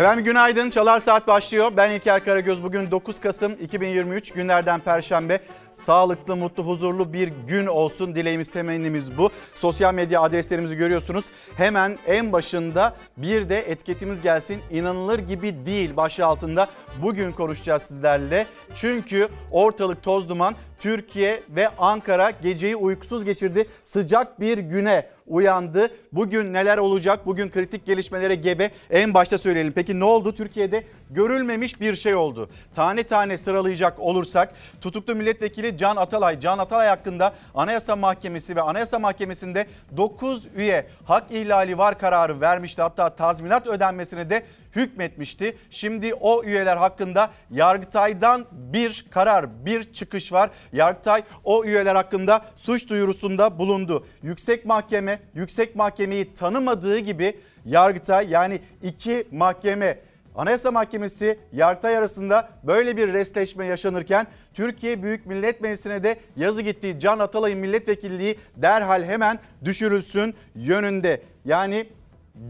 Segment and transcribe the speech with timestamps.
[0.00, 0.70] Efendim günaydın.
[0.70, 1.72] Çalar Saat başlıyor.
[1.76, 2.62] Ben İlker Karagöz.
[2.62, 5.40] Bugün 9 Kasım 2023 günlerden Perşembe.
[5.72, 8.14] Sağlıklı, mutlu, huzurlu bir gün olsun.
[8.14, 9.30] Dileğimiz, temennimiz bu.
[9.54, 11.24] Sosyal medya adreslerimizi görüyorsunuz.
[11.56, 14.60] Hemen en başında bir de etiketimiz gelsin.
[14.70, 16.68] İnanılır gibi değil başlığı altında
[17.02, 18.46] bugün konuşacağız sizlerle.
[18.74, 20.54] Çünkü ortalık toz duman.
[20.80, 23.66] Türkiye ve Ankara geceyi uykusuz geçirdi.
[23.84, 25.90] Sıcak bir güne uyandı.
[26.12, 27.26] Bugün neler olacak?
[27.26, 28.70] Bugün kritik gelişmelere gebe.
[28.90, 29.72] En başta söyleyelim.
[29.72, 30.34] Peki ne oldu?
[30.34, 32.50] Türkiye'de görülmemiş bir şey oldu.
[32.74, 38.98] Tane tane sıralayacak olursak tutuklu milletvekili Can Atalay, Can Atalay hakkında Anayasa Mahkemesi ve Anayasa
[38.98, 39.66] Mahkemesi'nde
[39.96, 42.82] 9 üye hak ihlali var kararı vermişti.
[42.82, 44.42] Hatta tazminat ödenmesine de
[44.76, 45.56] hükmetmişti.
[45.70, 50.50] Şimdi o üyeler hakkında Yargıtay'dan bir karar, bir çıkış var.
[50.72, 54.06] Yargıtay o üyeler hakkında suç duyurusunda bulundu.
[54.22, 59.98] Yüksek Mahkeme, Yüksek Mahkemeyi tanımadığı gibi Yargıtay yani iki mahkeme
[60.34, 67.00] Anayasa Mahkemesi Yargıtay arasında böyle bir restleşme yaşanırken Türkiye Büyük Millet Meclisi'ne de yazı gittiği
[67.00, 71.22] Can Atalay'ın milletvekilliği derhal hemen düşürülsün yönünde.
[71.44, 71.86] Yani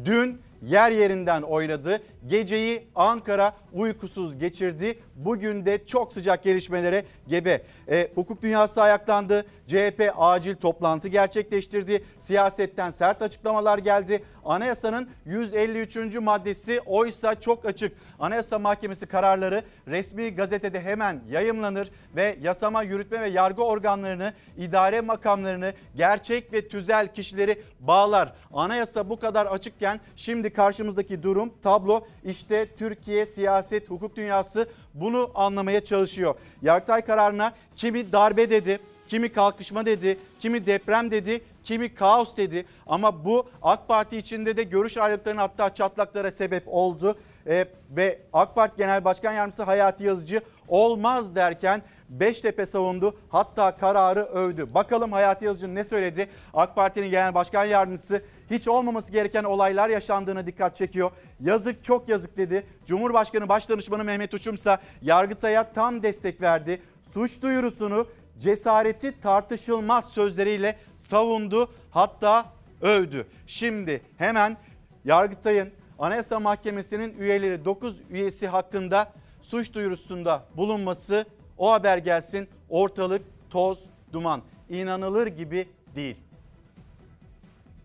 [0.05, 2.03] dün yer yerinden oynadı.
[2.27, 4.99] Geceyi Ankara uykusuz geçirdi.
[5.15, 7.63] Bugün de çok sıcak gelişmelere gebe.
[7.89, 9.47] E, hukuk dünyası ayaklandı.
[9.67, 12.05] CHP acil toplantı gerçekleştirdi.
[12.19, 14.25] Siyasetten sert açıklamalar geldi.
[14.45, 15.97] Anayasanın 153.
[16.15, 17.93] maddesi oysa çok açık.
[18.19, 25.73] Anayasa Mahkemesi kararları resmi gazetede hemen yayımlanır ve yasama, yürütme ve yargı organlarını, idare makamlarını,
[25.97, 28.33] gerçek ve tüzel kişileri bağlar.
[28.53, 35.85] Anayasa bu kadar açıkken şimdi karşımızdaki durum, tablo işte Türkiye siyaset, hukuk dünyası bunu anlamaya
[35.85, 36.35] çalışıyor.
[36.63, 38.79] Yargıtay kararına kimi darbe dedi,
[39.09, 42.67] kimi kalkışma dedi, kimi deprem dedi, kimi kaos dedi.
[42.87, 47.15] Ama bu AK Parti içinde de görüş ayrılıklarına hatta çatlaklara sebep oldu.
[47.47, 54.25] Ee, ve AK Parti Genel Başkan Yardımcısı Hayati Yazıcı olmaz derken Beştepe savundu hatta kararı
[54.25, 54.75] övdü.
[54.75, 56.29] Bakalım Hayati Yazıcı ne söyledi?
[56.55, 61.11] AK Parti'nin Genel Başkan Yardımcısı hiç olmaması gereken olaylar yaşandığına dikkat çekiyor.
[61.41, 62.67] Yazık çok yazık dedi.
[62.87, 66.83] Cumhurbaşkanı Başdanışmanı Mehmet Uçumsa Yargıtay'a tam destek verdi.
[67.03, 68.07] Suç duyurusunu
[68.39, 72.47] cesareti tartışılmaz sözleriyle savundu hatta
[72.81, 73.27] övdü.
[73.47, 74.57] Şimdi hemen
[75.05, 79.13] Yargıtay'ın Anayasa Mahkemesi'nin üyeleri 9 üyesi hakkında
[79.43, 81.25] suç duyurusunda bulunması
[81.59, 86.17] o haber gelsin ortalık toz duman inanılır gibi değil.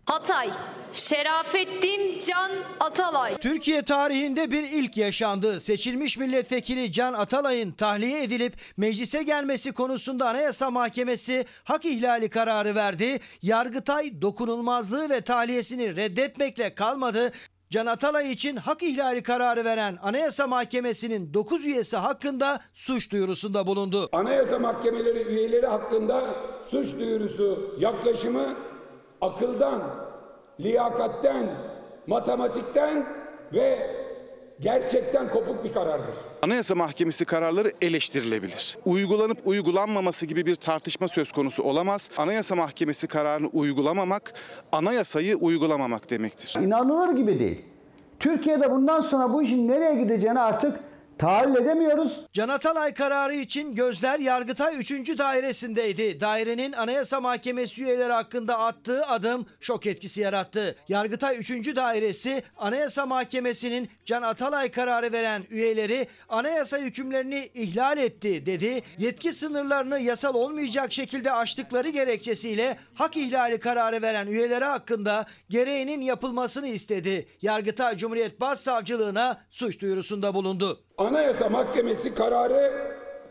[0.06, 0.50] Hatay,
[0.94, 3.38] Şerafettin Can Atalay.
[3.38, 5.60] Türkiye tarihinde bir ilk yaşandı.
[5.60, 13.20] Seçilmiş milletvekili Can Atalay'ın tahliye edilip meclise gelmesi konusunda Anayasa Mahkemesi hak ihlali kararı verdi.
[13.42, 17.32] Yargıtay dokunulmazlığı ve tahliyesini reddetmekle kalmadı.
[17.70, 24.10] Can Atalay için hak ihlali kararı veren Anayasa Mahkemesi'nin 9 üyesi hakkında suç duyurusunda bulundu.
[24.12, 26.24] Anayasa mahkemeleri üyeleri hakkında
[26.64, 28.56] suç duyurusu yaklaşımı
[29.22, 29.82] akıldan,
[30.60, 31.46] liyakatten,
[32.08, 33.06] matematikten
[33.54, 33.80] ve
[34.60, 36.16] gerçekten kopuk bir karardır.
[36.42, 38.78] Anayasa Mahkemesi kararları eleştirilebilir.
[38.86, 42.10] Uygulanıp uygulanmaması gibi bir tartışma söz konusu olamaz.
[42.18, 44.34] Anayasa Mahkemesi kararını uygulamamak,
[44.72, 46.58] anayasayı uygulamamak demektir.
[46.62, 47.66] İnanılır gibi değil.
[48.20, 50.80] Türkiye'de bundan sonra bu işin nereye gideceğini artık
[51.18, 52.20] tahayyül edemiyoruz.
[52.34, 55.18] Can Atalay kararı için gözler Yargıtay 3.
[55.18, 56.20] dairesindeydi.
[56.20, 60.76] Dairenin Anayasa Mahkemesi üyeleri hakkında attığı adım şok etkisi yarattı.
[60.88, 61.76] Yargıtay 3.
[61.76, 68.82] dairesi Anayasa Mahkemesi'nin Can Atalay kararı veren üyeleri anayasa hükümlerini ihlal etti dedi.
[68.98, 76.68] Yetki sınırlarını yasal olmayacak şekilde aştıkları gerekçesiyle hak ihlali kararı veren üyeleri hakkında gereğinin yapılmasını
[76.68, 77.28] istedi.
[77.42, 80.86] Yargıtay Cumhuriyet Başsavcılığına suç duyurusunda bulundu.
[80.98, 82.72] Anayasa Mahkemesi kararı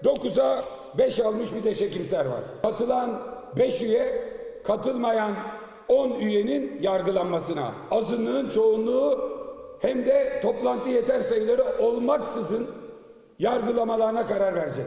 [0.04, 0.64] 9'a
[0.98, 2.40] 5 almış bir de çekimser var.
[2.62, 3.10] Katılan
[3.56, 4.12] 5 üye,
[4.64, 5.32] katılmayan
[5.88, 7.72] 10 üyenin yargılanmasına.
[7.90, 9.18] Azınlığın çoğunluğu
[9.80, 12.66] hem de toplantı yeter sayıları olmaksızın
[13.38, 14.86] yargılamalarına karar verecek.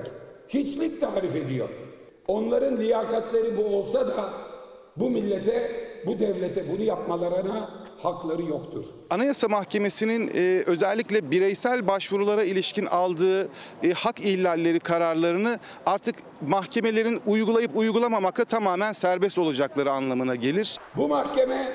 [0.49, 1.69] Hiçlik tarif ediyor.
[2.27, 4.29] Onların liyakatleri bu olsa da
[4.97, 5.71] bu millete,
[6.05, 7.69] bu devlete bunu yapmalarına
[8.03, 8.85] hakları yoktur.
[9.09, 13.49] Anayasa Mahkemesi'nin e, özellikle bireysel başvurulara ilişkin aldığı
[13.83, 16.15] e, hak ihlalleri kararlarını artık
[16.47, 20.79] mahkemelerin uygulayıp uygulamamakla tamamen serbest olacakları anlamına gelir.
[20.95, 21.73] Bu mahkeme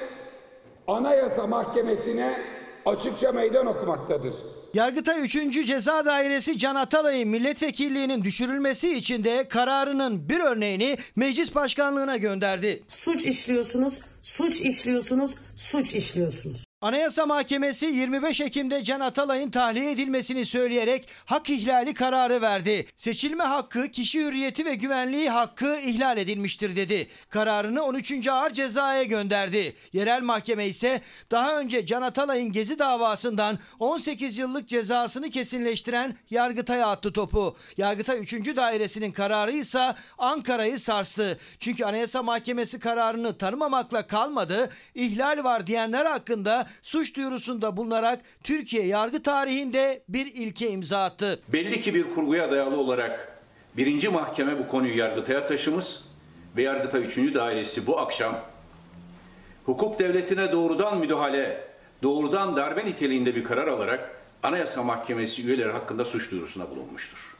[0.86, 2.38] Anayasa Mahkemesi'ne
[2.86, 4.34] açıkça meydan okumaktadır.
[4.74, 5.66] Yargıtay 3.
[5.66, 12.82] Ceza Dairesi Can Atalay'ın milletvekilliğinin düşürülmesi için de kararının bir örneğini meclis başkanlığına gönderdi.
[12.88, 16.64] suç işliyorsunuz, suç işliyorsunuz, suç işliyorsunuz.
[16.82, 22.86] Anayasa Mahkemesi 25 Ekim'de Can Atalay'ın tahliye edilmesini söyleyerek hak ihlali kararı verdi.
[22.96, 27.08] Seçilme hakkı, kişi hürriyeti ve güvenliği hakkı ihlal edilmiştir dedi.
[27.30, 28.28] Kararını 13.
[28.28, 29.76] Ağır Ceza'ya gönderdi.
[29.92, 31.00] Yerel mahkeme ise
[31.30, 37.56] daha önce Can Atalay'ın Gezi davasından 18 yıllık cezasını kesinleştiren Yargıtay'a attı topu.
[37.76, 38.32] Yargıtay 3.
[38.56, 41.38] Dairesi'nin kararı ise Ankara'yı sarstı.
[41.58, 44.70] Çünkü Anayasa Mahkemesi kararını tanımamakla kalmadı.
[44.94, 51.40] İhlal var diyenler hakkında suç duyurusunda bulunarak Türkiye yargı tarihinde bir ilke imza attı.
[51.48, 53.38] Belli ki bir kurguya dayalı olarak
[53.76, 55.96] birinci mahkeme bu konuyu Yargıtay'a taşımış
[56.56, 57.16] ve Yargıtay 3.
[57.34, 58.40] Dairesi bu akşam
[59.64, 61.64] hukuk devletine doğrudan müdahale,
[62.02, 67.31] doğrudan darbe niteliğinde bir karar alarak Anayasa Mahkemesi üyeleri hakkında suç duyurusuna bulunmuştur.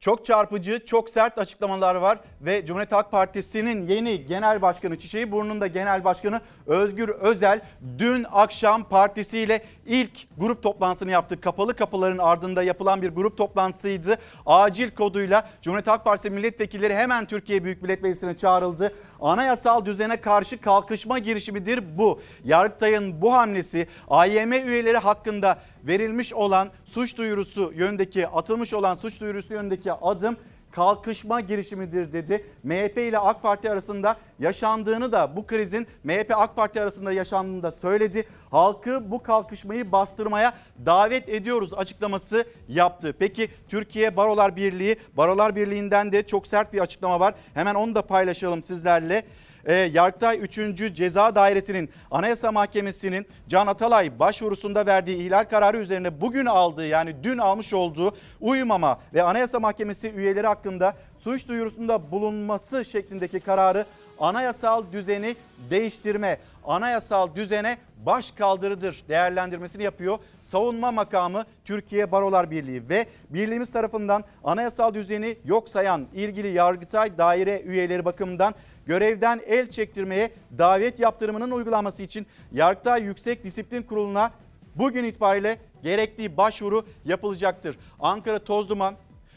[0.00, 5.66] Çok çarpıcı, çok sert açıklamalar var ve Cumhuriyet Halk Partisi'nin yeni genel başkanı Çiçeği Burnu'nda
[5.66, 7.60] genel başkanı Özgür Özel
[7.98, 11.40] dün akşam partisiyle ilk grup toplantısını yaptı.
[11.40, 14.18] Kapalı kapıların ardında yapılan bir grup toplantısıydı.
[14.46, 18.92] Acil koduyla Cumhuriyet Halk Partisi milletvekilleri hemen Türkiye Büyük Millet Meclisi'ne çağrıldı.
[19.20, 22.20] Anayasal düzene karşı kalkışma girişimidir bu.
[22.44, 29.54] Yargıtay'ın bu hamlesi AYM üyeleri hakkında verilmiş olan suç duyurusu yöndeki atılmış olan suç duyurusu
[29.54, 30.36] yöndeki adım
[30.70, 32.44] kalkışma girişimidir dedi.
[32.62, 37.70] MHP ile AK Parti arasında yaşandığını da bu krizin MHP AK Parti arasında yaşandığını da
[37.70, 38.24] söyledi.
[38.50, 40.52] Halkı bu kalkışmayı bastırmaya
[40.86, 43.14] davet ediyoruz açıklaması yaptı.
[43.18, 47.34] Peki Türkiye Barolar Birliği, Barolar Birliği'nden de çok sert bir açıklama var.
[47.54, 49.22] Hemen onu da paylaşalım sizlerle
[49.64, 50.94] e, Yargıtay 3.
[50.94, 57.38] Ceza Dairesi'nin Anayasa Mahkemesi'nin Can Atalay başvurusunda verdiği ihlal kararı üzerine bugün aldığı yani dün
[57.38, 63.86] almış olduğu uyumama ve Anayasa Mahkemesi üyeleri hakkında suç duyurusunda bulunması şeklindeki kararı
[64.20, 65.36] anayasal düzeni
[65.70, 67.76] değiştirme, anayasal düzene
[68.06, 70.18] baş kaldırıdır değerlendirmesini yapıyor.
[70.40, 77.62] Savunma makamı Türkiye Barolar Birliği ve birliğimiz tarafından anayasal düzeni yok sayan ilgili Yargıtay daire
[77.62, 78.54] üyeleri bakımından
[78.86, 84.30] görevden el çektirmeye davet yaptırımının uygulanması için Yargıtay Yüksek Disiplin Kurulu'na
[84.76, 87.78] bugün itibariyle gerektiği başvuru yapılacaktır.
[88.00, 88.94] Ankara toz duman,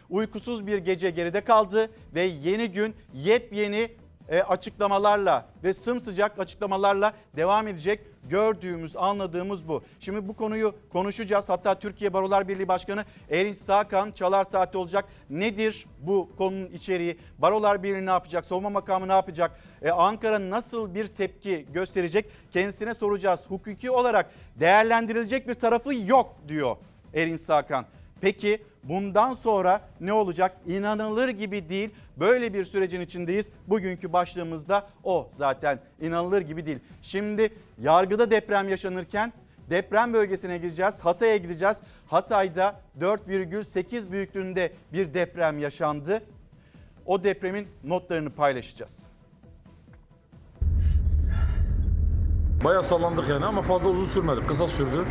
[0.10, 3.90] uykusuz bir gece geride kaldı ve yeni gün yepyeni
[4.32, 8.00] e, açıklamalarla ve sımsıcak açıklamalarla devam edecek.
[8.30, 9.84] Gördüğümüz, anladığımız bu.
[10.00, 11.50] Şimdi bu konuyu konuşacağız.
[11.50, 15.06] Hatta Türkiye Barolar Birliği Başkanı Erinç Sakan Çalar Saati olacak.
[15.30, 17.18] Nedir bu konunun içeriği?
[17.38, 18.46] Barolar Birliği ne yapacak?
[18.46, 19.60] Savunma makamı ne yapacak?
[19.82, 22.26] Ee, Ankara nasıl bir tepki gösterecek?
[22.52, 23.42] Kendisine soracağız.
[23.48, 26.76] Hukuki olarak değerlendirilecek bir tarafı yok diyor
[27.14, 27.86] Erinç Sakan.
[28.22, 30.58] Peki bundan sonra ne olacak?
[30.68, 31.90] İnanılır gibi değil.
[32.18, 33.50] Böyle bir sürecin içindeyiz.
[33.68, 36.80] Bugünkü başlığımızda o zaten inanılır gibi değil.
[37.02, 37.50] Şimdi
[37.82, 39.34] yargıda deprem yaşanırken
[39.70, 41.00] deprem bölgesine gideceğiz.
[41.00, 41.78] Hatay'a gideceğiz.
[42.08, 46.24] Hatay'da 4,8 büyüklüğünde bir deprem yaşandı.
[47.06, 49.04] O depremin notlarını paylaşacağız.
[52.64, 54.48] Bayağı sallandık yani ama fazla uzun sürmedi.
[54.48, 55.06] Kısa sürdü.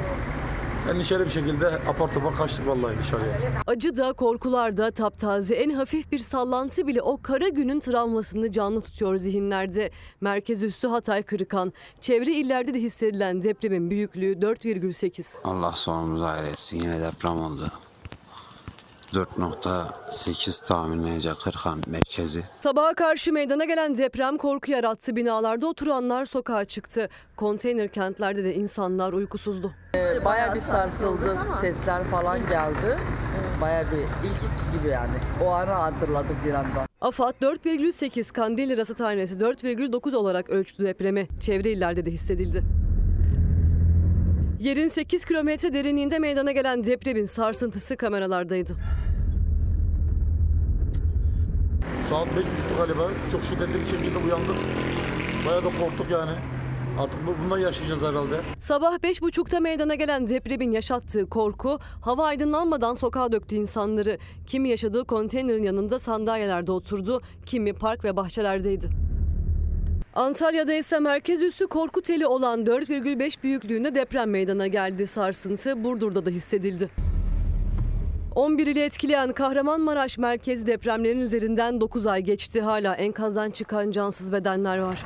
[0.89, 3.37] Endişeli bir şekilde apar topar kaçtık vallahi dışarıya.
[3.67, 8.81] Acı da korkular da taptaze en hafif bir sallantı bile o kara günün travmasını canlı
[8.81, 9.91] tutuyor zihinlerde.
[10.21, 15.37] Merkez üssü Hatay Kırıkan, çevre illerde de hissedilen depremin büyüklüğü 4,8.
[15.45, 16.81] Allah sonumuzu hayretsin.
[16.81, 17.73] Yine deprem oldu.
[19.13, 22.45] 4.8 tahminleyecek Kırkan merkezi.
[22.61, 25.17] Sabaha karşı meydana gelen deprem korku yarattı.
[25.17, 27.09] Binalarda oturanlar sokağa çıktı.
[27.37, 29.73] Konteyner kentlerde de insanlar uykusuzdu.
[30.25, 31.39] Baya bir sarsıldı.
[31.61, 32.99] Sesler falan geldi.
[33.61, 35.13] Baya bir ilk gibi yani.
[35.45, 36.87] O anı hatırladım bir anda.
[37.01, 41.29] AFAD 4,8, Kandilli Rasathanesi 4,9 olarak ölçtü depremi.
[41.41, 42.65] Çevre illerde de hissedildi.
[44.61, 48.77] Yerin 8 kilometre derinliğinde meydana gelen depremin sarsıntısı kameralardaydı.
[52.11, 53.09] Saat 5.30'du galiba.
[53.33, 54.57] Çok şiddetli bir şekilde uyandık.
[55.47, 56.33] Bayağı da korktuk yani.
[56.99, 58.41] Artık bu- bundan yaşayacağız herhalde.
[58.59, 64.19] Sabah 5.30'da meydana gelen depremin yaşattığı korku hava aydınlanmadan sokağa döktü insanları.
[64.47, 69.10] Kimi yaşadığı konteynerin yanında sandalyelerde oturdu, kimi park ve bahçelerdeydi.
[70.15, 75.07] Antalya'da ise merkez üssü korku teli olan 4,5 büyüklüğünde deprem meydana geldi.
[75.07, 76.91] Sarsıntı Burdur'da da hissedildi.
[78.35, 82.61] 11 ili etkileyen Kahramanmaraş merkezi depremlerin üzerinden 9 ay geçti.
[82.63, 85.05] Hala enkazdan çıkan cansız bedenler var.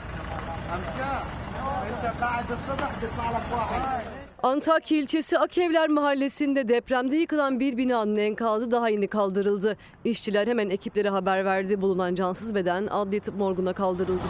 [4.43, 9.77] Antakya ilçesi Akevler mahallesinde depremde yıkılan bir binanın enkazı daha yeni kaldırıldı.
[10.05, 11.81] İşçiler hemen ekiplere haber verdi.
[11.83, 14.29] Bulunan cansız beden adli tıp morguna kaldırıldı.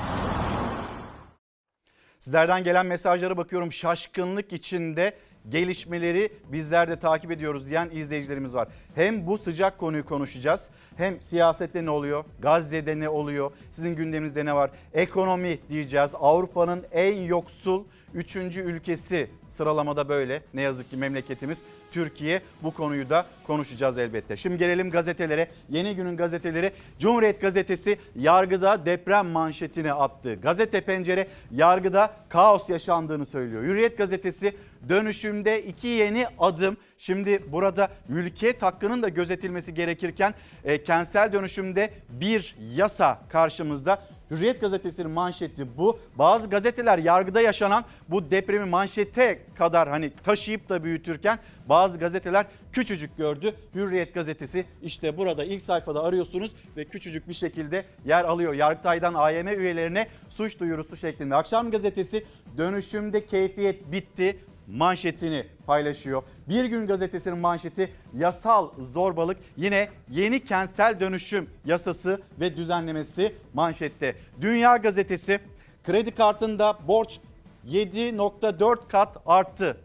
[2.24, 5.14] Sizlerden gelen mesajlara bakıyorum şaşkınlık içinde
[5.48, 8.68] gelişmeleri bizler de takip ediyoruz diyen izleyicilerimiz var.
[8.94, 14.54] Hem bu sıcak konuyu konuşacağız hem siyasette ne oluyor, Gazze'de ne oluyor, sizin gündeminizde ne
[14.54, 16.10] var, ekonomi diyeceğiz.
[16.14, 18.36] Avrupa'nın en yoksul 3.
[18.36, 24.36] ülkesi sıralamada böyle ne yazık ki memleketimiz Türkiye bu konuyu da konuşacağız elbette.
[24.36, 25.48] Şimdi gelelim gazetelere.
[25.70, 30.34] Yeni günün gazeteleri Cumhuriyet gazetesi yargıda deprem manşetini attı.
[30.34, 33.62] Gazete pencere yargıda kaos yaşandığını söylüyor.
[33.62, 34.56] Hürriyet gazetesi
[34.88, 36.76] dönüşümde iki yeni adım.
[36.98, 40.34] Şimdi burada mülkiyet hakkının da gözetilmesi gerekirken
[40.64, 44.02] e, kentsel dönüşümde bir yasa karşımızda.
[44.30, 45.98] Hürriyet gazetesinin manşeti bu.
[46.18, 53.16] Bazı gazeteler yargıda yaşanan bu depremi manşete kadar hani taşıyıp da büyütürken bazı gazeteler küçücük
[53.16, 53.54] gördü.
[53.74, 58.54] Hürriyet gazetesi işte burada ilk sayfada arıyorsunuz ve küçücük bir şekilde yer alıyor.
[58.54, 61.34] Yargıtay'dan AYM üyelerine suç duyurusu şeklinde.
[61.34, 62.24] Akşam gazetesi
[62.58, 66.22] dönüşümde keyfiyet bitti manşetini paylaşıyor.
[66.48, 74.16] Bir gün gazetesinin manşeti yasal zorbalık yine yeni kentsel dönüşüm yasası ve düzenlemesi manşette.
[74.40, 75.40] Dünya gazetesi
[75.84, 77.20] kredi kartında borç
[77.68, 79.76] 7.4 kat arttı.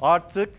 [0.00, 0.54] Artık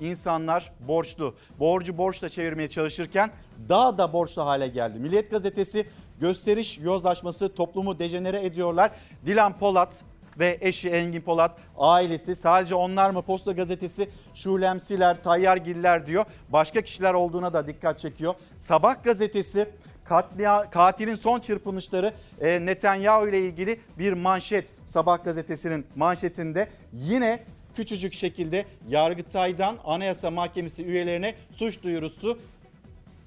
[0.00, 1.34] insanlar borçlu.
[1.58, 3.30] Borcu borçla çevirmeye çalışırken
[3.68, 4.98] daha da borçlu hale geldi.
[4.98, 5.86] Milliyet gazetesi
[6.20, 8.90] gösteriş yozlaşması toplumu dejenere ediyorlar.
[9.26, 10.02] Dilan Polat
[10.38, 16.24] ve eşi Engin Polat ailesi sadece onlar mı Posta Gazetesi Şulemsiler, Tayyargiller diyor.
[16.48, 18.34] Başka kişiler olduğuna da dikkat çekiyor.
[18.58, 19.68] Sabah gazetesi
[20.08, 28.14] katlia, katilin son çırpınışları e, Netanyahu ile ilgili bir manşet Sabah gazetesinin manşetinde yine küçücük
[28.14, 32.38] şekilde Yargıtay'dan Anayasa Mahkemesi üyelerine suç duyurusu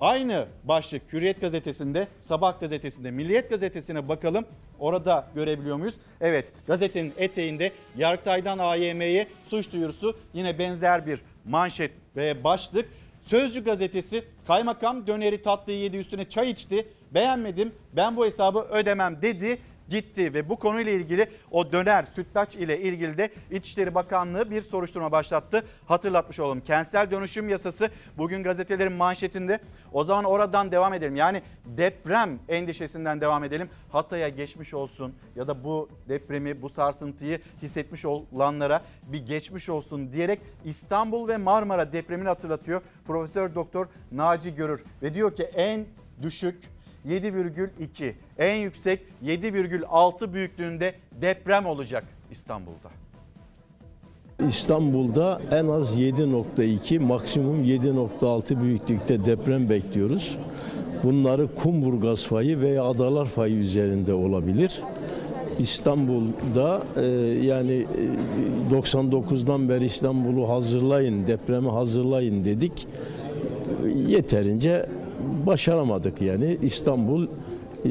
[0.01, 4.45] Aynı başlık Hürriyet gazetesinde, Sabah gazetesinde, Milliyet gazetesine bakalım.
[4.79, 5.95] Orada görebiliyor muyuz?
[6.21, 12.89] Evet gazetenin eteğinde Yargıtay'dan AYM'ye suç duyurusu yine benzer bir manşet ve başlık.
[13.21, 16.87] Sözcü gazetesi kaymakam döneri tatlıyı yedi üstüne çay içti.
[17.11, 19.59] Beğenmedim ben bu hesabı ödemem dedi
[19.91, 25.11] gitti ve bu konuyla ilgili o döner sütlaç ile ilgili de İçişleri Bakanlığı bir soruşturma
[25.11, 25.65] başlattı.
[25.85, 26.61] Hatırlatmış olalım.
[26.61, 29.59] Kentsel dönüşüm yasası bugün gazetelerin manşetinde.
[29.93, 31.15] O zaman oradan devam edelim.
[31.15, 33.69] Yani deprem endişesinden devam edelim.
[33.91, 40.39] Hatay'a geçmiş olsun ya da bu depremi, bu sarsıntıyı hissetmiş olanlara bir geçmiş olsun diyerek
[40.65, 42.81] İstanbul ve Marmara depremini hatırlatıyor.
[43.07, 45.85] Profesör Doktor Naci Görür ve diyor ki en
[46.21, 46.63] düşük
[47.07, 48.13] 7,2.
[48.37, 52.89] En yüksek 7,6 büyüklüğünde deprem olacak İstanbul'da.
[54.47, 60.37] İstanbul'da en az 7.2 maksimum 7.6 büyüklükte deprem bekliyoruz.
[61.03, 64.81] Bunları Kumburgaz fayı veya Adalar fayı üzerinde olabilir.
[65.59, 67.05] İstanbul'da e,
[67.45, 67.85] yani
[68.71, 72.87] e, 99'dan beri İstanbul'u hazırlayın, depremi hazırlayın dedik.
[74.07, 74.85] Yeterince
[75.45, 76.57] başaramadık yani.
[76.61, 77.27] İstanbul
[77.85, 77.89] e,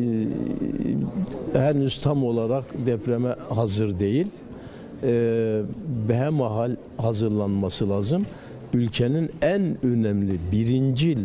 [1.53, 4.27] henüz tam olarak depreme hazır değil.
[5.03, 5.63] E,
[6.09, 8.27] behemahal hazırlanması lazım.
[8.75, 11.19] Ülkenin en önemli birincil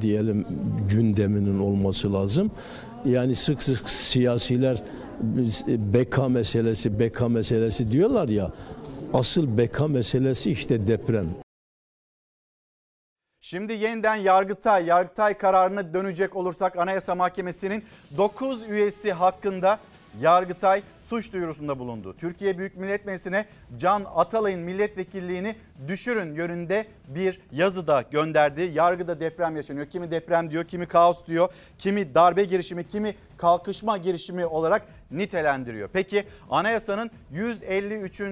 [0.00, 0.46] diyelim
[0.90, 2.50] gündeminin olması lazım.
[3.04, 4.82] Yani sık sık siyasiler
[5.68, 8.52] beka meselesi, beka meselesi diyorlar ya.
[9.14, 11.45] Asıl beka meselesi işte deprem.
[13.48, 17.84] Şimdi yeniden Yargıtay, Yargıtay kararına dönecek olursak Anayasa Mahkemesi'nin
[18.16, 19.78] 9 üyesi hakkında
[20.20, 22.16] Yargıtay suç duyurusunda bulundu.
[22.18, 23.46] Türkiye Büyük Millet Meclisi'ne
[23.78, 25.56] Can Atalay'ın milletvekilliğini
[25.88, 28.70] düşürün yönünde bir yazı da gönderdi.
[28.74, 29.86] Yargıda deprem yaşanıyor.
[29.86, 31.48] Kimi deprem diyor, kimi kaos diyor,
[31.78, 35.88] kimi darbe girişimi, kimi kalkışma girişimi olarak nitelendiriyor.
[35.92, 38.22] Peki anayasanın 153.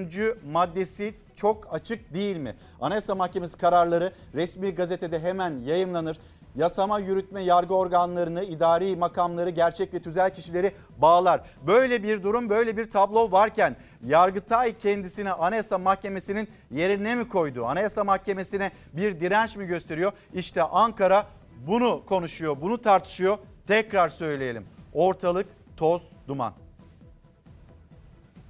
[0.52, 2.54] maddesi çok açık değil mi?
[2.80, 6.18] Anayasa Mahkemesi kararları resmi gazetede hemen yayınlanır
[6.56, 11.40] yasama, yürütme, yargı organlarını, idari makamları, gerçek ve tüzel kişileri bağlar.
[11.66, 17.64] Böyle bir durum, böyle bir tablo varken Yargıtay kendisine Anayasa Mahkemesi'nin yerine mi koydu?
[17.64, 20.12] Anayasa Mahkemesi'ne bir direnç mi gösteriyor?
[20.34, 21.26] İşte Ankara
[21.66, 23.38] bunu konuşuyor, bunu tartışıyor.
[23.66, 24.66] Tekrar söyleyelim.
[24.92, 25.46] Ortalık
[25.76, 26.52] toz duman.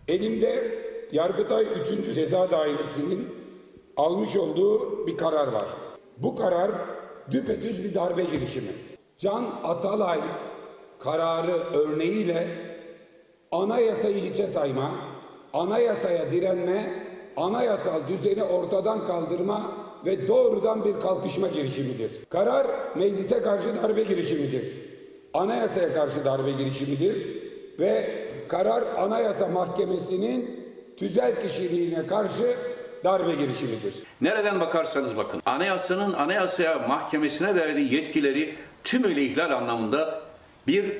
[0.09, 0.79] Elimde
[1.13, 2.15] Yargıtay 3.
[2.15, 3.35] Ceza Dairesi'nin
[3.97, 5.67] almış olduğu bir karar var.
[6.19, 6.71] Bu karar
[7.31, 8.73] düpedüz bir darbe girişimi.
[9.19, 10.21] Can Atalay
[10.99, 12.47] kararı örneğiyle
[13.53, 14.95] anayasayı hiçe sayma,
[15.53, 16.93] anayasaya direnme,
[17.37, 19.73] anayasal düzeni ortadan kaldırma
[20.07, 22.11] ve doğrudan bir kalkışma girişimidir.
[22.29, 24.77] Karar meclise karşı darbe girişimidir.
[25.35, 27.43] Anayasaya karşı darbe girişimidir
[27.81, 30.51] ve karar Anayasa Mahkemesi'nin
[30.97, 32.55] tüzel kişiliğine karşı
[33.05, 33.95] darbe girişimidir.
[34.21, 40.23] Nereden bakarsanız bakın anayasanın anayasaya mahkemesine verdiği yetkileri tümüyle ihlal anlamında
[40.67, 40.93] bir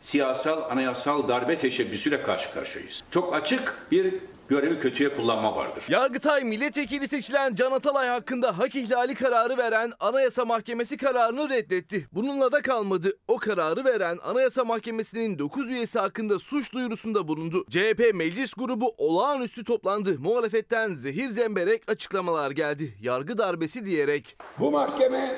[0.00, 3.02] siyasal anayasal darbe teşebbüsüyle karşı karşıyayız.
[3.10, 4.14] Çok açık bir
[4.48, 5.84] görevi kötüye kullanma vardır.
[5.88, 12.08] Yargıtay milletvekili seçilen Can Atalay hakkında hak ihlali kararı veren Anayasa Mahkemesi kararını reddetti.
[12.12, 13.12] Bununla da kalmadı.
[13.28, 17.64] O kararı veren Anayasa Mahkemesi'nin 9 üyesi hakkında suç duyurusunda bulundu.
[17.70, 20.18] CHP meclis grubu olağanüstü toplandı.
[20.18, 22.94] Muhalefetten zehir zemberek açıklamalar geldi.
[23.02, 24.36] Yargı darbesi diyerek.
[24.58, 25.36] Bu mahkeme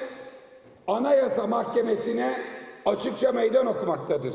[0.87, 2.39] Anayasa Mahkemesi'ne
[2.87, 4.35] açıkça meydan okumaktadır.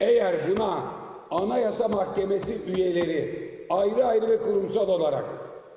[0.00, 0.84] Eğer buna
[1.30, 5.24] Anayasa Mahkemesi üyeleri ayrı ayrı ve kurumsal olarak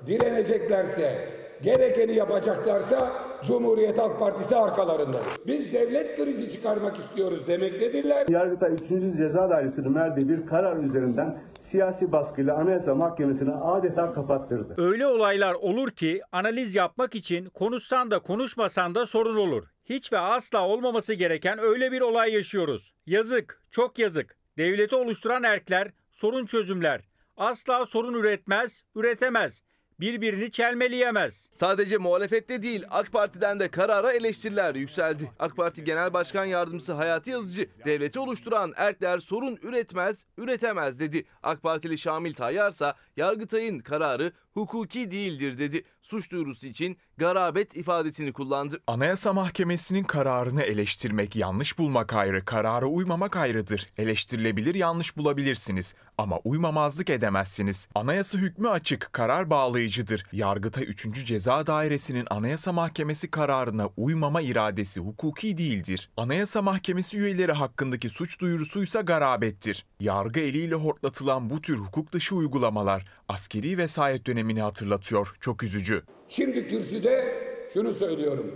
[0.06, 1.28] direneceklerse,
[1.62, 5.46] gerekeni yapacaklarsa Cumhuriyet Halk Partisi arkalarındadır.
[5.46, 8.28] Biz devlet krizi çıkarmak istiyoruz demektedirler.
[8.28, 8.88] Yargıtay 3.
[9.16, 14.74] Ceza Dairesi'nin verdiği bir karar üzerinden siyasi baskıyla Anayasa Mahkemesi'ni adeta kapattırdı.
[14.78, 19.64] Öyle olaylar olur ki analiz yapmak için konuşsan da konuşmasan da sorun olur.
[19.84, 22.94] Hiç ve asla olmaması gereken öyle bir olay yaşıyoruz.
[23.06, 24.36] Yazık, çok yazık.
[24.58, 27.00] Devleti oluşturan erkler sorun çözümler.
[27.36, 29.62] Asla sorun üretmez, üretemez.
[30.00, 31.48] Birbirini çelmeleyemez.
[31.54, 35.32] Sadece muhalefette değil AK Parti'den de karara eleştiriler yükseldi.
[35.38, 41.24] AK Parti Genel Başkan Yardımcısı Hayati Yazıcı devleti oluşturan erkler sorun üretmez, üretemez dedi.
[41.42, 45.84] AK Partili Şamil Tayyar ise Yargıtay'ın kararı hukuki değildir dedi.
[46.02, 48.80] Suç duyurusu için garabet ifadesini kullandı.
[48.86, 53.90] Anayasa Mahkemesi'nin kararını eleştirmek, yanlış bulmak ayrı, karara uymamak ayrıdır.
[53.98, 57.88] Eleştirilebilir, yanlış bulabilirsiniz ama uymamazlık edemezsiniz.
[57.94, 60.24] Anayasa hükmü açık, karar bağlayıcıdır.
[60.32, 61.26] Yargıtay 3.
[61.26, 66.10] Ceza Dairesi'nin Anayasa Mahkemesi kararına uymama iradesi hukuki değildir.
[66.16, 69.86] Anayasa Mahkemesi üyeleri hakkındaki suç duyurusuysa garabettir.
[70.00, 75.34] Yargı eliyle hortlatılan bu tür hukuk dışı uygulamalar askeri vesayet dönemini hatırlatıyor.
[75.40, 76.02] Çok üzücü.
[76.36, 77.24] Şimdi kürsüde
[77.72, 78.54] şunu söylüyorum.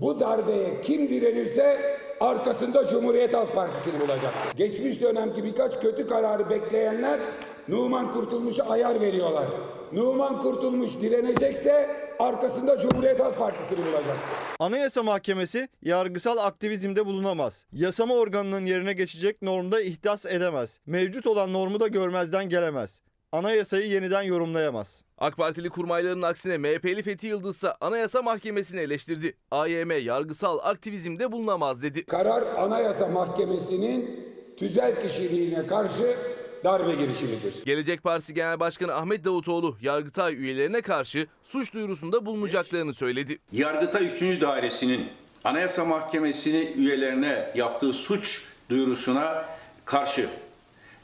[0.00, 1.78] Bu darbeye kim direnirse
[2.20, 4.56] arkasında Cumhuriyet Halk Partisi'ni bulacaktır.
[4.56, 7.20] Geçmiş dönemki birkaç kötü kararı bekleyenler
[7.68, 9.46] Numan Kurtulmuş'a ayar veriyorlar.
[9.92, 14.16] Numan Kurtulmuş direnecekse arkasında Cumhuriyet Halk Partisi'ni bulacaktır.
[14.58, 17.66] Anayasa Mahkemesi yargısal aktivizmde bulunamaz.
[17.72, 20.80] Yasama organının yerine geçecek normda ihdas edemez.
[20.86, 23.02] Mevcut olan normu da görmezden gelemez.
[23.32, 25.04] Anayasayı yeniden yorumlayamaz.
[25.18, 29.34] AK Partili kurmayların aksine MHP'li Fethi Yıldız ise Anayasa Mahkemesi'ni eleştirdi.
[29.50, 32.04] AYM yargısal aktivizmde bulunamaz dedi.
[32.06, 34.20] Karar Anayasa Mahkemesi'nin
[34.56, 36.16] tüzel kişiliğine karşı
[36.64, 37.64] darbe girişimidir.
[37.64, 43.38] Gelecek Partisi Genel Başkanı Ahmet Davutoğlu Yargıtay üyelerine karşı suç duyurusunda bulunacaklarını söyledi.
[43.52, 44.40] Yargıtay 3.
[44.40, 45.06] Dairesi'nin
[45.44, 49.44] Anayasa Mahkemesi'ni üyelerine yaptığı suç duyurusuna
[49.84, 50.28] karşı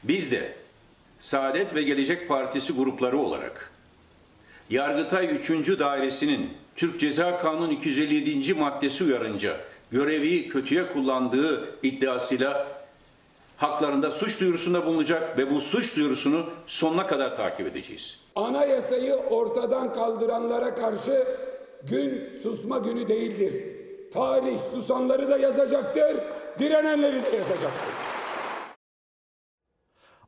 [0.05, 0.62] biz de
[1.23, 3.71] Saadet ve Gelecek Partisi grupları olarak
[4.71, 5.51] Yargıtay 3.
[5.79, 8.55] Dairesi'nin Türk Ceza Kanunu 257.
[8.55, 9.57] maddesi uyarınca
[9.91, 12.67] görevi kötüye kullandığı iddiasıyla
[13.57, 18.17] haklarında suç duyurusunda bulunacak ve bu suç duyurusunu sonuna kadar takip edeceğiz.
[18.37, 21.27] Anayasayı ortadan kaldıranlara karşı
[21.83, 23.65] gün susma günü değildir.
[24.15, 26.17] Tarih susanları da yazacaktır,
[26.59, 28.22] direnenleri de yazacaktır.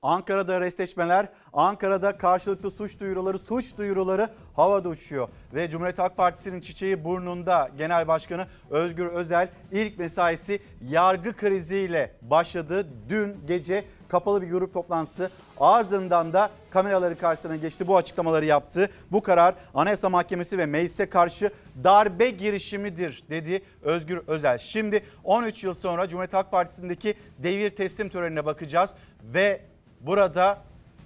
[0.05, 5.29] Ankara'da restleşmeler, Ankara'da karşılıklı suç duyuruları, suç duyuruları havada uçuyor.
[5.55, 12.87] Ve Cumhuriyet Halk Partisi'nin çiçeği burnunda Genel Başkanı Özgür Özel ilk mesaisi yargı kriziyle başladı.
[13.09, 17.87] Dün gece kapalı bir grup toplantısı ardından da kameraları karşısına geçti.
[17.87, 18.91] Bu açıklamaları yaptı.
[19.13, 21.51] Bu karar Anayasa Mahkemesi ve meclise karşı
[21.85, 24.59] darbe girişimidir dedi Özgür Özel.
[24.59, 28.91] Şimdi 13 yıl sonra Cumhuriyet Halk Partisi'ndeki devir teslim törenine bakacağız
[29.23, 29.61] ve
[30.07, 30.59] Burada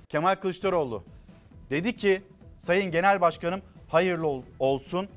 [0.09, 1.03] Kemal Kılıçdaroğlu
[1.71, 2.23] dedi ki
[2.59, 5.09] Sayın Genel Başkanım hayırlı ol, olsun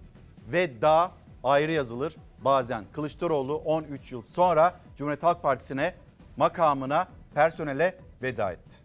[0.52, 1.12] ve daha
[1.44, 2.15] ayrı yazılır.
[2.39, 5.94] Bazen Kılıçdaroğlu 13 yıl sonra Cumhuriyet Halk Partisi'ne
[6.38, 8.76] makamına personele veda etti.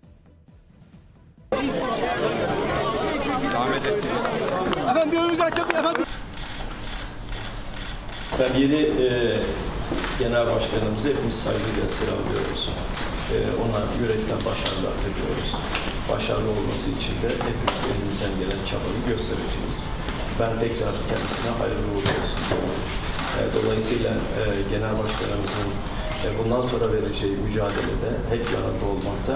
[4.91, 6.05] Efendim bir önünüzü açın efendim.
[8.41, 9.37] Ben yeni e,
[10.19, 12.86] genel başkanımızı hepimiz saygıyla selamlıyoruz.
[13.35, 15.51] E, ona yürekten başarılar diliyoruz.
[16.13, 19.77] Başarılı olması için de hepimiz elimizden gelen çabayı göstereceğiz.
[20.41, 22.15] Ben tekrar kendisine hayırlı uğurlu.
[23.39, 25.71] E, dolayısıyla e, genel başkanımızın
[26.25, 29.35] e, bundan sonra vereceği mücadelede hep yanında olmakta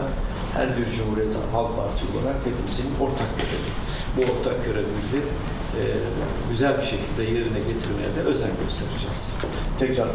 [0.57, 3.71] her bir Cumhuriyet Halk Parti olarak hepimizin ortak görevi.
[4.17, 5.21] Bu ortak görevimizi
[5.81, 5.83] e,
[6.51, 9.23] güzel bir şekilde yerine getirmeye de özen göstereceğiz.
[9.79, 10.09] Tekrar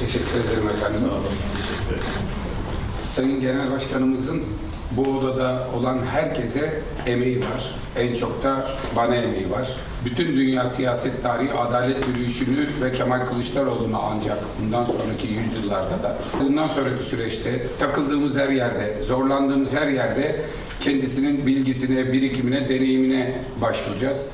[0.00, 1.00] Teşekkür ederim efendim.
[3.02, 4.42] Sayın Genel Başkanımızın
[4.90, 7.74] Bu odada olan herkese emeği var.
[7.96, 9.76] En çok da bana emeği var.
[10.04, 16.68] Bütün dünya siyaset tarihi adalet yürüyüşünü ve Kemal Kılıçdaroğlu'nu ancak bundan sonraki yüzyıllarda da bundan
[16.68, 20.44] sonraki süreçte takıldığımız her yerde, zorlandığımız her yerde
[20.80, 24.26] kendisinin bilgisine, birikimine, deneyimine başvuracağız.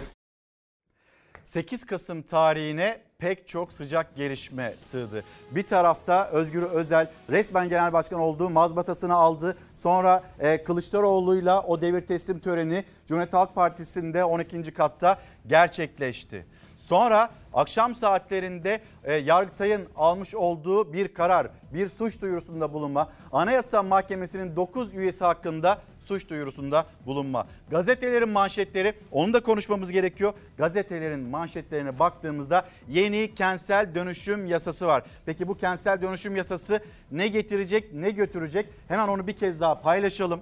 [1.44, 5.24] 8 Kasım tarihine pek çok sıcak gelişme sığdı.
[5.50, 9.56] Bir tarafta Özgür Özel resmen genel başkan olduğu mazbatasını aldı.
[9.74, 14.74] Sonra e, Kılıçdaroğlu'yla o devir teslim töreni Cumhuriyet Halk Partisi'nde 12.
[14.74, 16.46] katta gerçekleşti.
[16.78, 24.56] Sonra akşam saatlerinde e, Yargıtay'ın almış olduğu bir karar, bir suç duyurusunda bulunma, Anayasa Mahkemesi'nin
[24.56, 27.46] 9 üyesi hakkında suç duyurusunda bulunma.
[27.70, 30.32] Gazetelerin manşetleri onu da konuşmamız gerekiyor.
[30.58, 35.02] Gazetelerin manşetlerine baktığımızda yeni kentsel dönüşüm yasası var.
[35.26, 36.80] Peki bu kentsel dönüşüm yasası
[37.12, 38.66] ne getirecek ne götürecek?
[38.88, 40.40] Hemen onu bir kez daha paylaşalım.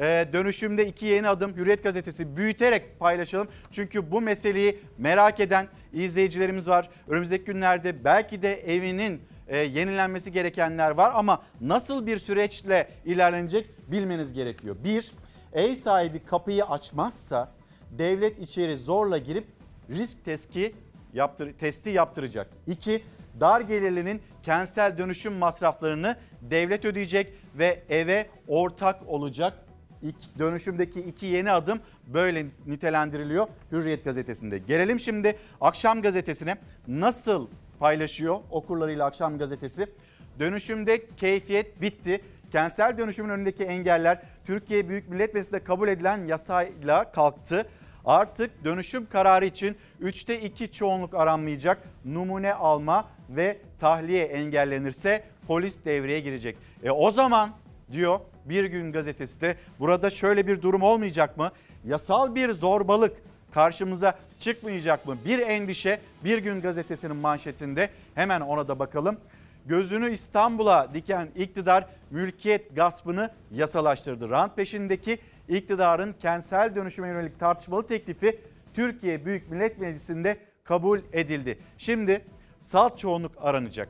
[0.00, 3.48] Ee, dönüşümde iki yeni adım Hürriyet Gazetesi büyüterek paylaşalım.
[3.70, 6.88] Çünkü bu meseleyi merak eden izleyicilerimiz var.
[7.08, 14.32] Önümüzdeki günlerde belki de evinin e, yenilenmesi gerekenler var ama nasıl bir süreçle ilerlenecek bilmeniz
[14.32, 14.76] gerekiyor.
[14.84, 15.12] Bir,
[15.52, 17.52] ev sahibi kapıyı açmazsa
[17.90, 19.46] devlet içeri zorla girip
[19.90, 20.74] risk testi,
[21.12, 22.50] yaptır, testi yaptıracak.
[22.66, 23.02] İki,
[23.40, 29.52] dar gelirlinin kentsel dönüşüm masraflarını devlet ödeyecek ve eve ortak olacak.
[30.02, 34.58] İlk dönüşümdeki iki yeni adım böyle nitelendiriliyor Hürriyet gazetesinde.
[34.58, 36.56] Gelelim şimdi Akşam gazetesine.
[36.88, 37.48] Nasıl
[37.80, 39.86] paylaşıyor okurlarıyla Akşam gazetesi?
[40.38, 42.20] Dönüşümde keyfiyet bitti.
[42.52, 47.66] Kentsel dönüşümün önündeki engeller Türkiye Büyük Millet Meclisi'nde kabul edilen yasayla kalktı.
[48.04, 51.82] Artık dönüşüm kararı için 3'te 2 çoğunluk aranmayacak.
[52.04, 56.56] Numune alma ve tahliye engellenirse polis devreye girecek.
[56.82, 57.50] E o zaman
[57.92, 61.52] diyor Bir Gün gazetesi de burada şöyle bir durum olmayacak mı?
[61.84, 63.16] Yasal bir zorbalık
[63.56, 65.16] karşımıza çıkmayacak mı?
[65.24, 69.16] Bir endişe Bir Gün gazetesinin manşetinde hemen ona da bakalım.
[69.66, 74.30] Gözünü İstanbul'a diken iktidar mülkiyet gaspını yasalaştırdı.
[74.30, 78.40] Rant peşindeki iktidarın kentsel dönüşüme yönelik tartışmalı teklifi
[78.74, 81.58] Türkiye Büyük Millet Meclisi'nde kabul edildi.
[81.78, 82.24] Şimdi
[82.60, 83.88] salt çoğunluk aranacak.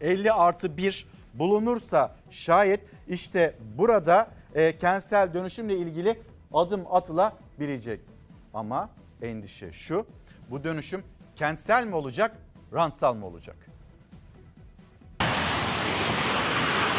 [0.00, 6.20] 50 artı 1 bulunursa şayet işte burada e, kentsel dönüşümle ilgili
[6.52, 8.13] adım atılabilecek.
[8.54, 8.90] Ama
[9.22, 10.06] endişe şu
[10.50, 11.04] bu dönüşüm
[11.36, 12.36] kentsel mi olacak
[12.72, 13.56] rantsal mı olacak?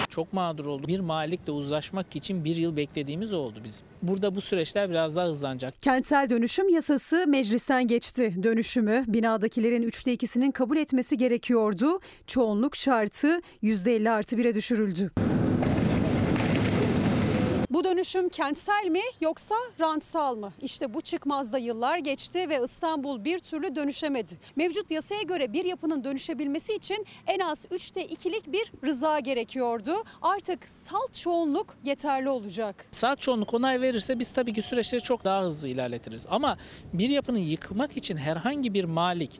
[0.09, 0.87] Çok mağdur oldu.
[0.87, 3.87] Bir malikle uzlaşmak için bir yıl beklediğimiz oldu bizim.
[4.01, 5.81] Burada bu süreçler biraz daha hızlanacak.
[5.81, 8.43] Kentsel dönüşüm yasası meclisten geçti.
[8.43, 11.99] Dönüşümü binadakilerin üçte ikisinin kabul etmesi gerekiyordu.
[12.27, 15.11] Çoğunluk şartı %50 artı 1'e düşürüldü.
[17.75, 20.53] Bu dönüşüm kentsel mi yoksa rantsal mı?
[20.61, 24.33] İşte bu çıkmazda yıllar geçti ve İstanbul bir türlü dönüşemedi.
[24.55, 29.93] Mevcut yasaya göre bir yapının dönüşebilmesi için en az 3'te 2'lik bir rıza gerekiyordu.
[30.21, 32.85] Artık salt çoğunluk yeterli olacak.
[32.91, 36.25] Saat çoğunluk onay verirse biz tabii ki süreçleri çok daha hızlı ilerletiriz.
[36.29, 36.57] Ama
[36.93, 39.39] bir yapının yıkmak için herhangi bir malik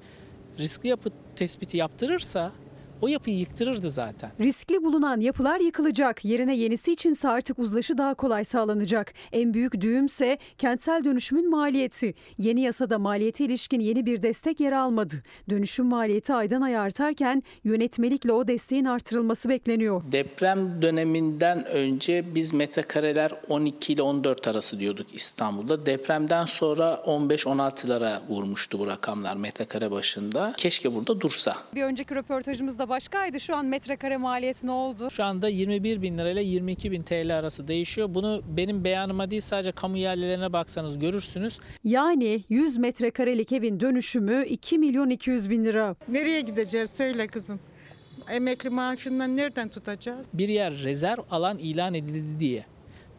[0.59, 2.51] riskli yapı tespiti yaptırırsa
[3.01, 4.31] o yapıyı yıktırırdı zaten.
[4.39, 6.25] Riskli bulunan yapılar yıkılacak.
[6.25, 9.13] Yerine yenisi içinse artık uzlaşı daha kolay sağlanacak.
[9.31, 12.13] En büyük düğümse kentsel dönüşümün maliyeti.
[12.37, 15.15] Yeni yasada maliyete ilişkin yeni bir destek yer almadı.
[15.49, 20.01] Dönüşüm maliyeti aydan aya artarken yönetmelikle o desteğin artırılması bekleniyor.
[20.11, 25.85] Deprem döneminden önce biz metrekareler 12 ile 14 arası diyorduk İstanbul'da.
[25.85, 30.53] Depremden sonra 15-16'lara vurmuştu bu rakamlar metrekare başında.
[30.57, 31.55] Keşke burada dursa.
[31.75, 33.39] Bir önceki röportajımızda başkaydı.
[33.39, 35.09] Şu an metrekare maliyeti ne oldu?
[35.11, 38.13] Şu anda 21 bin lirayla 22 bin TL arası değişiyor.
[38.13, 41.59] Bunu benim beyanıma değil sadece kamu yerlilerine baksanız görürsünüz.
[41.83, 45.95] Yani 100 metrekarelik evin dönüşümü 2 milyon 200 bin lira.
[46.07, 47.59] Nereye gideceğiz söyle kızım.
[48.29, 50.27] Emekli maaşından nereden tutacağız?
[50.33, 52.65] Bir yer rezerv alan ilan edildi diye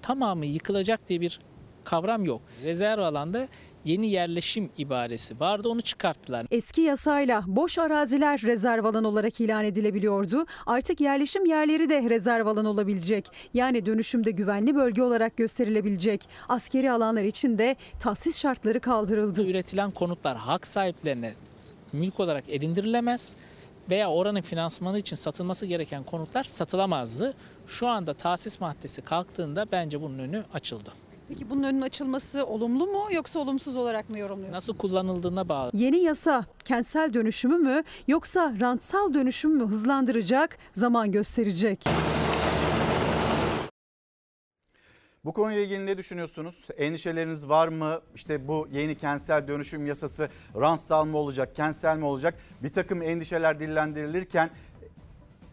[0.03, 1.41] tamamı yıkılacak diye bir
[1.85, 2.43] kavram yok.
[2.65, 3.49] Rezerv alanda
[3.87, 6.46] yeni yerleşim ibaresi vardı onu çıkarttılar.
[6.51, 10.44] Eski yasayla boş araziler rezerv alan olarak ilan edilebiliyordu.
[10.66, 13.27] Artık yerleşim yerleri de rezerv alan olabilecek.
[13.55, 16.29] Yani dönüşümde güvenli bölge olarak gösterilebilecek.
[16.49, 19.46] Askeri alanlar için de tahsis şartları kaldırıldı.
[19.51, 21.33] Üretilen konutlar hak sahiplerine
[21.92, 23.37] mülk olarak edindirilemez
[23.90, 27.35] veya oranın finansmanı için satılması gereken konutlar satılamazdı.
[27.66, 30.92] Şu anda tahsis maddesi kalktığında bence bunun önü açıldı.
[31.29, 34.57] Peki bunun önünün açılması olumlu mu yoksa olumsuz olarak mı yorumluyorsunuz?
[34.57, 35.71] Nasıl kullanıldığına bağlı.
[35.75, 41.85] Yeni yasa kentsel dönüşümü mü yoksa rantsal dönüşüm mü hızlandıracak zaman gösterecek.
[45.25, 46.67] Bu konuyla ilgili ne düşünüyorsunuz?
[46.77, 48.01] Endişeleriniz var mı?
[48.15, 52.35] İşte bu yeni kentsel dönüşüm yasası rantsal mı olacak, kentsel mi olacak?
[52.62, 54.51] Bir takım endişeler dillendirilirken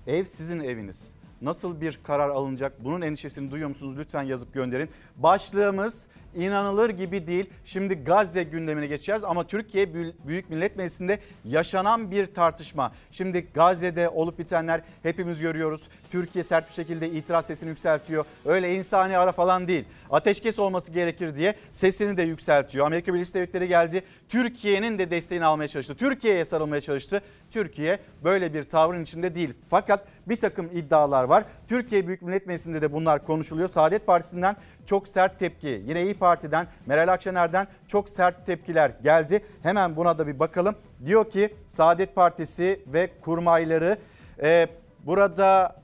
[0.08, 1.13] ev sizin eviniz.
[1.44, 2.84] Nasıl bir karar alınacak?
[2.84, 3.96] Bunun endişesini duyuyor musunuz?
[3.98, 4.90] Lütfen yazıp gönderin.
[5.16, 7.50] Başlığımız inanılır gibi değil.
[7.66, 12.92] Şimdi Gazze gündemine geçeceğiz ama Türkiye Büyü- Büyük Millet Meclisi'nde yaşanan bir tartışma.
[13.12, 15.88] Şimdi Gazze'de olup bitenler hepimiz görüyoruz.
[16.12, 18.26] Türkiye sert bir şekilde itiraz sesini yükseltiyor.
[18.46, 19.86] Öyle insani ara falan değil.
[20.10, 22.86] Ateşkes olması gerekir diye sesini de yükseltiyor.
[22.86, 24.04] Amerika Birleşik Devletleri geldi.
[24.30, 25.96] Türkiye'nin de desteğini almaya çalıştı.
[25.96, 27.22] Türkiye'ye sarılmaya çalıştı.
[27.52, 29.54] Türkiye böyle bir tavrın içinde değil.
[29.70, 31.44] Fakat bir takım iddialar var.
[31.68, 33.70] Türkiye Büyük Millet Meclisi'nde de bunlar konuşuluyor.
[33.70, 35.84] Saadet Partisi'nden çok sert tepki.
[35.88, 39.44] Yine İyi Parti'den Meral Akşener'den çok sert tepkiler geldi.
[39.64, 40.76] Hemen buna da bir bakalım.
[41.06, 43.98] Diyor ki Saadet Partisi ve kurmayları
[44.42, 44.68] e,
[45.06, 45.76] burada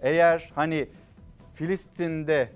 [0.00, 0.88] eğer hani
[1.52, 2.48] Filistin'de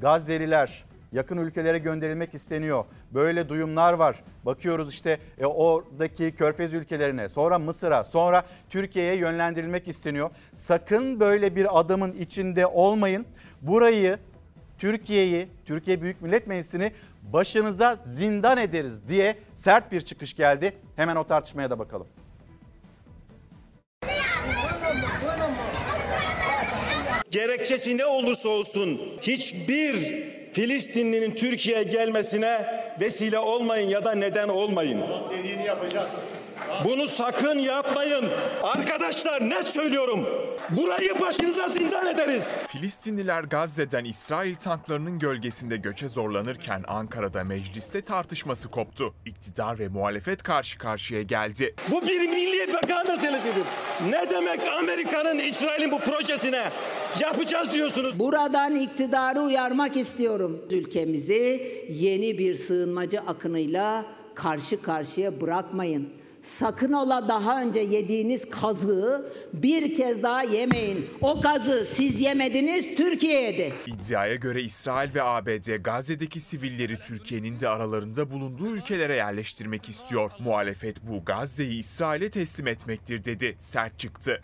[0.00, 2.84] Gazze'liler yakın ülkelere gönderilmek isteniyor.
[3.10, 4.22] Böyle duyumlar var.
[4.46, 10.30] Bakıyoruz işte e, oradaki körfez ülkelerine, sonra Mısır'a, sonra Türkiye'ye yönlendirilmek isteniyor.
[10.54, 13.26] Sakın böyle bir adımın içinde olmayın.
[13.62, 14.18] Burayı
[14.78, 20.72] Türkiye'yi, Türkiye Büyük Millet Meclisi'ni başınıza zindan ederiz diye sert bir çıkış geldi.
[20.96, 22.06] Hemen o tartışmaya da bakalım.
[27.30, 29.94] Gerekçesi ne olursa olsun hiçbir
[30.52, 32.66] Filistinlinin Türkiye'ye gelmesine
[33.00, 35.00] vesile olmayın ya da neden olmayın.
[35.38, 36.16] Dediğini yapacağız.
[36.84, 38.24] Bunu sakın yapmayın.
[38.62, 40.26] Arkadaşlar ne söylüyorum?
[40.70, 42.50] Burayı başınıza zindan ederiz.
[42.68, 49.14] Filistinliler Gazze'den İsrail tanklarının gölgesinde göçe zorlanırken Ankara'da mecliste tartışması koptu.
[49.26, 51.74] İktidar ve muhalefet karşı karşıya geldi.
[51.90, 53.64] Bu bir milliyet bakan meselesidir.
[54.10, 56.62] Ne demek Amerika'nın İsrail'in bu projesine
[57.20, 58.18] yapacağız diyorsunuz?
[58.18, 60.66] Buradan iktidarı uyarmak istiyorum.
[60.70, 66.23] Ülkemizi yeni bir sığınmacı akınıyla karşı karşıya bırakmayın.
[66.44, 71.10] Sakın ola daha önce yediğiniz kazığı bir kez daha yemeyin.
[71.20, 73.72] O kazığı siz yemediniz, Türkiye yedi.
[73.86, 80.30] İddiaya göre İsrail ve ABD Gazze'deki sivilleri Türkiye'nin de aralarında bulunduğu ülkelere yerleştirmek istiyor.
[80.38, 83.56] Muhalefet bu Gazze'yi İsrail'e teslim etmektir dedi.
[83.60, 84.40] Sert çıktı.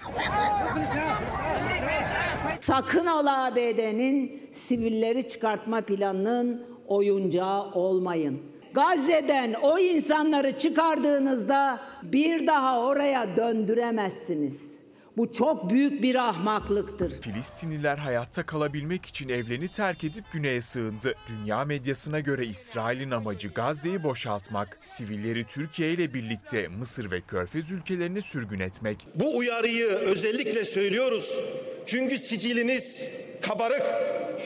[2.60, 8.49] Sakın ola ABD'nin sivilleri çıkartma planının oyuncağı olmayın.
[8.74, 14.80] Gazze'den o insanları çıkardığınızda bir daha oraya döndüremezsiniz.
[15.16, 17.20] Bu çok büyük bir ahmaklıktır.
[17.20, 21.14] Filistinliler hayatta kalabilmek için evlerini terk edip güneye sığındı.
[21.28, 28.20] Dünya medyasına göre İsrail'in amacı Gazze'yi boşaltmak, sivilleri Türkiye ile birlikte Mısır ve Körfez ülkelerine
[28.20, 29.06] sürgün etmek.
[29.14, 31.38] Bu uyarıyı özellikle söylüyoruz.
[31.86, 33.82] Çünkü siciliniz kabarık.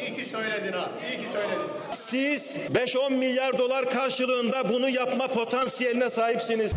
[0.01, 0.91] İyi ki söyledin ha.
[1.11, 1.61] İyi ki söyledin.
[1.91, 6.73] Siz 5-10 milyar dolar karşılığında bunu yapma potansiyeline sahipsiniz.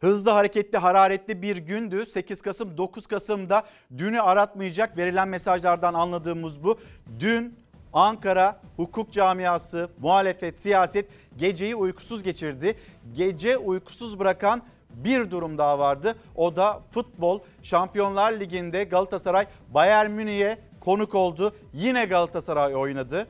[0.00, 2.06] Hızlı hareketli hararetli bir gündü.
[2.06, 3.62] 8 Kasım 9 Kasım'da
[3.98, 6.78] dünü aratmayacak verilen mesajlardan anladığımız bu.
[7.20, 12.76] Dün Ankara hukuk camiası, muhalefet, siyaset geceyi uykusuz geçirdi.
[13.16, 14.62] Gece uykusuz bırakan
[15.04, 16.14] bir durum daha vardı.
[16.36, 17.40] O da futbol.
[17.62, 21.52] Şampiyonlar Ligi'nde Galatasaray Bayern Münih'e konuk oldu.
[21.74, 23.26] Yine Galatasaray oynadı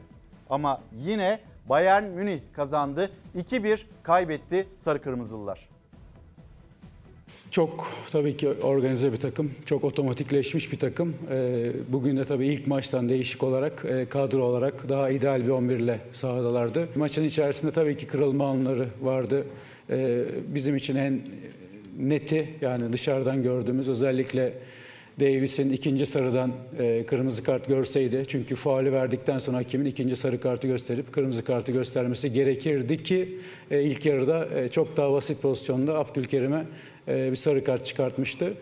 [0.51, 3.11] ama yine Bayern Münih kazandı.
[3.37, 5.69] 2-1 kaybetti Sarı Kırmızılılar.
[7.51, 11.15] Çok tabii ki organize bir takım, çok otomatikleşmiş bir takım.
[11.31, 15.77] Ee, Bugün de tabii ilk maçtan değişik olarak, e, kadro olarak daha ideal bir 11
[15.79, 16.89] ile sahadalardı.
[16.95, 19.47] Maçın içerisinde tabii ki kırılma anları vardı.
[19.91, 21.21] Ee, Bizim için en
[21.99, 24.53] neti yani dışarıdan gördüğümüz özellikle
[25.21, 28.25] Davis'in ikinci sarıdan e, kırmızı kart görseydi.
[28.29, 33.39] Çünkü faali verdikten sonra hakemin ikinci sarı kartı gösterip kırmızı kartı göstermesi gerekirdi ki
[33.71, 36.65] e, ilk yarıda e, çok daha basit pozisyonda Abdülkerim'e
[37.09, 38.55] bir sarı kart çıkartmıştı.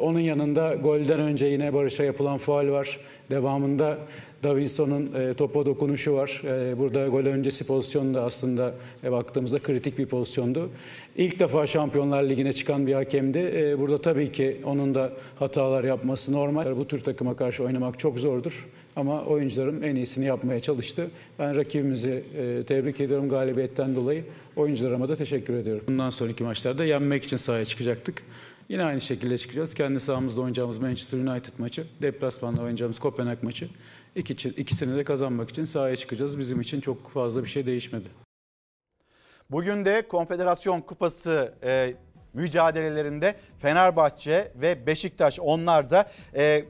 [0.00, 3.00] Onun yanında golden önce yine Barış'a yapılan faal var.
[3.30, 3.98] Devamında
[4.42, 6.42] Davinson'un e, topa dokunuşu var.
[6.44, 10.70] E, burada gol öncesi pozisyon da aslında e, baktığımızda kritik bir pozisyondu.
[11.16, 13.52] İlk defa Şampiyonlar Ligi'ne çıkan bir hakemdi.
[13.56, 16.76] E, burada tabii ki onun da hatalar yapması normal.
[16.76, 18.66] Bu tür takıma karşı oynamak çok zordur.
[18.96, 21.10] Ama oyuncularım en iyisini yapmaya çalıştı.
[21.38, 24.24] Ben rakibimizi e, tebrik ediyorum galibiyetten dolayı.
[24.56, 25.84] Oyuncularıma da teşekkür ediyorum.
[25.88, 28.22] Bundan sonraki maçlarda yenmek için sahaya çıkacaktık.
[28.68, 29.74] Yine aynı şekilde çıkacağız.
[29.74, 33.68] Kendi sahamızda oynayacağımız Manchester United maçı, deplasmanda oynayacağımız Kopenhag maçı.
[34.16, 36.38] İki, ikisini de kazanmak için sahaya çıkacağız.
[36.38, 38.08] Bizim için çok fazla bir şey değişmedi.
[39.50, 41.94] Bugün de Konfederasyon Kupası e,
[42.34, 46.64] mücadelelerinde Fenerbahçe ve Beşiktaş onlar da e,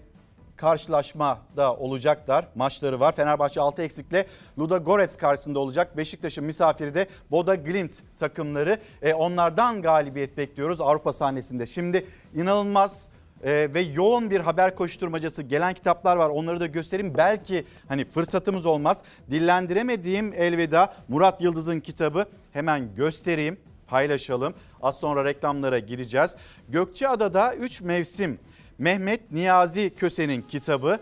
[0.57, 2.49] karşılaşma da olacaklar.
[2.55, 3.13] Maçları var.
[3.13, 4.27] Fenerbahçe 6 eksikle
[4.59, 5.97] Luda Gorets karşısında olacak.
[5.97, 8.79] Beşiktaş'ın misafiri de Boda Glimt takımları.
[9.03, 11.67] E, onlardan galibiyet bekliyoruz Avrupa sahnesinde.
[11.67, 13.09] Şimdi inanılmaz
[13.43, 16.29] e, ve yoğun bir haber koşturmacası gelen kitaplar var.
[16.29, 17.15] Onları da göstereyim.
[17.17, 19.03] Belki hani fırsatımız olmaz.
[19.31, 24.55] Dillendiremediğim Elveda Murat Yıldız'ın kitabı hemen göstereyim paylaşalım.
[24.83, 26.37] Az sonra reklamlara gireceğiz.
[26.69, 28.39] Gökçeada'da 3 mevsim
[28.79, 30.99] Mehmet Niyazi Köse'nin kitabı.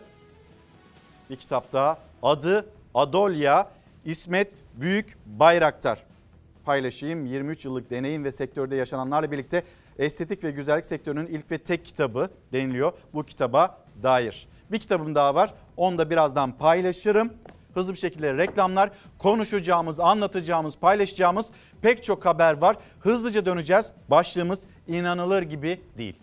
[1.30, 3.70] Bir kitap daha adı Adolya
[4.04, 6.02] İsmet Büyük Bayraktar.
[6.64, 9.62] Paylaşayım 23 yıllık deneyim ve sektörde yaşananlarla birlikte
[9.98, 14.48] estetik ve güzellik sektörünün ilk ve tek kitabı deniliyor bu kitaba dair.
[14.72, 17.32] Bir kitabım daha var onu da birazdan paylaşırım.
[17.74, 21.50] Hızlı bir şekilde reklamlar, konuşacağımız, anlatacağımız, paylaşacağımız
[21.82, 22.76] pek çok haber var.
[23.00, 23.92] Hızlıca döneceğiz.
[24.10, 26.16] Başlığımız inanılır gibi değil.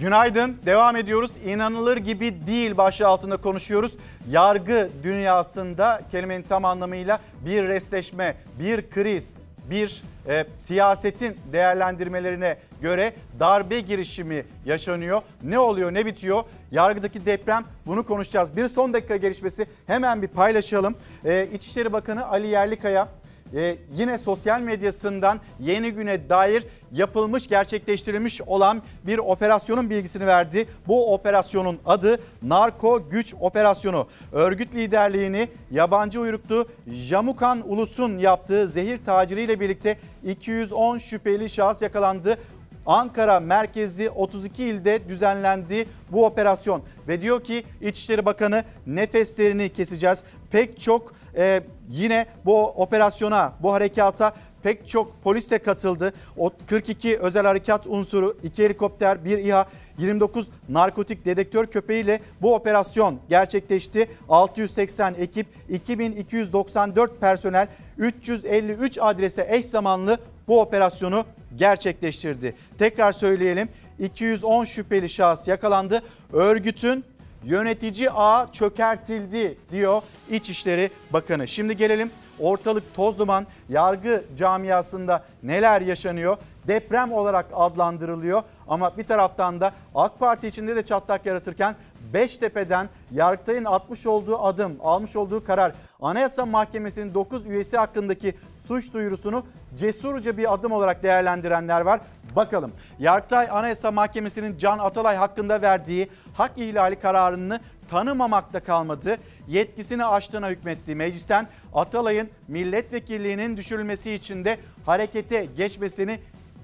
[0.00, 0.56] Günaydın.
[0.66, 1.32] Devam ediyoruz.
[1.46, 3.92] İnanılır gibi değil başlığı altında konuşuyoruz.
[4.30, 9.36] Yargı dünyasında kelimenin tam anlamıyla bir resleşme, bir kriz,
[9.70, 15.20] bir e, siyasetin değerlendirmelerine göre darbe girişimi yaşanıyor.
[15.42, 16.42] Ne oluyor, ne bitiyor?
[16.70, 18.56] Yargıdaki deprem bunu konuşacağız.
[18.56, 20.94] Bir son dakika gelişmesi hemen bir paylaşalım.
[21.24, 23.08] E, İçişleri Bakanı Ali Yerlikaya
[23.54, 30.66] ee, yine sosyal medyasından yeni güne dair yapılmış, gerçekleştirilmiş olan bir operasyonun bilgisini verdi.
[30.86, 34.06] Bu operasyonun adı Narko Güç Operasyonu.
[34.32, 42.38] Örgüt liderliğini yabancı uyruklu Jamukan Ulus'un yaptığı zehir taciriyle birlikte 210 şüpheli şahıs yakalandı.
[42.86, 50.18] Ankara merkezli 32 ilde düzenlendi bu operasyon ve diyor ki İçişleri Bakanı nefeslerini keseceğiz.
[50.52, 56.12] Pek çok e, yine bu operasyona, bu harekata pek çok polis de katıldı.
[56.36, 59.66] O 42 özel harekat unsuru, 2 helikopter, 1 İHA,
[59.98, 64.08] 29 narkotik dedektör köpeğiyle bu operasyon gerçekleşti.
[64.28, 67.66] 680 ekip, 2294 personel,
[67.98, 71.24] 353 adrese eş zamanlı bu operasyonu
[71.56, 72.54] gerçekleştirdi.
[72.78, 76.02] Tekrar söyleyelim 210 şüpheli şahıs yakalandı.
[76.32, 77.04] Örgütün
[77.44, 81.48] yönetici ağ çökertildi diyor İçişleri Bakanı.
[81.48, 86.36] Şimdi gelelim ortalık toz duman yargı camiasında neler yaşanıyor?
[86.68, 91.74] Deprem olarak adlandırılıyor ama bir taraftan da AK Parti içinde de çatlak yaratırken
[92.12, 99.44] Beştepe'den Yargıtay'ın atmış olduğu adım, almış olduğu karar Anayasa Mahkemesi'nin 9 üyesi hakkındaki suç duyurusunu
[99.74, 102.00] cesurca bir adım olarak değerlendirenler var.
[102.36, 109.16] Bakalım Yargıtay Anayasa Mahkemesi'nin Can Atalay hakkında verdiği hak ihlali kararını tanımamakta kalmadı.
[109.48, 110.94] Yetkisini aştığına hükmetti.
[110.94, 116.18] Meclisten Atalay'ın milletvekilliğinin düşürülmesi için de harekete geçmesini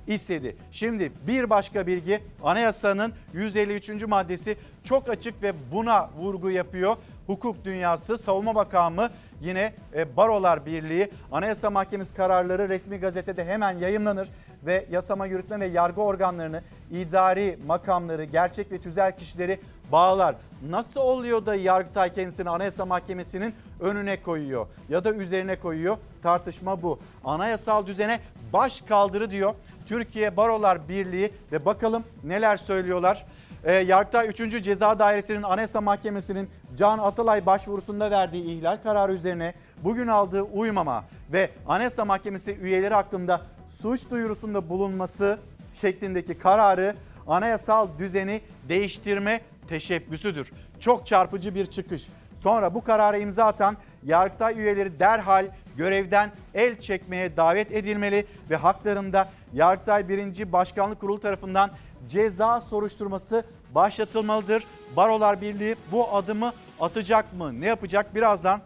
[0.09, 0.57] istedi.
[0.73, 4.07] Şimdi bir başka bilgi anayasanın 153.
[4.07, 6.97] maddesi çok açık ve buna vurgu yapıyor.
[7.29, 9.11] Hukuk dünyası, savunma makamı
[9.41, 14.29] yine e, Barolar Birliği Anayasa Mahkemesi kararları resmi gazetede hemen yayınlanır
[14.67, 19.61] ve yasama yürütme ve yargı organlarını, idari makamları, gerçek ve tüzel kişileri
[19.93, 20.35] bağlar.
[20.69, 25.97] Nasıl oluyor da Yargıtay kendisini Anayasa Mahkemesi'nin önüne koyuyor ya da üzerine koyuyor?
[26.23, 26.99] Tartışma bu.
[27.25, 28.21] Anayasal düzene
[28.53, 29.55] baş kaldırı diyor.
[29.87, 33.27] Türkiye Barolar Birliği ve bakalım neler söylüyorlar.
[33.65, 34.63] E, Yargıtay 3.
[34.63, 41.51] Ceza Dairesi'nin Anayasa Mahkemesi'nin Can Atalay başvurusunda verdiği ihlal kararı üzerine bugün aldığı uymama ve
[41.67, 45.39] Anayasa Mahkemesi üyeleri hakkında suç duyurusunda bulunması
[45.73, 46.95] şeklindeki kararı
[47.27, 50.53] anayasal düzeni değiştirme teşebbüsüdür.
[50.81, 52.09] Çok çarpıcı bir çıkış.
[52.35, 59.29] Sonra bu karara imza atan Yargıtay üyeleri derhal görevden el çekmeye davet edilmeli ve haklarında
[59.53, 60.53] Yargıtay 1.
[60.53, 61.71] Başkanlık Kurulu tarafından
[62.09, 63.45] ceza soruşturması
[63.75, 64.65] başlatılmalıdır.
[64.97, 67.61] Barolar Birliği bu adımı atacak mı?
[67.61, 68.15] Ne yapacak?
[68.15, 68.61] Birazdan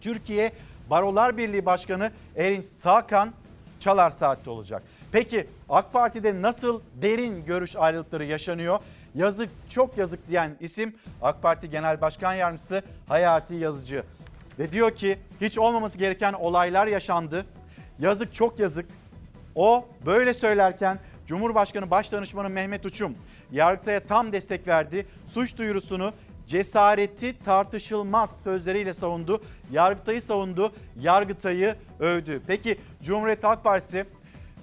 [0.00, 0.52] Türkiye
[0.90, 3.32] Barolar Birliği Başkanı Erinç Sakan
[3.80, 4.82] Çalar Saat'te olacak.
[5.12, 8.78] Peki AK Parti'de nasıl derin görüş ayrılıkları yaşanıyor?
[9.14, 14.04] Yazık çok yazık diyen isim AK Parti Genel Başkan Yardımcısı Hayati Yazıcı.
[14.58, 17.46] Ve diyor ki hiç olmaması gereken olaylar yaşandı.
[17.98, 18.86] Yazık çok yazık.
[19.54, 23.14] O böyle söylerken Cumhurbaşkanı Başdanışmanı Mehmet Uçum
[23.52, 25.06] Yargıtay'a tam destek verdi.
[25.34, 26.12] Suç duyurusunu
[26.46, 29.42] cesareti tartışılmaz sözleriyle savundu.
[29.72, 32.42] Yargıtay'ı savundu, Yargıtay'ı övdü.
[32.46, 34.04] Peki Cumhuriyet Halk Partisi,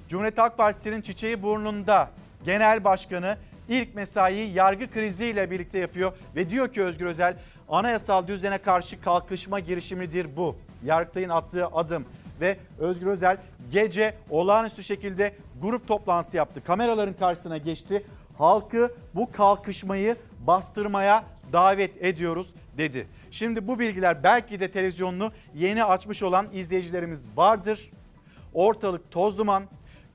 [0.10, 2.10] Cumhuriyet Halk Partisi'nin çiçeği burnunda
[2.46, 3.38] genel başkanı
[3.70, 7.38] ilk mesaiyi yargı kriziyle birlikte yapıyor ve diyor ki Özgür Özel
[7.70, 10.56] anayasal düzene karşı kalkışma girişimidir bu.
[10.86, 12.06] Yargıtay'ın attığı adım
[12.42, 13.38] ve Özgür Özel
[13.72, 16.64] gece olağanüstü şekilde grup toplantısı yaptı.
[16.64, 18.04] Kameraların karşısına geçti.
[18.38, 20.16] Halkı bu kalkışmayı
[20.48, 21.24] bastırmaya
[21.54, 23.08] davet ediyoruz dedi.
[23.32, 27.90] Şimdi bu bilgiler belki de televizyonunu yeni açmış olan izleyicilerimiz vardır.
[28.54, 29.64] Ortalık toz duman,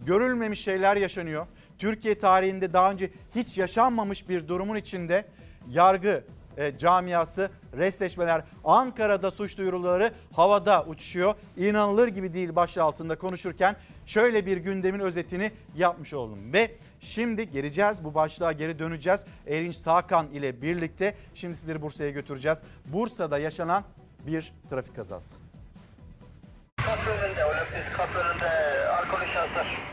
[0.00, 1.46] görülmemiş şeyler yaşanıyor.
[1.78, 5.24] Türkiye tarihinde daha önce hiç yaşanmamış bir durumun içinde
[5.68, 6.24] yargı
[6.56, 11.34] e, camiası restleşmeler Ankara'da suç duyuruları havada uçuşuyor.
[11.56, 13.76] İnanılır gibi değil başlığı altında konuşurken
[14.06, 16.52] şöyle bir gündemin özetini yapmış oldum.
[16.52, 19.24] Ve şimdi geleceğiz bu başlığa geri döneceğiz.
[19.46, 22.62] Erinç Sakan ile birlikte şimdi sizleri Bursa'ya götüreceğiz.
[22.86, 23.84] Bursa'da yaşanan
[24.26, 25.45] bir trafik kazası.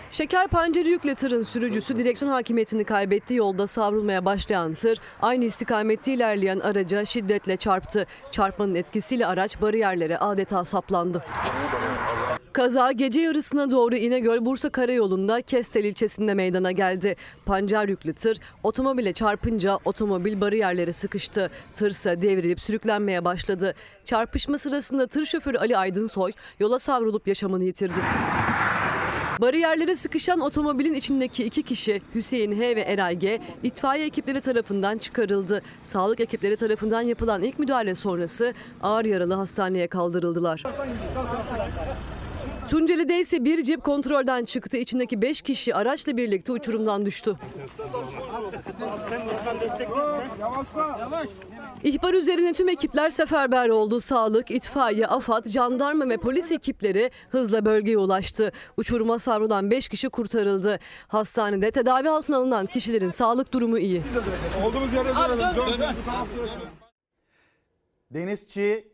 [0.09, 6.59] Şeker pancarı yükle tırın sürücüsü direksiyon hakimiyetini kaybettiği yolda savrulmaya başlayan tır aynı istikamette ilerleyen
[6.59, 8.05] araca şiddetle çarptı.
[8.31, 11.23] Çarpmanın etkisiyle araç bariyerlere adeta saplandı.
[12.53, 17.15] Kaza gece yarısına doğru İnegöl Bursa Karayolu'nda Kestel ilçesinde meydana geldi.
[17.45, 21.51] Pancar yüklü tır otomobile çarpınca otomobil bariyerlere sıkıştı.
[21.73, 23.75] Tırsa devrilip sürüklenmeye başladı.
[24.05, 27.93] Çarpışma sırasında tır şoförü Ali Aydınsoy yola savrulup yaşamını yitirdi.
[29.41, 35.61] Bariyerlere sıkışan otomobilin içindeki iki kişi Hüseyin H ve Eray G itfaiye ekipleri tarafından çıkarıldı.
[35.83, 40.63] Sağlık ekipleri tarafından yapılan ilk müdahale sonrası ağır yaralı hastaneye kaldırıldılar.
[42.69, 44.77] Tunceli'de ise bir cip kontrolden çıktı.
[44.77, 47.35] İçindeki 5 kişi araçla birlikte uçurumdan düştü.
[51.83, 54.01] İhbar üzerine tüm ekipler seferber oldu.
[54.01, 58.51] Sağlık, itfaiye, AFAD, jandarma ve polis ekipleri hızla bölgeye ulaştı.
[58.77, 60.79] Uçuruma savrulan 5 kişi kurtarıldı.
[61.07, 64.01] Hastanede tedavi altına alınan kişilerin sağlık durumu iyi.
[64.65, 65.15] Olduğumuz yere
[65.55, 65.95] dönelim.
[68.11, 68.92] Denizçi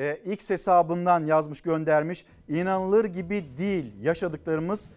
[0.00, 2.24] e, X hesabından yazmış göndermiş.
[2.48, 4.90] İnanılır gibi değil yaşadıklarımız.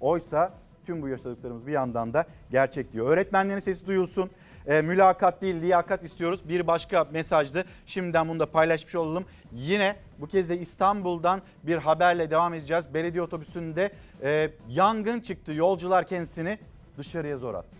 [0.00, 0.52] Oysa
[0.86, 3.08] tüm bu yaşadıklarımız bir yandan da gerçek diyor.
[3.08, 4.30] Öğretmenlerin sesi duyulsun.
[4.66, 6.48] E, mülakat değil liyakat istiyoruz.
[6.48, 7.64] Bir başka mesajdı.
[7.86, 9.24] Şimdiden bunu da paylaşmış olalım.
[9.52, 12.94] Yine bu kez de İstanbul'dan bir haberle devam edeceğiz.
[12.94, 13.92] Belediye otobüsünde
[14.22, 15.52] e, yangın çıktı.
[15.52, 16.58] Yolcular kendisini
[16.96, 17.78] dışarıya zor attı.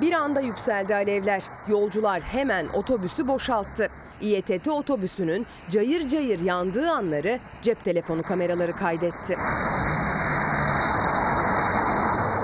[0.00, 1.42] Bir anda yükseldi alevler.
[1.68, 3.88] Yolcular hemen otobüsü boşalttı.
[4.20, 9.36] İETT otobüsünün cayır cayır yandığı anları cep telefonu kameraları kaydetti.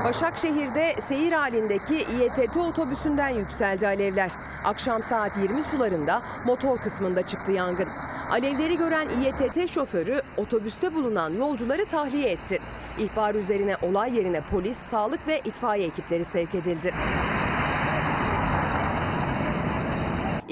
[0.05, 4.33] Başakşehir'de seyir halindeki İETT otobüsünden yükseldi alevler.
[4.65, 7.89] Akşam saat 20 sularında motor kısmında çıktı yangın.
[8.31, 12.59] Alevleri gören İETT şoförü otobüste bulunan yolcuları tahliye etti.
[12.99, 16.95] İhbar üzerine olay yerine polis, sağlık ve itfaiye ekipleri sevk edildi.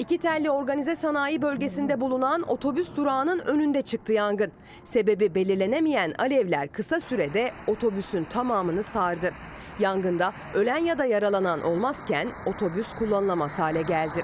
[0.01, 4.51] İki telli organize sanayi bölgesinde bulunan otobüs durağının önünde çıktı yangın.
[4.83, 9.31] Sebebi belirlenemeyen alevler kısa sürede otobüsün tamamını sardı.
[9.79, 14.23] Yangında ölen ya da yaralanan olmazken otobüs kullanılamaz hale geldi.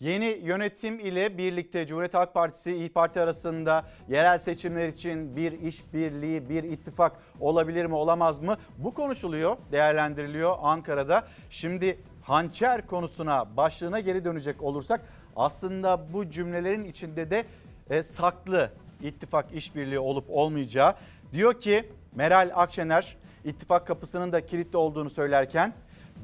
[0.00, 6.48] Yeni yönetim ile birlikte Cumhuriyet Halk Partisi İYİ Parti arasında yerel seçimler için bir işbirliği,
[6.48, 8.56] bir ittifak olabilir mi, olamaz mı?
[8.78, 11.24] Bu konuşuluyor, değerlendiriliyor Ankara'da.
[11.50, 15.00] Şimdi hançer konusuna, başlığına geri dönecek olursak
[15.36, 17.44] aslında bu cümlelerin içinde de
[17.90, 18.70] e, saklı
[19.02, 20.94] ittifak işbirliği olup olmayacağı.
[21.32, 25.72] Diyor ki Meral Akşener ittifak kapısının da kilitli olduğunu söylerken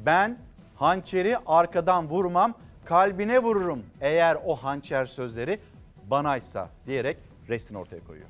[0.07, 0.39] ben
[0.77, 5.59] hançeri arkadan vurmam kalbine vururum eğer o hançer sözleri
[6.11, 7.17] banaysa diyerek
[7.49, 8.29] restini ortaya koyuyor.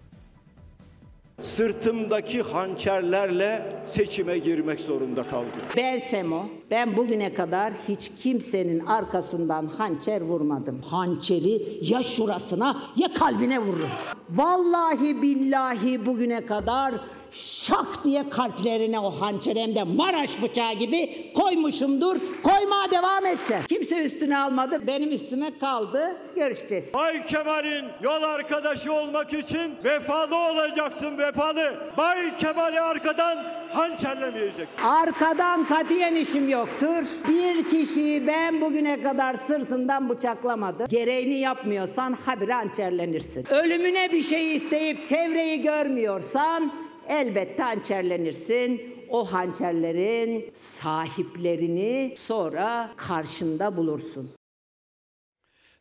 [1.40, 5.50] Sırtımdaki hançerlerle seçime girmek zorunda kaldım.
[5.76, 10.82] Ben Semo, ben bugüne kadar hiç kimsenin arkasından hançer vurmadım.
[10.82, 13.88] Hançeri ya şurasına ya kalbine vururum.
[14.30, 16.94] Vallahi billahi bugüne kadar
[17.32, 22.16] şak diye kalplerine o hançer hem de Maraş bıçağı gibi koymuşumdur.
[22.42, 23.62] Koymaya devam edeceğim.
[23.68, 24.86] Kimse üstüne almadı.
[24.86, 26.16] Benim üstüme kaldı.
[26.36, 26.94] Görüşeceğiz.
[26.94, 31.74] Bay Kemal'in yol arkadaşı olmak için vefalı olacaksın vefalı.
[31.98, 34.82] Bay Kemal'i arkadan hançerlemeyeceksin.
[34.82, 37.04] Arkadan katiyen işim yoktur.
[37.28, 40.86] Bir kişiyi ben bugüne kadar sırtından bıçaklamadım.
[40.88, 43.46] Gereğini yapmıyorsan habire hançerlenirsin.
[43.50, 46.72] Ölümüne bir şey isteyip çevreyi görmüyorsan
[47.08, 48.80] elbette hançerlenirsin.
[49.10, 54.30] O hançerlerin sahiplerini sonra karşında bulursun.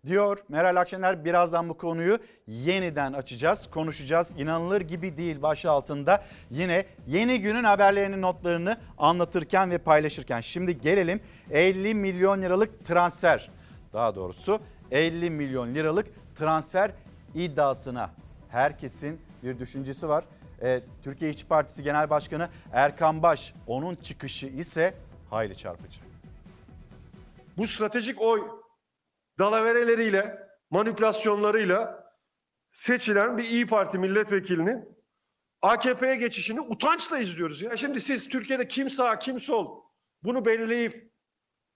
[0.05, 1.25] Diyor Meral Akşener.
[1.25, 4.31] Birazdan bu konuyu yeniden açacağız, konuşacağız.
[4.37, 10.41] İnanılır gibi değil başlığı altında yine yeni günün haberlerinin notlarını anlatırken ve paylaşırken.
[10.41, 11.21] Şimdi gelelim
[11.51, 13.51] 50 milyon liralık transfer.
[13.93, 14.59] Daha doğrusu
[14.91, 16.91] 50 milyon liralık transfer
[17.35, 18.09] iddiasına.
[18.49, 20.23] Herkesin bir düşüncesi var.
[20.61, 24.93] Ee, Türkiye İşçi Partisi Genel Başkanı Erkan Baş onun çıkışı ise
[25.29, 25.99] hayli çarpıcı.
[27.57, 28.60] Bu stratejik oy
[29.39, 32.11] dalavereleriyle, manipülasyonlarıyla
[32.73, 35.01] seçilen bir İyi Parti milletvekilinin
[35.61, 37.61] AKP'ye geçişini utançla izliyoruz.
[37.61, 39.83] Ya şimdi siz Türkiye'de kim sağ kim sol
[40.23, 41.11] bunu belirleyip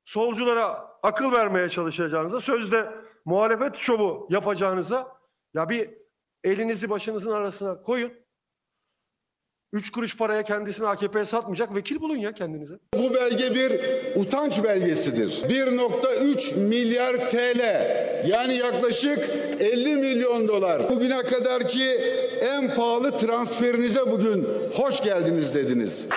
[0.05, 2.91] solculara akıl vermeye çalışacağınıza, sözde
[3.25, 5.17] muhalefet şovu yapacağınıza
[5.53, 5.93] ya bir
[6.43, 8.24] elinizi başınızın arasına koyun.
[9.73, 12.73] Üç kuruş paraya kendisini AKP'ye satmayacak vekil bulun ya kendinize.
[12.93, 13.71] Bu belge bir
[14.21, 15.29] utanç belgesidir.
[15.49, 17.61] 1.3 milyar TL
[18.27, 20.89] yani yaklaşık 50 milyon dolar.
[20.89, 21.83] Bugüne kadarki
[22.41, 26.07] en pahalı transferinize bugün hoş geldiniz dediniz.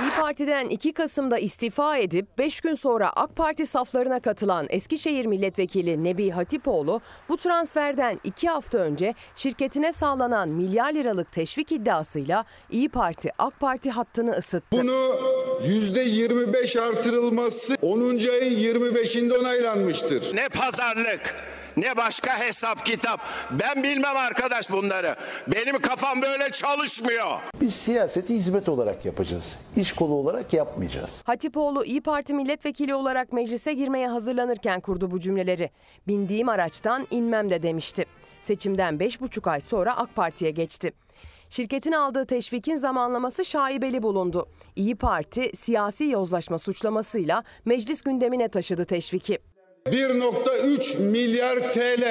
[0.00, 6.04] İyi Parti'den 2 Kasım'da istifa edip 5 gün sonra AK Parti saflarına katılan Eskişehir Milletvekili
[6.04, 13.30] Nebi Hatipoğlu bu transferden 2 hafta önce şirketine sağlanan milyar liralık teşvik iddiasıyla İyi Parti
[13.38, 14.66] AK Parti hattını ısıttı.
[14.72, 15.16] Bunu
[15.64, 18.00] %25 artırılması 10.
[18.00, 20.36] ayın 25'inde onaylanmıştır.
[20.36, 21.34] Ne pazarlık,
[21.76, 23.20] ne başka hesap kitap.
[23.50, 25.16] Ben bilmem arkadaş bunları.
[25.46, 27.26] Benim kafam böyle çalışmıyor.
[27.60, 29.58] Biz siyaseti hizmet olarak yapacağız.
[29.76, 31.22] İş kolu olarak yapmayacağız.
[31.26, 35.70] Hatipoğlu İyi Parti milletvekili olarak meclise girmeye hazırlanırken kurdu bu cümleleri.
[36.08, 38.06] Bindiğim araçtan inmem de demişti.
[38.40, 40.92] Seçimden 5,5 ay sonra AK Parti'ye geçti.
[41.50, 44.48] Şirketin aldığı teşvikin zamanlaması şaibeli bulundu.
[44.76, 49.38] İyi Parti siyasi yozlaşma suçlamasıyla meclis gündemine taşıdı teşviki.
[49.92, 52.02] 1.3 milyar TL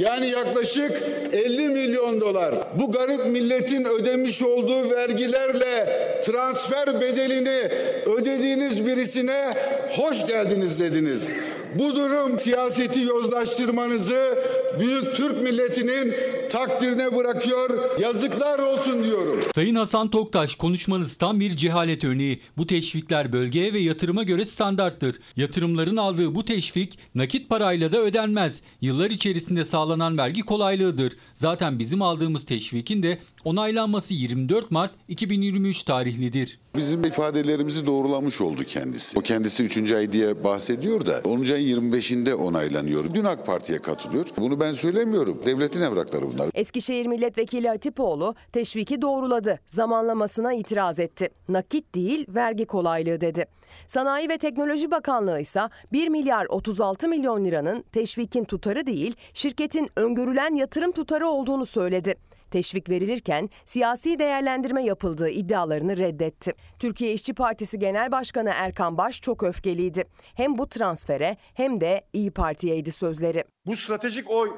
[0.00, 1.02] yani yaklaşık
[1.32, 2.54] 50 milyon dolar.
[2.74, 5.88] Bu garip milletin ödemiş olduğu vergilerle
[6.24, 7.70] transfer bedelini
[8.06, 9.54] ödediğiniz birisine
[9.96, 11.34] hoş geldiniz dediniz.
[11.74, 14.38] Bu durum siyaseti yozlaştırmanızı
[14.80, 16.14] büyük Türk milletinin
[16.50, 17.70] takdirine bırakıyor.
[18.00, 19.40] Yazıklar olsun diyorum.
[19.54, 22.40] Sayın Hasan Toktaş konuşmanız tam bir cehalet örneği.
[22.56, 25.16] Bu teşvikler bölgeye ve yatırıma göre standarttır.
[25.36, 28.60] Yatırımların aldığı bu teşvik nakit parayla da ödenmez.
[28.80, 31.16] Yıllar içerisinde sağlanan vergi kolaylığıdır.
[31.34, 36.58] Zaten bizim aldığımız teşvikin de onaylanması 24 Mart 2023 tarihlidir.
[36.76, 39.18] Bizim ifadelerimizi doğrulamış oldu kendisi.
[39.18, 39.92] O kendisi 3.
[39.92, 41.44] ay diye bahsediyor da 10.
[41.44, 43.14] ayın 25'inde onaylanıyor.
[43.14, 44.26] Dün AK Parti'ye katılıyor.
[44.38, 45.42] Bunu ben söylemiyorum.
[45.46, 46.50] Devletin evrakları bunlar.
[46.54, 49.60] Eskişehir Milletvekili Hatipoğlu teşviki doğruladı.
[49.66, 51.30] Zamanlamasına itiraz etti.
[51.48, 53.46] Nakit değil vergi kolaylığı dedi.
[53.86, 55.60] Sanayi ve Teknoloji Bakanlığı ise
[55.92, 62.14] 1 milyar 36 milyon liranın teşvikin tutarı değil şirketin öngörülen yatırım tutarı olduğunu söyledi.
[62.50, 66.54] Teşvik verilirken siyasi değerlendirme yapıldığı iddialarını reddetti.
[66.78, 70.04] Türkiye İşçi Partisi Genel Başkanı Erkan Baş çok öfkeliydi.
[70.34, 73.44] Hem bu transfere hem de İyi Parti'yeydi sözleri.
[73.66, 74.50] Bu stratejik oy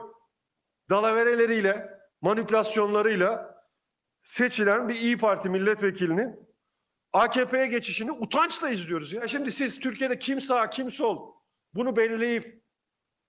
[0.90, 1.88] dalavereleriyle,
[2.20, 3.54] manipülasyonlarıyla
[4.24, 6.47] seçilen bir İyi Parti milletvekilinin
[7.12, 9.12] AKP'ye geçişini utançla izliyoruz.
[9.12, 11.34] Ya şimdi siz Türkiye'de kim sağ kim sol
[11.74, 12.64] bunu belirleyip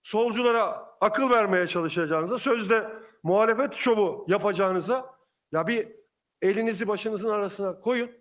[0.04, 2.90] solculara akıl vermeye çalışacağınıza, sözde
[3.24, 5.16] muhalefet şovu yapacağınıza
[5.52, 5.88] ya bir
[6.42, 8.12] elinizi başınızın arasına koyun.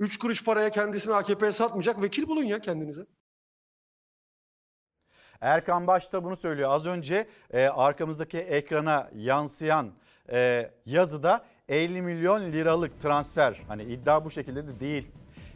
[0.00, 3.06] Üç kuruş paraya kendisini AKP'ye satmayacak vekil bulun ya kendinize.
[5.40, 6.70] Erkan Baş da bunu söylüyor.
[6.70, 9.92] Az önce e, arkamızdaki ekrana yansıyan
[10.30, 13.60] e, yazıda 50 milyon liralık transfer.
[13.68, 15.08] Hani iddia bu şekilde de değil.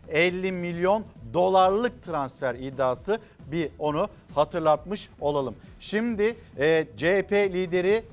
[0.08, 1.04] 50 milyon
[1.34, 3.18] dolarlık transfer iddiası
[3.52, 5.54] bir onu hatırlatmış olalım.
[5.80, 8.04] Şimdi e, CHP lideri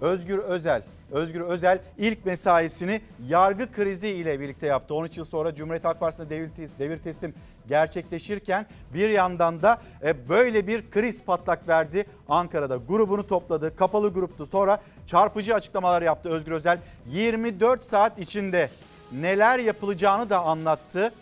[0.00, 0.82] Özgür Özel
[1.12, 4.94] Özgür Özel ilk mesaisini yargı krizi ile birlikte yaptı.
[4.94, 7.34] 13 yıl sonra Cumhuriyet Halk Partisi'nde devir, devir teslim
[7.68, 12.06] gerçekleşirken bir yandan da e, böyle bir kriz patlak verdi.
[12.28, 13.76] Ankara'da grubunu topladı.
[13.76, 14.46] Kapalı gruptu.
[14.46, 16.78] Sonra çarpıcı açıklamalar yaptı Özgür Özel.
[17.06, 18.70] 24 saat içinde
[19.12, 21.12] neler yapılacağını da anlattı.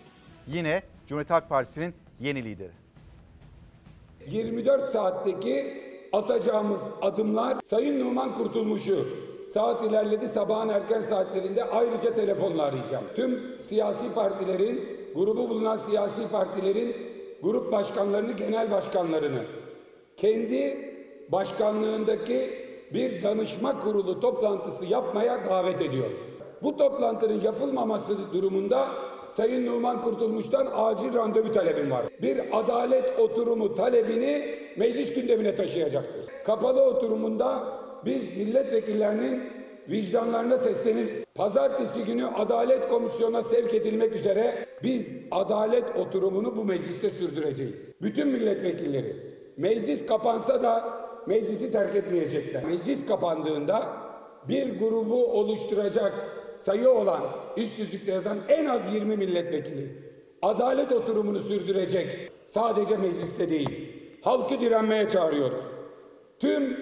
[0.46, 2.72] Yine Cumhuriyet Halk Partisi'nin yeni lideri.
[4.26, 5.82] 24 saatteki
[6.12, 8.96] atacağımız adımlar Sayın Numan Kurtulmuş'u
[9.48, 13.04] saat ilerledi sabahın erken saatlerinde ayrıca telefonla arayacağım.
[13.16, 16.96] Tüm siyasi partilerin, grubu bulunan siyasi partilerin
[17.42, 19.44] grup başkanlarını, genel başkanlarını
[20.16, 20.76] kendi
[21.32, 22.50] başkanlığındaki
[22.94, 26.10] bir danışma kurulu toplantısı yapmaya davet ediyor.
[26.62, 28.88] Bu toplantının yapılmaması durumunda
[29.30, 32.06] Sayın Numan Kurtulmuş'tan acil randevu talebim var.
[32.22, 34.44] Bir adalet oturumu talebini
[34.76, 36.26] meclis gündemine taşıyacaktır.
[36.44, 37.62] Kapalı oturumunda
[38.04, 39.40] biz milletvekillerinin
[39.88, 41.24] vicdanlarına sesleniriz.
[41.34, 47.94] Pazartesi günü Adalet Komisyonu'na sevk edilmek üzere biz adalet oturumunu bu mecliste sürdüreceğiz.
[48.02, 49.16] Bütün milletvekilleri
[49.56, 50.84] meclis kapansa da
[51.26, 52.64] meclisi terk etmeyecekler.
[52.64, 53.82] Meclis kapandığında
[54.48, 56.12] bir grubu oluşturacak
[56.58, 57.20] sayı olan
[57.56, 60.08] iş tüzükte yazan en az 20 milletvekili
[60.42, 62.06] adalet oturumunu sürdürecek.
[62.46, 63.92] Sadece mecliste değil.
[64.22, 65.62] Halkı direnmeye çağırıyoruz.
[66.38, 66.76] Tüm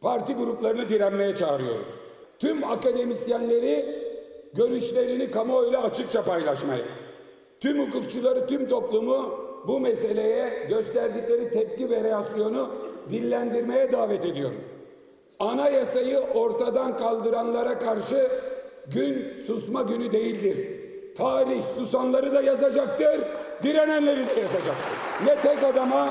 [0.00, 1.88] parti gruplarını direnmeye çağırıyoruz.
[2.38, 3.84] Tüm akademisyenleri
[4.54, 6.84] görüşlerini kamuoyuyla açıkça paylaşmaya.
[7.60, 9.30] Tüm hukukçuları, tüm toplumu
[9.68, 12.70] bu meseleye gösterdikleri tepki ve reaksiyonu
[13.10, 14.62] dillendirmeye davet ediyoruz.
[15.38, 18.30] Anayasayı ortadan kaldıranlara karşı
[18.86, 20.68] gün susma günü değildir.
[21.18, 23.20] Tarih susanları da yazacaktır,
[23.62, 24.96] direnenleri de yazacaktır.
[25.24, 26.08] Ne tek adama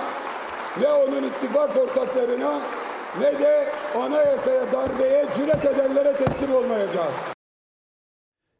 [0.82, 2.62] ne onun ittifak ortaklarına
[3.20, 3.66] ne de
[3.98, 7.39] anayasaya darbeye cüret edenlere teslim olmayacağız.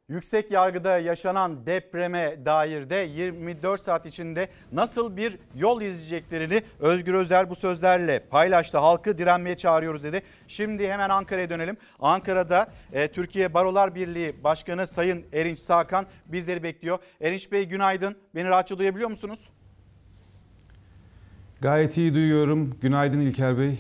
[0.10, 7.50] Yüksek yargıda yaşanan depreme dair de 24 saat içinde nasıl bir yol izleyeceklerini Özgür Özel
[7.50, 8.78] bu sözlerle paylaştı.
[8.78, 10.22] Halkı direnmeye çağırıyoruz dedi.
[10.48, 11.78] Şimdi hemen Ankara'ya dönelim.
[12.00, 16.98] Ankara'da e, Türkiye Barolar Birliği Başkanı Sayın Erinç Sakan bizleri bekliyor.
[17.22, 18.16] Erinç Bey günaydın.
[18.36, 19.50] Beni rahatça duyabiliyor musunuz?
[21.62, 22.78] Gayet iyi duyuyorum.
[22.82, 23.80] Günaydın İlker Bey.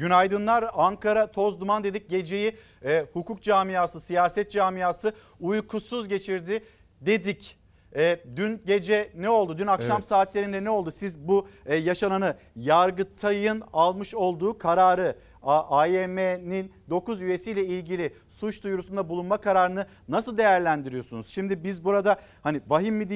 [0.00, 0.70] Günaydınlar.
[0.74, 2.10] Ankara toz duman dedik.
[2.10, 6.64] Geceyi e, hukuk camiası, siyaset camiası uykusuz geçirdi
[7.00, 7.56] dedik.
[7.96, 9.58] E, dün gece ne oldu?
[9.58, 10.08] Dün akşam Evet.
[10.08, 10.90] saatlerinde ne oldu?
[10.90, 19.40] Siz bu e, yaşananı Yargıtay'ın almış olduğu kararı AYM'nin 9 üyesiyle ilgili suç duyurusunda bulunma
[19.40, 21.26] kararını nasıl değerlendiriyorsunuz?
[21.26, 23.08] Şimdi biz burada hani vahim mi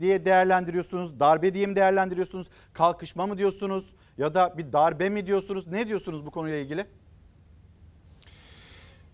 [0.00, 1.20] diye değerlendiriyorsunuz?
[1.20, 2.48] Darbe diye mi değerlendiriyorsunuz?
[2.72, 3.94] Kalkışma mı diyorsunuz?
[4.18, 5.66] Ya da bir darbe mi diyorsunuz?
[5.66, 6.86] Ne diyorsunuz bu konuyla ilgili?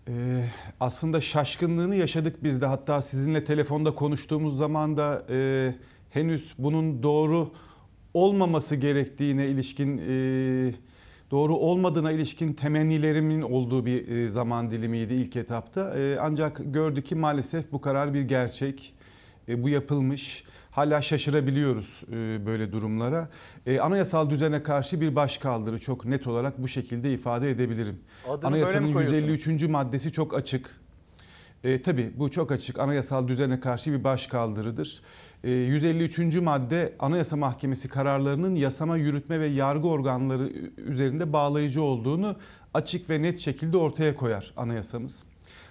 [0.07, 0.45] Ee,
[0.79, 2.65] aslında şaşkınlığını yaşadık biz de.
[2.65, 5.73] Hatta sizinle telefonda konuştuğumuz zaman da e,
[6.09, 7.51] henüz bunun doğru
[8.13, 10.73] olmaması gerektiğine ilişkin e,
[11.31, 15.99] doğru olmadığına ilişkin temennilerimin olduğu bir e, zaman dilimiydi ilk etapta.
[15.99, 18.93] E, ancak gördük ki maalesef bu karar bir gerçek.
[19.47, 20.43] E, bu yapılmış.
[20.71, 23.29] Hala şaşırabiliyoruz e, böyle durumlara.
[23.65, 27.99] E, anayasal düzene karşı bir başkaldırı çok net olarak bu şekilde ifade edebilirim.
[28.29, 29.29] Adını Anayasanın koyuyorsunuz?
[29.29, 29.69] 153.
[29.69, 30.81] maddesi çok açık.
[31.63, 32.79] E, tabii bu çok açık.
[32.79, 35.01] Anayasal düzene karşı bir başkaldırıdır.
[35.43, 36.35] E, 153.
[36.35, 42.35] madde Anayasa Mahkemesi kararlarının yasama, yürütme ve yargı organları üzerinde bağlayıcı olduğunu
[42.73, 45.25] açık ve net şekilde ortaya koyar anayasamız.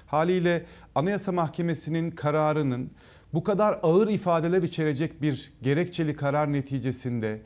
[0.07, 2.91] Haliyle Anayasa Mahkemesi'nin kararının
[3.35, 7.41] bu kadar ağır ifadeler içerecek bir gerekçeli karar neticesinde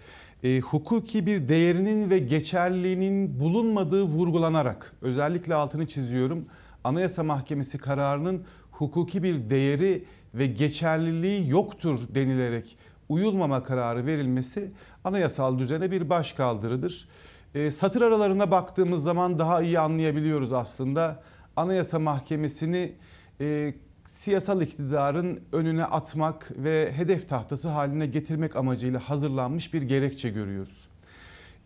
[0.45, 6.47] e, hukuki bir değerinin ve geçerliliğinin bulunmadığı vurgulanarak özellikle altını çiziyorum.
[6.85, 10.05] Anayasa Mahkemesi kararının hukuki bir değeri
[10.35, 12.77] ve geçerliliği yoktur denilerek
[13.09, 14.71] uyulmama kararı verilmesi
[15.05, 17.09] anayasal düzene bir başkaldırıdır.
[17.55, 21.23] E, satır aralarına baktığımız zaman daha iyi anlayabiliyoruz aslında.
[21.57, 22.93] Anayasa Mahkemesi'ni
[23.41, 23.75] e,
[24.07, 30.89] siyasal iktidarın önüne atmak ve hedef tahtası haline getirmek amacıyla hazırlanmış bir gerekçe görüyoruz.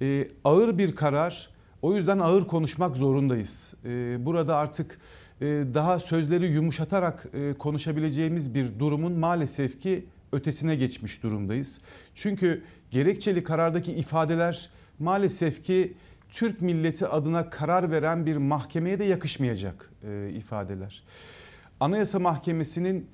[0.01, 1.51] Ee, ağır bir karar.
[1.83, 3.75] O yüzden ağır konuşmak zorundayız.
[3.85, 4.99] Ee, burada artık
[5.41, 11.81] e, daha sözleri yumuşatarak e, konuşabileceğimiz bir durumun maalesef ki ötesine geçmiş durumdayız.
[12.15, 15.95] Çünkü gerekçeli karardaki ifadeler maalesef ki
[16.31, 21.03] Türk milleti adına karar veren bir mahkemeye de yakışmayacak e, ifadeler.
[21.81, 23.11] Anayasa Mahkemesi'nin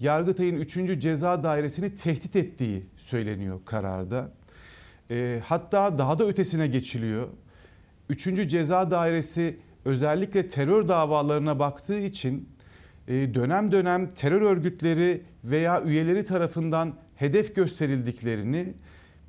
[0.00, 1.00] Yargıtay'ın 3.
[1.00, 4.30] Ceza Dairesi'ni tehdit ettiği söyleniyor kararda.
[5.10, 7.28] E, hatta daha da ötesine geçiliyor.
[8.08, 8.48] 3.
[8.48, 12.48] Ceza Dairesi özellikle terör davalarına baktığı için
[13.08, 18.74] e, dönem dönem terör örgütleri veya üyeleri tarafından hedef gösterildiklerini,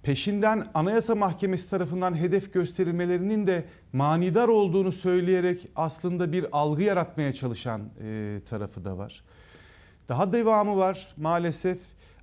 [0.08, 7.82] peşinden Anayasa Mahkemesi tarafından hedef gösterilmelerinin de manidar olduğunu söyleyerek aslında bir algı yaratmaya çalışan
[8.04, 9.24] e, tarafı da var.
[10.10, 11.80] Daha devamı var maalesef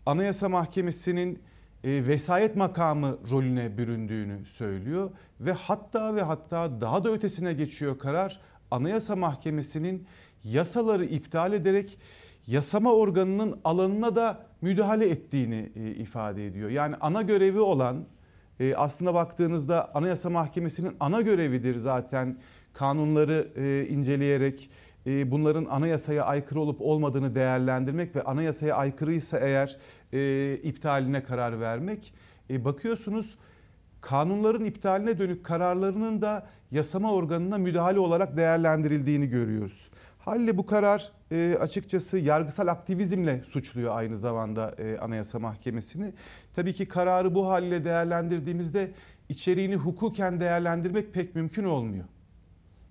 [0.06, 1.42] Anayasa Mahkemesi'nin
[1.84, 5.10] e, vesayet makamı rolüne büründüğünü söylüyor
[5.40, 10.06] ve hatta ve hatta daha da ötesine geçiyor karar Anayasa Mahkemesi'nin
[10.44, 11.98] yasaları iptal ederek
[12.46, 16.70] yasama organının alanına da müdahale ettiğini e, ifade ediyor.
[16.70, 18.04] Yani ana görevi olan
[18.60, 22.38] e, aslında baktığınızda Anayasa Mahkemesi'nin ana görevidir zaten
[22.72, 24.70] kanunları e, inceleyerek
[25.06, 29.78] bunların anayasaya aykırı olup olmadığını değerlendirmek ve anayasaya aykırıysa eğer
[30.62, 32.14] iptaline karar vermek.
[32.50, 33.38] Bakıyorsunuz
[34.00, 39.90] kanunların iptaline dönük kararlarının da yasama organına müdahale olarak değerlendirildiğini görüyoruz.
[40.24, 46.12] Haliyle bu karar e, açıkçası yargısal aktivizmle suçluyor aynı zamanda e, Anayasa Mahkemesi'ni.
[46.54, 48.90] Tabii ki kararı bu haliyle değerlendirdiğimizde
[49.28, 52.04] içeriğini hukuken değerlendirmek pek mümkün olmuyor.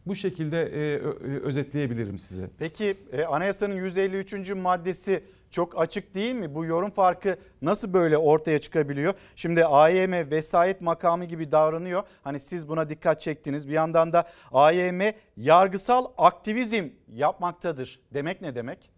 [0.06, 2.50] Bu şekilde e, ö- özetleyebilirim size.
[2.60, 4.50] Peki e, anayasanın 153.
[4.50, 5.24] maddesi
[5.54, 6.56] çok açık değil mi?
[6.56, 9.14] Bu yorum farkı nasıl böyle ortaya çıkabiliyor?
[9.36, 12.04] Şimdi AYM vesayet makamı gibi davranıyor.
[12.24, 13.68] Hani siz buna dikkat çektiniz.
[13.68, 15.02] Bir yandan da AYM
[15.38, 18.00] yargısal aktivizm yapmaktadır.
[18.14, 18.92] Demek ne demek?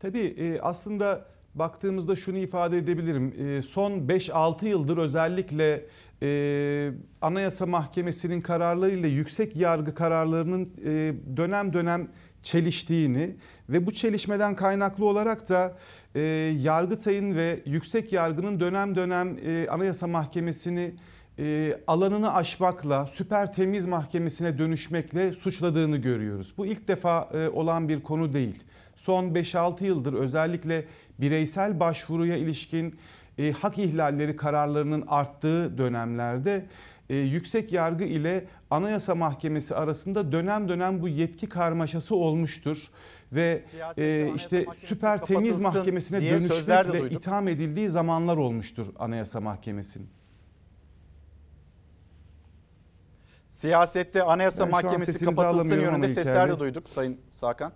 [0.00, 3.34] Tabii e, aslında baktığımızda şunu ifade edebilirim.
[3.38, 5.86] E, Son 5-6 yıldır özellikle
[6.22, 10.66] e, Anayasa Mahkemesi'nin kararlarıyla yüksek yargı kararlarının
[11.36, 12.08] dönem dönem
[12.42, 13.36] çeliştiğini
[13.68, 15.76] ve bu çelişmeden kaynaklı olarak da
[16.14, 16.20] e,
[16.62, 20.94] Yargıtay'ın ve Yüksek Yargı'nın dönem dönem e, Anayasa Mahkemesi'ni
[21.38, 26.54] e, alanını aşmakla, süper temiz mahkemesine dönüşmekle suçladığını görüyoruz.
[26.58, 28.64] Bu ilk defa e, olan bir konu değil.
[28.96, 30.84] Son 5-6 yıldır özellikle
[31.18, 32.94] bireysel başvuruya ilişkin
[33.38, 36.66] e, hak ihlalleri kararlarının arttığı dönemlerde
[37.10, 42.90] e, yüksek yargı ile Anayasa Mahkemesi arasında dönem dönem bu yetki karmaşası olmuştur
[43.32, 43.62] ve
[43.96, 50.08] e, işte süper temiz mahkemesine dönüşmekle itham edildiği zamanlar olmuştur Anayasa Mahkemesi'nin.
[53.50, 57.72] Siyasette Anayasa Ben Mahkemesi kapatılsın yönünde sesler de duyduk Sayın Sakan.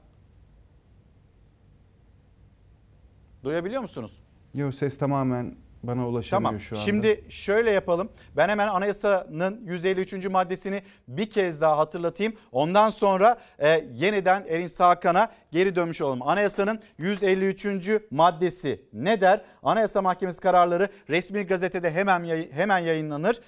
[3.45, 4.23] Duyabiliyor musunuz?
[4.55, 6.61] Yok ses tamamen bana ulaşamıyor Tamam.
[6.61, 6.85] şu anda.
[6.85, 8.09] Şimdi şöyle yapalım.
[8.37, 10.27] Ben hemen anayasanın 153.
[10.27, 12.33] maddesini bir kez daha hatırlatayım.
[12.53, 16.23] Ondan sonra e, yeniden Erin Sakan'a geri dönmüş olalım.
[16.23, 17.89] Anayasanın 153.
[18.11, 19.45] maddesi ne der?
[19.63, 23.41] Anayasa Mahkemesi kararları resmi gazetede hemen yayı- hemen yayınlanır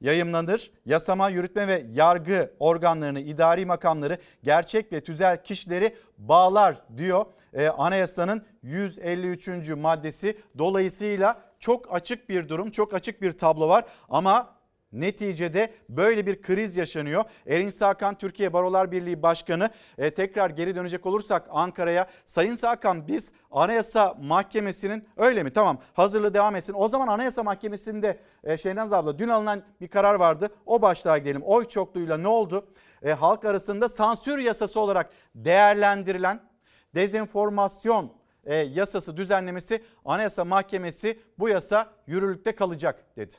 [0.00, 0.70] yayımlanır.
[0.86, 8.42] Yasama, yürütme ve yargı organlarını, idari makamları, gerçek ve tüzel kişileri bağlar diyor e, anayasanın
[8.62, 9.48] 153.
[9.68, 10.38] maddesi.
[10.58, 14.60] Dolayısıyla çok açık bir durum, çok açık bir tablo var ama
[14.92, 17.24] Neticede böyle bir kriz yaşanıyor.
[17.46, 22.06] Erin Sakan Türkiye Barolar Birliği Başkanı e, tekrar geri dönecek olursak Ankara'ya.
[22.26, 25.52] Sayın Sakan biz Anayasa Mahkemesi'nin öyle mi?
[25.52, 26.74] Tamam hazırlığı devam etsin.
[26.76, 30.48] O zaman Anayasa Mahkemesi'nde e, Şehnaz abla dün alınan bir karar vardı.
[30.66, 31.42] O başlığa gidelim.
[31.42, 32.66] Oy çokluğuyla ne oldu?
[33.02, 36.49] E, halk arasında sansür yasası olarak değerlendirilen
[36.94, 38.12] dezenformasyon
[38.44, 43.34] e, yasası düzenlemesi Anayasa Mahkemesi bu yasa yürürlükte kalacak dedi.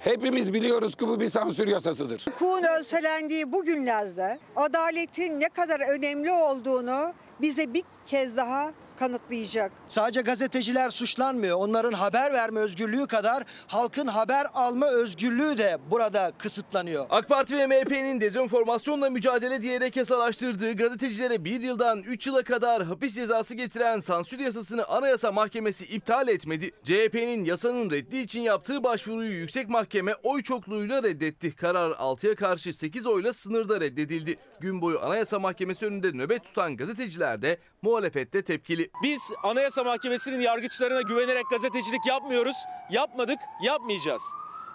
[0.00, 2.26] Hepimiz biliyoruz ki bu bir sansür yasasıdır.
[2.26, 9.72] Hukukun ölselendiği bu günlerde adaletin ne kadar önemli olduğunu bize bir kez daha kanıtlayacak.
[9.88, 11.56] Sadece gazeteciler suçlanmıyor.
[11.56, 17.06] Onların haber verme özgürlüğü kadar halkın haber alma özgürlüğü de burada kısıtlanıyor.
[17.10, 23.14] AK Parti ve MHP'nin dezenformasyonla mücadele diyerek yasalaştırdığı gazetecilere bir yıldan 3 yıla kadar hapis
[23.14, 26.70] cezası getiren sansür yasasını Anayasa Mahkemesi iptal etmedi.
[26.84, 31.56] CHP'nin yasanın reddi için yaptığı başvuruyu yüksek mahkeme oy çokluğuyla reddetti.
[31.56, 34.36] Karar 6'ya karşı 8 oyla sınırda reddedildi.
[34.60, 38.81] Gün boyu Anayasa Mahkemesi önünde nöbet tutan gazeteciler de muhalefette tepkili.
[39.02, 42.56] Biz Anayasa Mahkemesi'nin yargıçlarına güvenerek gazetecilik yapmıyoruz.
[42.90, 44.22] Yapmadık, yapmayacağız.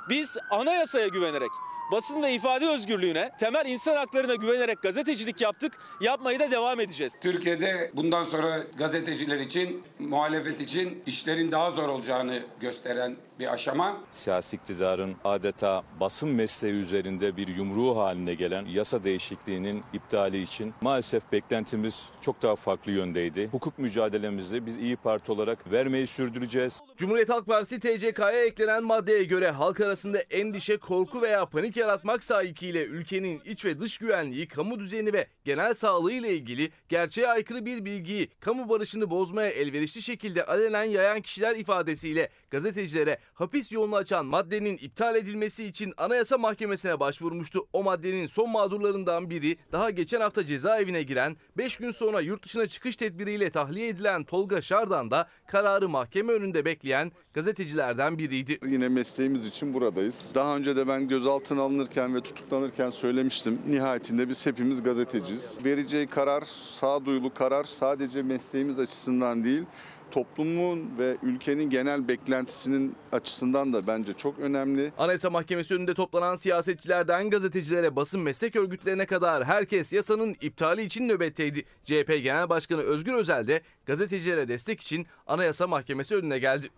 [0.09, 1.51] Biz anayasaya güvenerek,
[1.91, 5.79] basın ve ifade özgürlüğüne, temel insan haklarına güvenerek gazetecilik yaptık.
[6.01, 7.13] Yapmayı da devam edeceğiz.
[7.21, 13.97] Türkiye'de bundan sonra gazeteciler için, muhalefet için işlerin daha zor olacağını gösteren bir aşama.
[14.11, 21.31] Siyasi iktidarın adeta basın mesleği üzerinde bir yumruğu haline gelen yasa değişikliğinin iptali için maalesef
[21.31, 23.49] beklentimiz çok daha farklı yöndeydi.
[23.51, 26.81] Hukuk mücadelemizi biz İyi Parti olarak vermeyi sürdüreceğiz.
[26.97, 32.85] Cumhuriyet Halk Partisi TCK'ya eklenen maddeye göre halk arasında endişe, korku veya panik yaratmak sahikiyle
[32.85, 37.85] ülkenin iç ve dış güvenliği, kamu düzeni ve genel sağlığı ile ilgili gerçeğe aykırı bir
[37.85, 44.77] bilgiyi kamu barışını bozmaya elverişli şekilde alenen yayan kişiler ifadesiyle gazetecilere hapis yolunu açan maddenin
[44.77, 47.67] iptal edilmesi için Anayasa Mahkemesi'ne başvurmuştu.
[47.73, 52.67] O maddenin son mağdurlarından biri daha geçen hafta cezaevine giren 5 gün sonra yurt dışına
[52.67, 58.59] çıkış tedbiriyle tahliye edilen Tolga Şardan da kararı mahkeme önünde bekleyen gazetecilerden biriydi.
[58.67, 60.31] Yine mesleğimiz için buradayız.
[60.35, 63.61] Daha önce de ben gözaltına alınırken ve tutuklanırken söylemiştim.
[63.67, 65.57] Nihayetinde biz hepimiz gazeteciyiz.
[65.65, 69.63] Vereceği karar, sağduyulu karar sadece mesleğimiz açısından değil,
[70.11, 74.91] toplumun ve ülkenin genel beklentisinin açısından da bence çok önemli.
[74.97, 81.65] Anayasa Mahkemesi önünde toplanan siyasetçilerden gazetecilere, basın meslek örgütlerine kadar herkes yasanın iptali için nöbetteydi.
[81.83, 86.69] CHP Genel Başkanı Özgür Özel de gazetecilere destek için Anayasa Mahkemesi önüne geldi.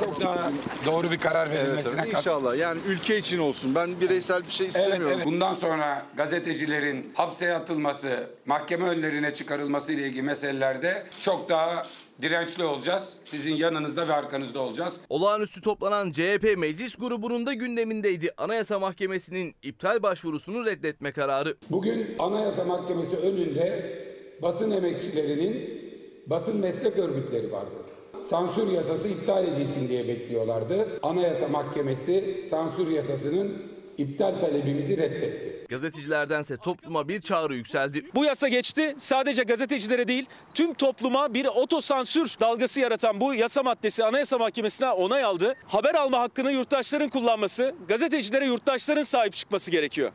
[0.00, 0.50] Çok daha
[0.86, 3.74] doğru bir karar verilmesine Evet, inşallah yani ülke için olsun.
[3.74, 5.12] Ben bireysel bir şey Evet, istemiyorum.
[5.16, 5.26] evet.
[5.26, 11.86] Bundan sonra gazetecilerin hapse atılması, mahkeme önlerine çıkarılması ile ilgili meselelerde çok daha
[12.22, 13.20] dirençli olacağız.
[13.24, 15.00] Sizin yanınızda ve arkanızda olacağız.
[15.08, 18.30] Olağanüstü toplanan CHP meclis grubunun da gündemindeydi.
[18.36, 21.56] Anayasa Mahkemesi'nin iptal başvurusunu reddetme kararı.
[21.70, 23.96] Bugün Anayasa Mahkemesi önünde
[24.42, 25.80] basın emekçilerinin
[26.26, 27.70] basın meslek örgütleri vardı.
[28.22, 30.88] Sansür yasası iptal edilsin diye bekliyorlardı.
[31.02, 33.62] Anayasa Mahkemesi sansür yasasının
[33.98, 35.66] iptal talebimizi reddetti.
[35.68, 38.04] Gazetecilerdense topluma bir çağrı yükseldi.
[38.14, 38.94] Bu yasa geçti.
[38.98, 45.24] Sadece gazetecilere değil tüm topluma bir otosansür dalgası yaratan bu yasa maddesi Anayasa Mahkemesi'ne onay
[45.24, 45.54] aldı.
[45.66, 50.12] Haber alma hakkını yurttaşların kullanması, gazetecilere yurttaşların sahip çıkması gerekiyor.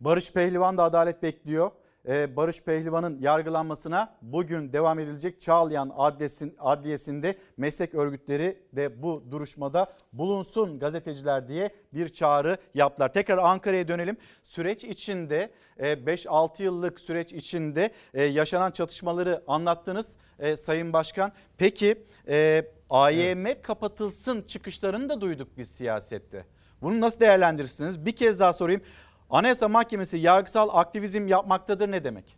[0.00, 1.70] Barış Pehlivan da adalet bekliyor.
[2.08, 9.92] Ee, Barış Pehlivan'ın yargılanmasına bugün devam edilecek Çağlayan Adliyesin- Adliyesi'nde meslek örgütleri de bu duruşmada
[10.12, 13.12] bulunsun gazeteciler diye bir çağrı yaptılar.
[13.12, 14.16] Tekrar Ankara'ya dönelim.
[14.42, 21.32] Süreç içinde e, 5-6 yıllık süreç içinde e, yaşanan çatışmaları anlattınız e, Sayın Başkan.
[21.58, 26.44] Peki e, AYM kapatılsın çıkışlarını da duyduk biz siyasette.
[26.82, 28.06] Bunu nasıl değerlendirirsiniz?
[28.06, 28.82] Bir kez daha sorayım.
[29.30, 32.36] Anayasa Mahkemesi yargısal aktivizm yapmaktadır ne demek?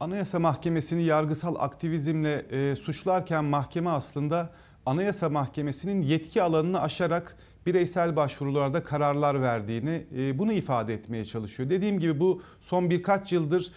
[0.00, 4.50] Anayasa Mahkemesi'ni yargısal aktivizmle e, suçlarken mahkeme aslında
[4.86, 11.70] Anayasa Mahkemesi'nin yetki alanını aşarak bireysel başvurularda kararlar verdiğini e, bunu ifade etmeye çalışıyor.
[11.70, 13.72] Dediğim gibi bu son birkaç yıldır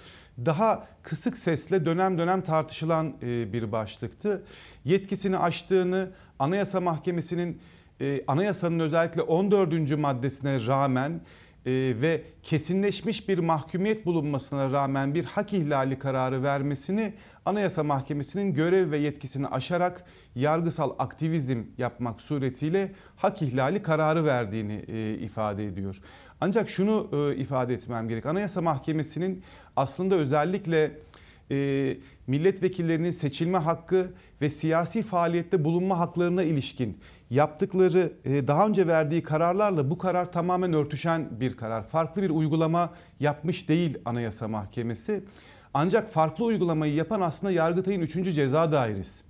[0.45, 4.43] daha kısık sesle dönem dönem tartışılan e, bir başlıktı.
[4.85, 7.61] Yetkisini aştığını Anayasa Mahkemesi'nin
[8.01, 9.97] e, anayasanın özellikle 14.
[9.97, 11.21] maddesine rağmen
[11.65, 11.71] e,
[12.01, 17.13] ve kesinleşmiş bir mahkumiyet bulunmasına rağmen bir hak ihlali kararı vermesini
[17.45, 20.03] Anayasa Mahkemesi'nin görev ve yetkisini aşarak
[20.35, 26.01] yargısal aktivizm yapmak suretiyle hak ihlali kararı verdiğini e, ifade ediyor.
[26.41, 28.25] Ancak şunu e, ifade etmem gerek.
[28.25, 29.43] Anayasa Mahkemesi'nin
[29.75, 30.91] aslında özellikle
[31.51, 36.97] e, milletvekillerinin seçilme hakkı ve siyasi faaliyette bulunma haklarına ilişkin
[37.29, 41.87] yaptıkları e, daha önce verdiği kararlarla bu karar tamamen örtüşen bir karar.
[41.87, 45.23] Farklı bir uygulama yapmış değil Anayasa Mahkemesi.
[45.73, 48.35] Ancak farklı uygulamayı yapan aslında Yargıtay'ın 3.
[48.35, 49.23] Ceza Dairesi.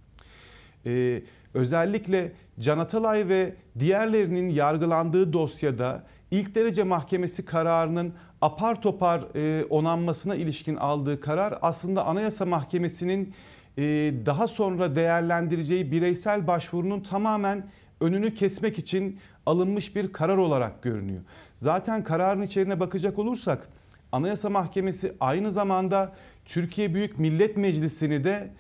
[0.86, 1.24] Ee,
[1.54, 10.36] özellikle Can Atalay ve diğerlerinin yargılandığı dosyada ilk derece mahkemesi kararının apar topar e, onanmasına
[10.36, 13.34] ilişkin aldığı karar aslında Anayasa Mahkemesi'nin
[13.78, 13.84] e,
[14.26, 17.70] daha sonra değerlendireceği bireysel başvurunun tamamen
[18.02, 21.22] önünü kesmek için alınmış bir karar olarak görünüyor.
[21.56, 23.70] Zaten kararın içeriğine bakacak olursak
[24.12, 28.52] Anayasa Mahkemesi aynı zamanda Türkiye Büyük Millet Meclisi'ni de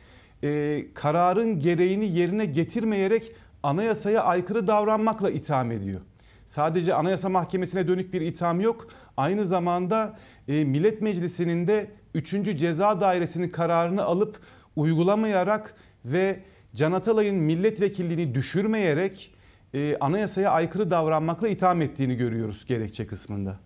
[0.43, 3.31] e, kararın gereğini yerine getirmeyerek
[3.63, 6.01] anayasaya aykırı davranmakla itham ediyor.
[6.45, 8.88] Sadece Anayasa Mahkemesi'ne dönük bir itham yok.
[9.17, 10.17] Aynı zamanda
[10.47, 12.57] e, Millet Meclisi'nin de 3.
[12.57, 14.39] Ceza Dairesi'nin kararını alıp
[14.75, 15.75] uygulamayarak
[16.05, 16.39] ve
[16.78, 19.34] Can Atalay'ın milletvekilliğini düşürmeyerek
[19.73, 23.59] e, anayasaya aykırı davranmakla itham ettiğini görüyoruz gerekçe kısmında.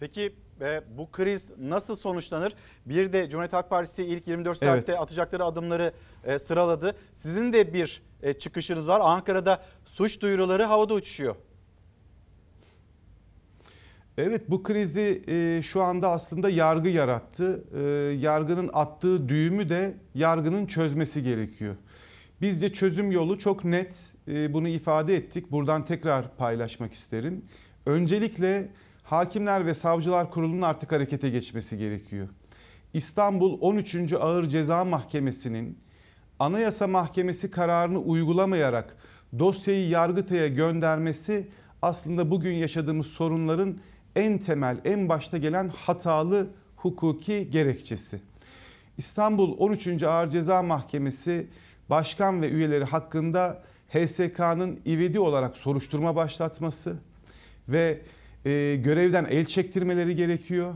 [0.00, 2.54] Peki e, bu kriz nasıl sonuçlanır?
[2.86, 5.00] Bir de Cumhuriyet Halk Partisi ilk 24 saatte Evet.
[5.00, 5.92] atacakları adımları
[6.24, 6.96] e, sıraladı.
[7.14, 9.00] Sizin de bir e, çıkışınız var.
[9.00, 11.36] Ankara'da suç duyuruları havada uçuşuyor.
[14.18, 17.64] Evet bu krizi e, şu anda aslında yargı yarattı.
[17.74, 17.80] E,
[18.16, 21.74] yargının attığı düğümü de yargının çözmesi gerekiyor.
[22.42, 24.14] Bizce çözüm yolu çok net.
[24.28, 25.52] E, bunu ifade ettik.
[25.52, 27.44] Buradan tekrar paylaşmak isterim.
[27.86, 28.68] Öncelikle
[29.02, 32.28] Hakimler ve Savcılar Kurulu'nun artık harekete geçmesi gerekiyor.
[32.94, 34.12] İstanbul 13.
[34.12, 35.78] Ağır Ceza Mahkemesi'nin
[36.38, 38.96] Anayasa Mahkemesi kararını uygulamayarak
[39.38, 41.48] dosyayı Yargıtay'a göndermesi
[41.82, 43.78] aslında bugün yaşadığımız sorunların
[44.16, 48.20] en temel, en başta gelen hatalı hukuki gerekçesi.
[48.98, 50.02] İstanbul 13.
[50.02, 51.46] Ağır Ceza Mahkemesi
[51.90, 56.96] başkan ve üyeleri hakkında HSK'nın ivedi olarak soruşturma başlatması
[57.68, 58.00] ve
[58.44, 60.74] e, görevden el çektirmeleri gerekiyor.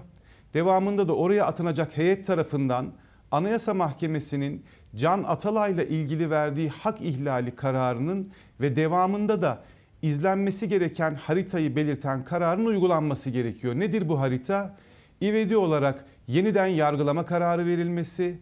[0.54, 2.92] Devamında da oraya atınacak heyet tarafından
[3.30, 4.64] Anayasa Mahkemesi'nin
[4.96, 9.62] Can Atalay'la ilgili verdiği hak ihlali kararının ve devamında da
[10.02, 13.74] izlenmesi gereken haritayı belirten kararın uygulanması gerekiyor.
[13.74, 14.76] Nedir bu harita?
[15.20, 18.38] İvedi olarak yeniden yargılama kararı verilmesi,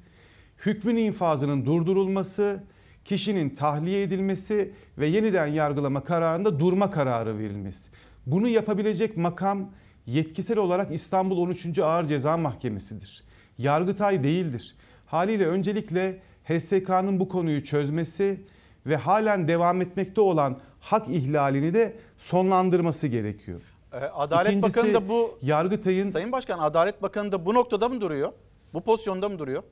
[0.67, 2.65] hükmün infazının durdurulması,
[3.05, 7.91] kişinin tahliye edilmesi ve yeniden yargılama kararında durma kararı verilmesi.
[8.27, 9.71] Bunu yapabilecek makam
[10.07, 11.79] yetkisel olarak İstanbul 13.
[11.79, 13.25] Ağır Ceza Mahkemesi'dir.
[13.59, 14.77] Yargıtay değildir.
[15.07, 18.41] Haliyle öncelikle HSK'nın bu konuyu çözmesi
[18.87, 23.61] ve halen devam etmekte olan hak ihlalini de sonlandırması gerekiyor.
[23.93, 28.01] Ee, Adalet İkincisi, Bakanı da bu Yargıtay'ın Sayın Başkan Adalet Bakanı da bu noktada mı
[28.01, 28.33] duruyor?
[28.75, 29.63] Bu pozisyonda mı duruyor?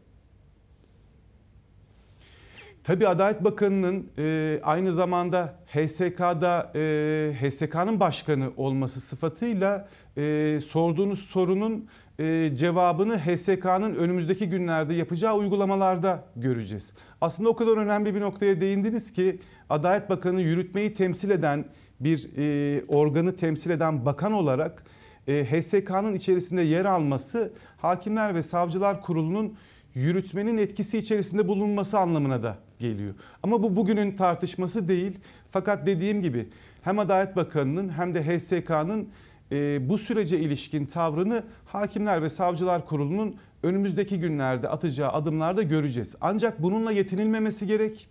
[2.84, 11.88] Tabii Adalet Bakanı'nın e, aynı zamanda HSK'da e, HSK'nın başkanı olması sıfatıyla e, sorduğunuz sorunun
[12.18, 16.92] e, cevabını HSK'nın önümüzdeki günlerde yapacağı uygulamalarda göreceğiz.
[17.20, 21.64] Aslında o kadar önemli bir noktaya değindiniz ki Adalet Bakanı yürütmeyi temsil eden
[22.00, 24.84] bir e, organı temsil eden bakan olarak
[25.28, 29.56] e, HSK'nın içerisinde yer alması Hakimler ve Savcılar Kurulu'nun
[29.94, 33.14] yürütmenin etkisi içerisinde bulunması anlamına da geliyor.
[33.42, 35.18] Ama bu bugünün tartışması değil.
[35.50, 36.48] Fakat dediğim gibi
[36.82, 39.08] hem Adalet Bakanı'nın hem de HSK'nın
[39.52, 46.14] e, bu sürece ilişkin tavrını Hakimler ve Savcılar Kurulu'nun önümüzdeki günlerde atacağı adımlarda göreceğiz.
[46.20, 48.08] Ancak bununla yetinilmemesi gerek.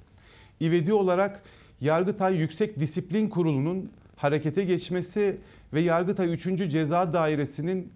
[0.60, 1.44] İvedi olarak
[1.82, 5.38] Yargıtay Yüksek Disiplin Kurulu'nun harekete geçmesi
[5.74, 6.72] ve Yargıtay 3.
[6.72, 7.92] Ceza Dairesi'nin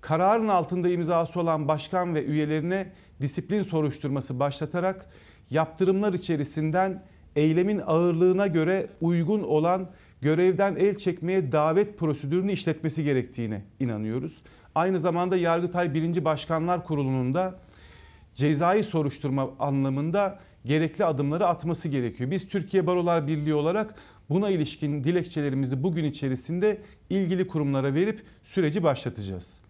[0.00, 5.06] kararın altında imzası olan başkan ve üyelerine disiplin soruşturması başlatarak
[5.50, 7.02] yaptırımlar içerisinden
[7.36, 9.88] eylemin ağırlığına göre uygun olan
[10.20, 14.42] görevden el çekmeye davet prosedürünü işletmesi gerektiğine inanıyoruz.
[14.74, 16.24] Aynı zamanda Yargıtay 1.
[16.24, 17.54] Başkanlar Kurulu'nun da
[18.34, 22.30] cezai soruşturma anlamında gerekli adımları atması gerekiyor.
[22.30, 23.94] Biz Türkiye Barolar Birliği olarak
[24.30, 29.60] buna ilişkin dilekçelerimizi bugün içerisinde ilgili kurumlara verip süreci başlatacağız.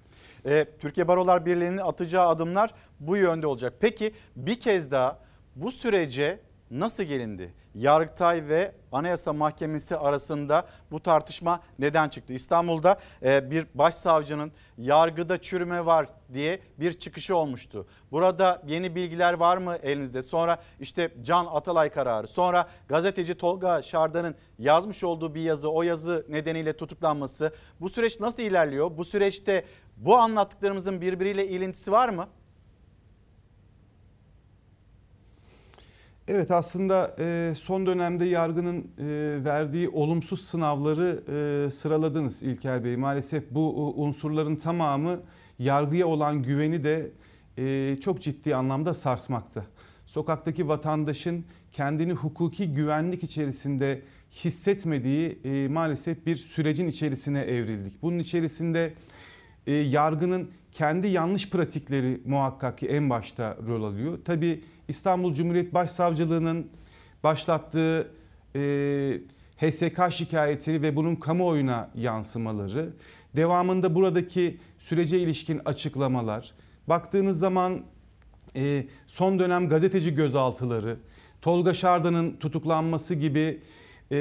[0.47, 3.74] E, Türkiye Barolar Birliği'nin atacağı adımlar bu yönde olacak.
[3.81, 5.28] Peki bir kez daha
[5.62, 6.40] bu sürece
[6.70, 7.54] nasıl gelindi?
[7.74, 12.32] Yargıtay ve Anayasa Mahkemesi arasında bu tartışma neden çıktı?
[12.32, 17.86] İstanbul'da e, bir başsavcının yargıda çürüme var diye bir çıkışı olmuştu.
[18.11, 20.22] Burada yeni bilgiler var mı elinizde?
[20.22, 26.26] Sonra işte Can Atalay kararı, sonra gazeteci Tolga Şardan'ın yazmış olduğu bir yazı, o yazı
[26.28, 27.52] nedeniyle tutuklanması.
[27.80, 28.96] Bu süreç nasıl ilerliyor?
[28.96, 29.64] Bu süreçte
[29.96, 32.28] bu anlattıklarımızın birbiriyle ilintisi var mı?
[36.31, 38.85] Evet aslında e, son dönemde yargının e,
[39.45, 42.97] verdiği olumsuz sınavları e, sıraladınız İlker Bey.
[42.97, 45.20] Maalesef bu unsurların tamamı
[45.59, 47.11] yargıya olan güveni de
[48.01, 49.64] çok ciddi anlamda sarsmakta.
[50.07, 54.03] Sokaktaki vatandaşın kendini hukuki güvenlik içerisinde
[54.33, 58.03] hissetmediği maalesef bir sürecin içerisine evrildik.
[58.03, 58.95] Bunun içerisinde
[59.66, 64.18] yargının kendi yanlış pratikleri muhakkak ki en başta rol alıyor.
[64.24, 66.66] Tabii İstanbul Cumhuriyet Başsavcılığı'nın
[67.24, 68.10] başlattığı
[68.54, 69.20] e,
[69.56, 72.92] HSK şikayeti ve bunun kamuoyuna yansımaları,
[73.36, 76.52] devamında buradaki sürece ilişkin açıklamalar,
[76.88, 77.82] baktığınız zaman
[78.56, 80.96] e, son dönem gazeteci gözaltıları,
[81.42, 83.60] Tolga Şardan'ın tutuklanması gibi
[84.10, 84.16] e,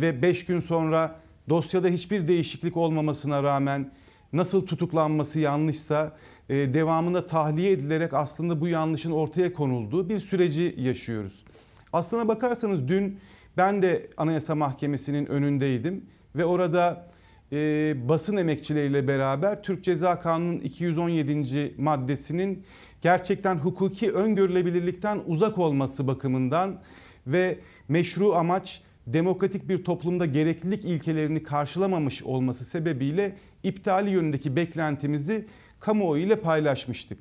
[0.00, 3.92] ve 5 gün sonra dosyada hiçbir değişiklik olmamasına rağmen
[4.32, 6.16] nasıl tutuklanması yanlışsa
[6.48, 11.44] e, devamında tahliye edilerek aslında bu yanlışın ortaya konulduğu bir süreci yaşıyoruz.
[11.92, 13.18] Aslına bakarsanız dün
[13.56, 16.04] ben de Anayasa Mahkemesi'nin önündeydim
[16.36, 17.06] ve orada
[17.52, 21.74] e, basın emekçileriyle beraber Türk Ceza Kanunu'nun 217.
[21.78, 22.64] maddesinin
[23.02, 26.80] gerçekten hukuki öngörülebilirlikten uzak olması bakımından
[27.26, 27.58] ve
[27.88, 35.46] meşru amaç demokratik bir toplumda gereklilik ilkelerini karşılamamış olması sebebiyle iptali yönündeki beklentimizi
[35.80, 37.18] kamuoyu ile paylaşmıştık.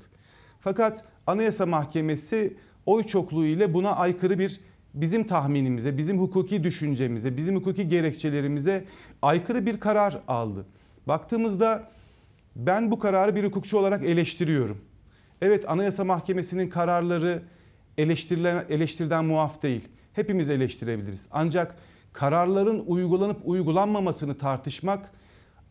[0.59, 2.53] Fakat Anayasa Mahkemesi
[2.85, 4.59] oy çokluğu ile buna aykırı bir
[4.93, 8.85] bizim tahminimize, bizim hukuki düşüncemize, bizim hukuki gerekçelerimize
[9.21, 10.65] aykırı bir karar aldı.
[11.07, 11.91] Baktığımızda
[12.55, 14.81] ben bu kararı bir hukukçu olarak eleştiriyorum.
[15.41, 17.43] Evet Anayasa Mahkemesi'nin kararları
[18.69, 19.87] eleştiriden muaf değil.
[20.13, 21.27] Hepimiz eleştirebiliriz.
[21.31, 21.75] Ancak
[22.13, 25.11] kararların uygulanıp uygulanmamasını tartışmak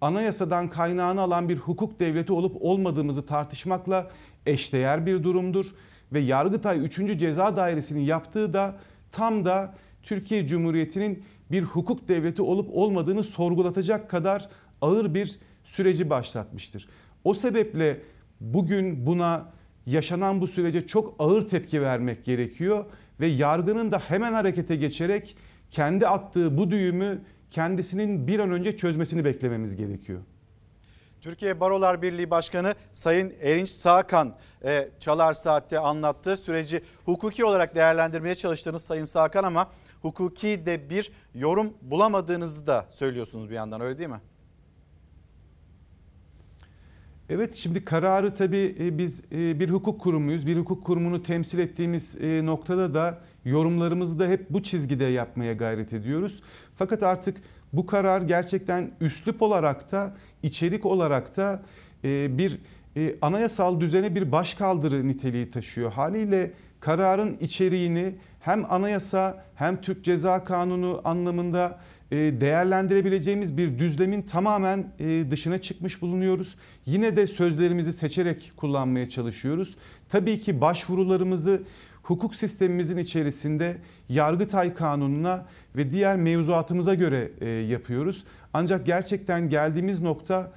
[0.00, 4.10] anayasadan kaynağını alan bir hukuk devleti olup olmadığımızı tartışmakla
[4.46, 5.74] eşdeğer bir durumdur.
[6.12, 7.18] Ve Yargıtay 3.
[7.18, 8.76] Ceza Dairesi'nin yaptığı da
[9.12, 14.48] tam da Türkiye Cumhuriyeti'nin bir hukuk devleti olup olmadığını sorgulatacak kadar
[14.80, 16.88] ağır bir süreci başlatmıştır.
[17.24, 18.00] O sebeple
[18.40, 19.52] bugün buna
[19.86, 22.84] yaşanan bu sürece çok ağır tepki vermek gerekiyor
[23.20, 25.36] ve yargının da hemen harekete geçerek
[25.70, 30.20] kendi attığı bu düğümü kendisinin bir an önce çözmesini beklememiz gerekiyor.
[31.20, 36.36] Türkiye Barolar Birliği Başkanı Sayın Erinç Sağkan e, Çalar Saat'te anlattı.
[36.36, 39.70] Süreci hukuki olarak değerlendirmeye çalıştığınız Sayın Sağkan ama
[40.02, 44.20] hukuki de bir yorum bulamadığınızı da söylüyorsunuz bir yandan öyle değil mi?
[47.32, 50.46] Evet şimdi kararı tabii e, biz e, bir hukuk kurumuyuz.
[50.46, 55.92] Bir hukuk kurumunu temsil ettiğimiz e, noktada da yorumlarımızı da hep bu çizgide yapmaya gayret
[55.92, 56.42] ediyoruz.
[56.76, 57.36] Fakat artık
[57.72, 61.62] bu karar gerçekten üslup olarak da içerik olarak da
[62.04, 62.58] bir
[63.22, 65.92] anayasal düzene bir başkaldırı niteliği taşıyor.
[65.92, 71.78] Haliyle kararın içeriğini hem anayasa hem Türk Ceza Kanunu anlamında
[72.16, 76.56] değerlendirebileceğimiz bir düzlemin tamamen e, dışına çıkmış bulunuyoruz.
[76.86, 79.76] Yine de sözlerimizi seçerek kullanmaya çalışıyoruz.
[80.08, 81.62] Tabii ki başvurularımızı
[82.02, 83.76] hukuk sistemimizin içerisinde
[84.08, 85.46] Yargıtay Kanunu'na
[85.76, 88.24] ve diğer mevzuatımıza göre e, yapıyoruz.
[88.52, 90.52] Ancak gerçekten geldiğimiz nokta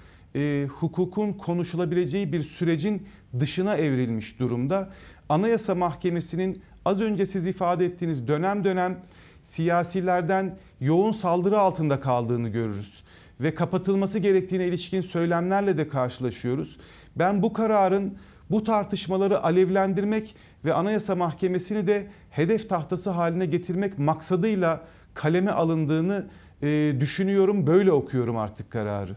[0.67, 3.07] hukukun konuşulabileceği bir sürecin
[3.39, 4.89] dışına evrilmiş durumda.
[5.29, 8.99] Anayasa Mahkemesi'nin az önce siz ifade ettiğiniz dönem dönem
[9.41, 13.03] siyasilerden yoğun saldırı altında kaldığını görürüz
[13.39, 16.77] ve kapatılması gerektiğine ilişkin söylemlerle de karşılaşıyoruz.
[17.15, 18.17] Ben bu kararın
[18.51, 24.81] bu tartışmaları alevlendirmek ve Anayasa Mahkemesi'ni de hedef tahtası haline getirmek maksadıyla
[25.13, 26.27] kaleme alındığını
[26.61, 27.67] e, düşünüyorum.
[27.67, 29.15] Böyle okuyorum artık kararı.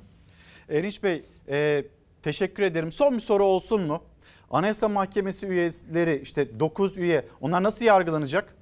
[0.68, 1.84] Erinç Bey e,
[2.22, 2.92] teşekkür ederim.
[2.92, 4.02] Son bir soru olsun mu?
[4.50, 8.55] Anayasa Mahkemesi üyeleri işte 9 üye onlar nasıl yargılanacak?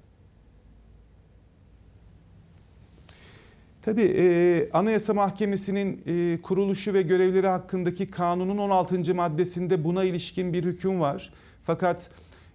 [3.85, 9.14] Tabii e, Anayasa Mahkemesi'nin e, kuruluşu ve görevleri hakkındaki kanunun 16.
[9.14, 11.32] maddesinde buna ilişkin bir hüküm var.
[11.62, 12.11] Fakat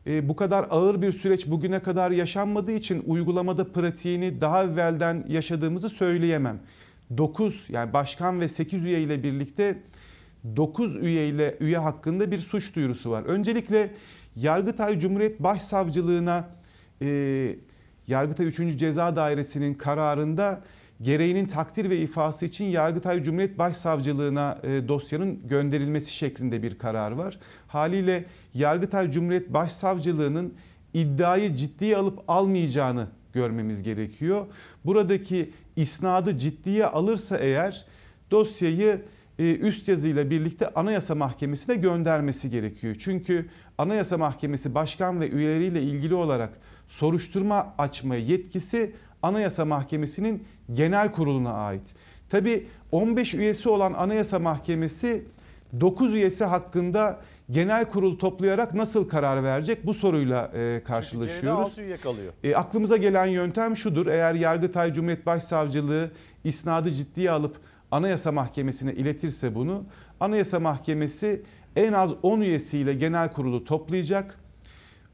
[0.08, 5.90] e, bu kadar ağır bir süreç bugüne kadar yaşanmadığı için uygulamada pratiğini daha evvelden yaşadığımızı
[5.90, 6.60] söyleyemem.
[7.18, 9.78] 9 yani başkan ve 8 üye ile birlikte
[10.56, 13.24] 9 üye ile üye hakkında bir suç duyurusu var.
[13.24, 13.92] Öncelikle
[14.36, 16.50] Yargıtay Cumhuriyet Başsavcılığına
[17.02, 17.56] e,
[18.08, 18.78] Yargıtay 3.
[18.78, 20.62] Ceza Dairesi'nin kararında
[21.02, 27.40] gereğinin takdir ve ifası için Yargıtay Cumhuriyet Başsavcılığına e, dosyanın gönderilmesi şeklinde bir karar var.
[27.68, 30.54] Haliyle Yargıtay Cumhuriyet Başsavcılığının
[30.94, 34.46] iddiayı ciddiye alıp almayacağını görmemiz gerekiyor.
[34.86, 37.86] Buradaki isnadı ciddiye alırsa eğer
[38.32, 39.02] dosyayı
[39.40, 42.96] e, üst yazıyla birlikte Anayasa Mahkemesi'ne göndermesi gerekiyor.
[43.00, 50.44] Çünkü Anayasa Mahkemesi başkan ve üyeleriyle ilgili olarak soruşturma açma yetkisi Anayasa Mahkemesi'nin
[50.74, 51.96] genel kuruluna ait.
[52.30, 55.26] Tabi 15 üyesi olan Anayasa Mahkemesi
[55.80, 57.20] 9 üyesi hakkında
[57.52, 61.70] genel kurul toplayarak nasıl karar verecek bu soruyla e, karşılaşıyoruz.
[61.76, 62.34] Çünkü üye kalıyor.
[62.44, 64.08] E, aklımıza gelen yöntem şudur.
[64.08, 66.12] Eğer Yargıtay Cumhuriyet Başsavcılığı
[66.44, 67.58] isnadı ciddiye alıp
[67.92, 69.84] Anayasa Mahkemesi'ne iletirse bunu
[70.20, 71.42] Anayasa Mahkemesi
[71.76, 74.40] en az 10 üyesiyle genel kurulu toplayacak.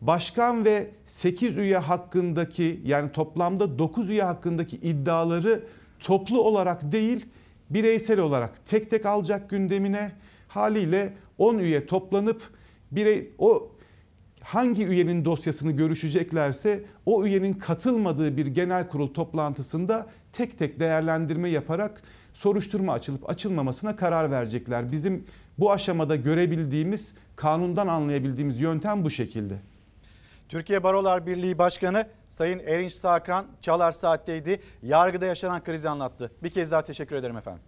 [0.07, 5.63] Başkan ve 8 üye hakkındaki yani toplamda 9 üye hakkındaki iddiaları
[5.99, 7.25] toplu olarak değil
[7.69, 10.11] bireysel olarak tek tek alacak gündemine
[10.47, 12.41] haliyle 10 üye toplanıp
[12.91, 13.71] birey o
[14.41, 22.01] hangi üyenin dosyasını görüşeceklerse o üyenin katılmadığı bir genel kurul toplantısında tek tek değerlendirme yaparak
[22.33, 24.91] soruşturma açılıp açılmamasına karar verecekler.
[24.91, 25.25] Bizim
[25.59, 29.55] bu aşamada görebildiğimiz, kanundan anlayabildiğimiz yöntem bu şekilde.
[30.55, 34.61] Türkiye Barolar Birliği Başkanı Sayın Erinç Sakan Çalar Saat'teydi.
[34.81, 36.31] Yargıda yaşanan krizi anlattı.
[36.43, 37.63] Bir kez daha teşekkür ederim efendim.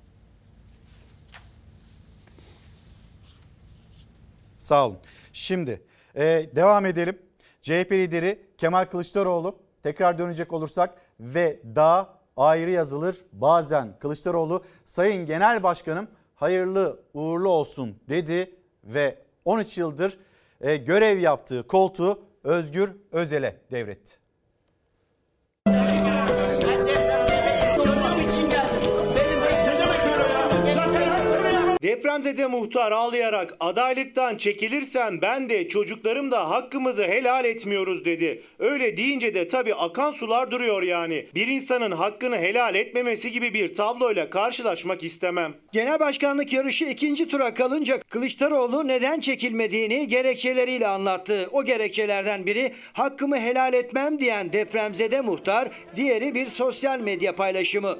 [4.57, 4.97] Sağ olun.
[5.33, 5.81] Şimdi
[6.15, 6.23] e,
[6.55, 7.19] devam edelim.
[7.61, 15.63] CHP lideri Kemal Kılıçdaroğlu tekrar dönecek olursak ve daha ayrı yazılır bazen Kılıçdaroğlu Sayın Genel
[15.63, 20.17] Başkanım hayırlı uğurlu olsun dedi ve 13 yıldır
[20.61, 24.16] e, görev yaptığı koltuğu Özgür Özel'e devretti.
[31.87, 38.43] Depremzede muhtar ağlayarak adaylıktan çekilirsem ben de çocuklarım da hakkımızı helal etmiyoruz dedi.
[38.59, 41.25] Öyle deyince de tabi akan sular duruyor yani.
[41.35, 45.53] Bir insanın hakkını helal etmemesi gibi bir tabloyla karşılaşmak istemem.
[45.71, 51.49] Genel başkanlık yarışı ikinci tura kalınca Kılıçdaroğlu neden çekilmediğini gerekçeleriyle anlattı.
[51.51, 57.97] O gerekçelerden biri hakkımı helal etmem diyen depremzede muhtar, diğeri bir sosyal medya paylaşımı.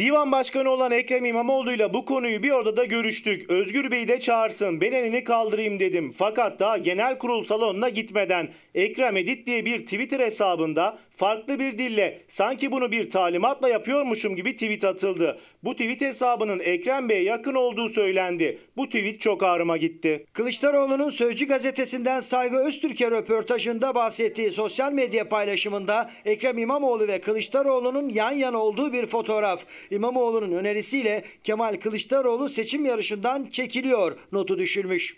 [0.00, 3.50] Divan Başkanı olan Ekrem İmamoğlu ile bu konuyu bir odada görüştük.
[3.50, 6.12] Özgür Bey de çağırsın ben elini kaldırayım dedim.
[6.16, 12.22] Fakat daha genel kurul salonuna gitmeden Ekrem Edit diye bir Twitter hesabında farklı bir dille
[12.28, 15.38] sanki bunu bir talimatla yapıyormuşum gibi tweet atıldı.
[15.64, 18.58] Bu tweet hesabının Ekrem Bey'e yakın olduğu söylendi.
[18.76, 20.26] Bu tweet çok ağrıma gitti.
[20.32, 28.32] Kılıçdaroğlu'nun Sözcü gazetesinden Saygı Öztürk'e röportajında bahsettiği sosyal medya paylaşımında Ekrem İmamoğlu ve Kılıçdaroğlu'nun yan
[28.32, 29.64] yana olduğu bir fotoğraf.
[29.90, 35.16] İmamoğlu'nun önerisiyle Kemal Kılıçdaroğlu seçim yarışından çekiliyor notu düşürmüş.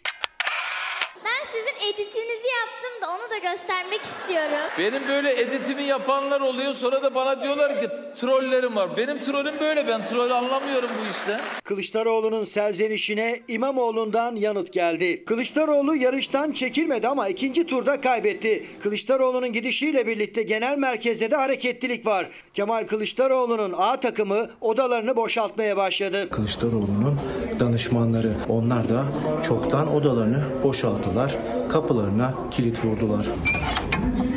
[1.25, 2.92] Ben sizin editinizi yaptım
[3.33, 4.69] da göstermek istiyorum.
[4.79, 8.97] Benim böyle editimi yapanlar oluyor sonra da bana diyorlar ki trollerim var.
[8.97, 11.41] Benim trolüm böyle ben troll anlamıyorum bu işte.
[11.65, 15.25] Kılıçdaroğlu'nun serzenişine İmamoğlu'ndan yanıt geldi.
[15.25, 18.65] Kılıçdaroğlu yarıştan çekilmedi ama ikinci turda kaybetti.
[18.83, 22.27] Kılıçdaroğlu'nun gidişiyle birlikte genel merkezde de hareketlilik var.
[22.55, 26.31] Kemal Kılıçdaroğlu'nun A takımı odalarını boşaltmaya başladı.
[26.31, 27.21] Kılıçdaroğlu'nun
[27.61, 29.05] danışmanları onlar da
[29.43, 31.37] çoktan odalarını boşalttılar.
[31.69, 33.22] Kapılarına kilit vurdular.
[33.23, 34.32] Thank you.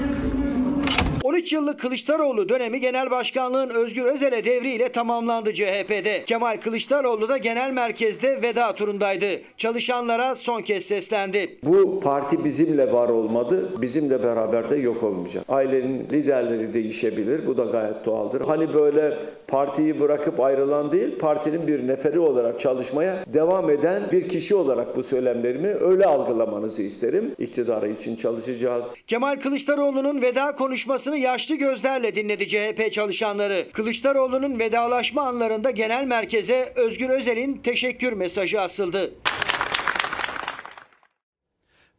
[1.35, 6.23] 13 yıllık Kılıçdaroğlu dönemi genel başkanlığın Özgür Özel'e devriyle tamamlandı CHP'de.
[6.25, 9.25] Kemal Kılıçdaroğlu da genel merkezde veda turundaydı.
[9.57, 11.57] Çalışanlara son kez seslendi.
[11.63, 15.45] Bu parti bizimle var olmadı, bizimle beraber de yok olmayacak.
[15.49, 18.41] Ailenin liderleri değişebilir, bu da gayet doğaldır.
[18.41, 19.17] Hani böyle
[19.47, 25.03] partiyi bırakıp ayrılan değil, partinin bir neferi olarak çalışmaya devam eden bir kişi olarak bu
[25.03, 27.31] söylemlerimi öyle algılamanızı isterim.
[27.39, 28.95] İktidarı için çalışacağız.
[29.07, 33.67] Kemal Kılıçdaroğlu'nun veda konuşmasını yaşlı gözlerle dinledi CHP çalışanları.
[33.73, 39.13] Kılıçdaroğlu'nun vedalaşma anlarında genel merkeze Özgür Özel'in teşekkür mesajı asıldı.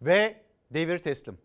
[0.03, 0.35] Ve
[0.71, 1.39] devir teslim.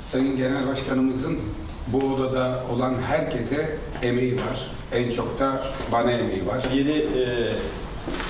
[0.00, 1.38] Sayın Genel Başkanımızın
[1.86, 4.70] bu odada olan herkese emeği var.
[4.92, 6.64] En çok da bana emeği var.
[6.74, 7.52] Yeni e,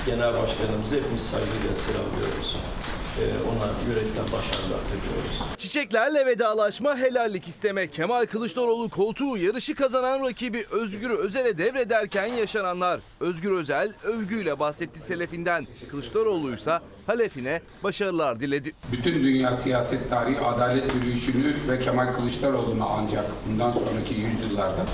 [0.05, 2.70] genel başkanımızı hepimiz saygıyla selamlıyoruz.
[3.19, 5.57] E, ona yürekten başarılar diliyoruz.
[5.57, 7.87] Çiçeklerle vedalaşma, helallik isteme.
[7.91, 12.99] Kemal Kılıçdaroğlu koltuğu yarışı kazanan rakibi Özgür Özel'e devrederken yaşananlar.
[13.19, 15.67] Özgür Özel övgüyle bahsetti selefinden.
[15.91, 18.71] Kılıçdaroğlu ise halefine başarılar diledi.
[18.91, 24.85] Bütün dünya siyaset tarihi adalet yürüyüşünü ve Kemal Kılıçdaroğlu'nu ancak bundan sonraki yüzyıllarda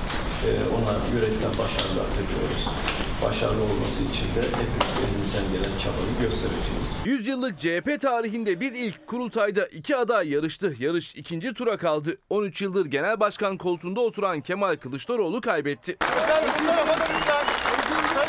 [0.45, 2.67] E, ona yürekten başarılar diliyoruz.
[3.25, 6.95] Başarılı olması için de hepimiz elimizden gelen çabayı göstereceğiz.
[7.05, 10.75] 100 yıllık CHP tarihinde bir ilk kurultayda iki aday yarıştı.
[10.79, 12.17] Yarış ikinci tura kaldı.
[12.29, 15.97] 13 yıldır genel başkan koltuğunda oturan Kemal Kılıçdaroğlu kaybetti.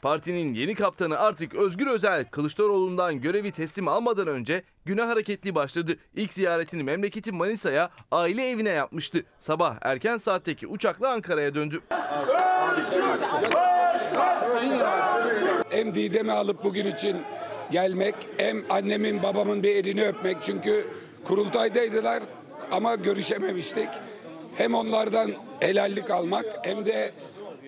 [0.03, 5.97] Partinin yeni kaptanı artık Özgür Özel Kılıçdaroğlu'ndan görevi teslim almadan önce güne hareketli başladı.
[6.15, 9.25] İlk ziyaretini memleketi Manisa'ya aile evine yapmıştı.
[9.39, 11.81] Sabah erken saatteki uçakla Ankara'ya döndü.
[15.71, 17.17] hem Didem'i alıp bugün için
[17.71, 20.87] gelmek hem annemin babamın bir elini öpmek çünkü
[21.25, 22.23] kurultaydaydılar
[22.73, 23.89] ama görüşememiştik.
[24.57, 27.13] Hem onlardan helallik almak hem de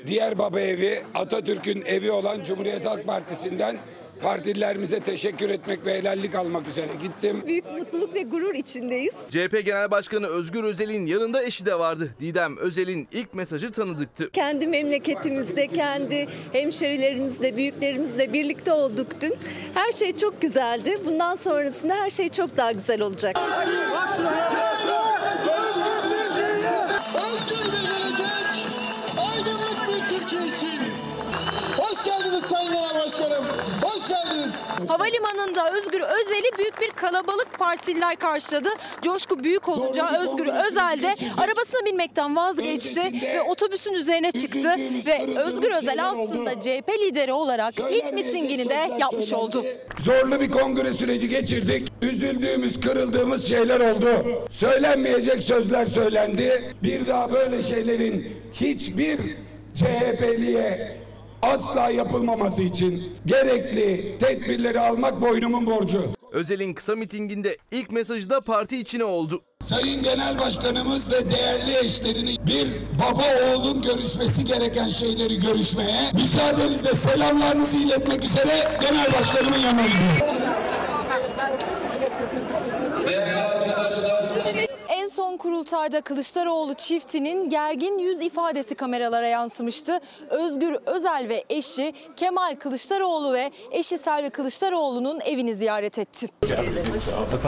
[0.07, 3.77] diğer baba evi Atatürk'ün evi olan Cumhuriyet Halk Partisi'nden
[4.23, 7.43] partililerimize teşekkür etmek ve helallik almak üzere gittim.
[7.47, 9.15] Büyük mutluluk ve gurur içindeyiz.
[9.29, 12.11] CHP Genel Başkanı Özgür Özel'in yanında eşi de vardı.
[12.21, 14.31] Didem Özel'in ilk mesajı tanıdıktı.
[14.31, 19.35] Kendi memleketimizde, kendi hemşerilerimizle, büyüklerimizle birlikte olduk dün.
[19.75, 20.99] Her şey çok güzeldi.
[21.05, 23.37] Bundan sonrasında her şey çok daha güzel olacak.
[31.79, 33.45] Hoş geldiniz Sayın Genel Başkanım.
[33.83, 34.69] Hoş geldiniz.
[34.89, 38.69] Havalimanında Özgür Özel'i büyük bir kalabalık partililer karşıladı.
[39.03, 44.75] Coşku büyük olunca Özgür Özel de arabasına binmekten vazgeçti ve otobüsün üzerine çıktı
[45.07, 49.65] ve Özgür Özel aslında CHP lideri olarak ilk mitingini de yapmış oldu.
[49.99, 51.89] Zorlu bir kongre süreci geçirdik.
[52.03, 54.09] Üzüldüğümüz, kırıldığımız şeyler oldu.
[54.51, 56.75] Söylenmeyecek sözler söylendi.
[56.83, 59.19] Bir daha böyle şeylerin hiçbir
[59.81, 60.97] CHP'liye
[61.43, 66.05] asla yapılmaması için gerekli tedbirleri almak boynumun borcu.
[66.33, 69.43] Özel'in kısa mitinginde ilk mesajı da parti içine oldu.
[69.61, 73.25] Sayın Genel Başkanımız ve değerli eşlerini bir baba
[73.55, 80.37] oğlun görüşmesi gereken şeyleri görüşmeye, müsaadenizle selamlarınızı iletmek üzere Genel Başkanımın yanına gidiyorum.
[83.09, 83.31] En
[85.21, 90.01] son kurultayda Kılıçdaroğlu çiftinin gergin yüz ifadesi kameralara yansımıştı.
[90.31, 96.29] Özgür Özel ve eşi Kemal Kılıçdaroğlu ve eşi Selvi Kılıçdaroğlu'nun evini ziyaret etti.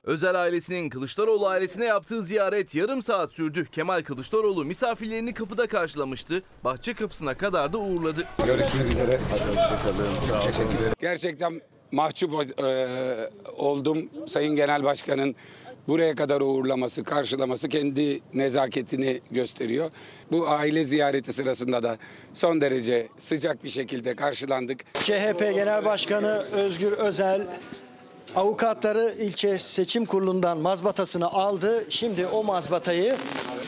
[0.05, 3.67] Özel ailesinin Kılıçdaroğlu ailesine yaptığı ziyaret yarım saat sürdü.
[3.73, 6.43] Kemal Kılıçdaroğlu misafirlerini kapıda karşılamıştı.
[6.65, 8.25] Bahçe kapısına kadar da uğurladı.
[8.47, 9.21] Görüşmek üzere.
[11.01, 11.61] Gerçekten
[11.93, 12.89] mahcup e,
[13.57, 15.35] oldum Sayın Genel Başkan'ın
[15.89, 19.91] buraya kadar uğurlaması, karşılaması kendi nezaketini gösteriyor.
[20.33, 21.97] Bu aile ziyareti sırasında da
[22.33, 24.95] son derece sıcak bir şekilde karşılandık.
[24.95, 27.47] CHP Genel Başkanı Özgür Özel
[28.37, 31.85] avukatları ilçe seçim kurulundan mazbatasını aldı.
[31.89, 33.17] Şimdi o mazbatayı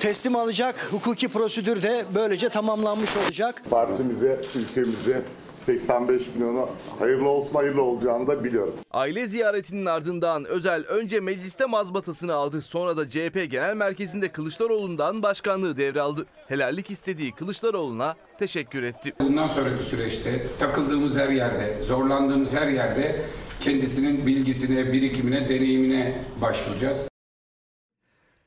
[0.01, 0.89] teslim alacak.
[0.91, 3.63] Hukuki prosedür de böylece tamamlanmış olacak.
[3.71, 5.23] Partimize, ülkemize
[5.65, 6.69] 85 milyona
[6.99, 8.75] hayırlı olsun hayırlı olacağını da biliyorum.
[8.91, 12.63] Aile ziyaretinin ardından Özel önce mecliste mazbatasını aldı.
[12.63, 16.27] Sonra da CHP Genel Merkezi'nde Kılıçdaroğlu'ndan başkanlığı devraldı.
[16.49, 19.15] Helallik istediği Kılıçdaroğlu'na teşekkür etti.
[19.21, 23.23] Bundan sonraki süreçte takıldığımız her yerde, zorlandığımız her yerde
[23.61, 27.09] kendisinin bilgisine, birikimine, deneyimine başvuracağız.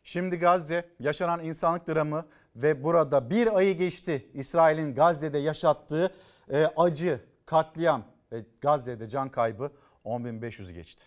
[0.03, 2.26] Şimdi Gazze yaşanan insanlık dramı
[2.56, 6.11] ve burada bir ayı geçti İsrail'in Gazze'de yaşattığı
[6.52, 9.72] e, acı, katliam ve Gazze'de can kaybı
[10.06, 11.03] 10.500'ü geçti.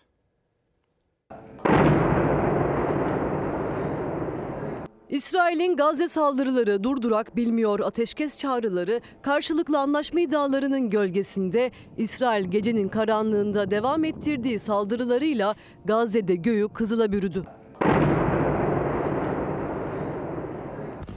[5.09, 14.05] İsrail'in Gazze saldırıları durdurak bilmiyor ateşkes çağrıları karşılıklı anlaşma iddialarının gölgesinde İsrail gecenin karanlığında devam
[14.05, 15.55] ettirdiği saldırılarıyla
[15.85, 17.45] Gazze'de göğü kızıla bürüdü.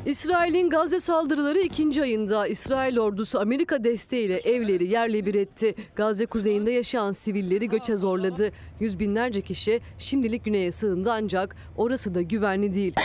[0.05, 5.75] İsrail'in Gazze saldırıları ikinci ayında İsrail ordusu Amerika desteğiyle evleri yerle bir etti.
[5.95, 8.51] Gazze kuzeyinde yaşayan sivilleri göçe zorladı.
[8.79, 12.95] Yüz binlerce kişi şimdilik güneye sığındı ancak orası da güvenli değil.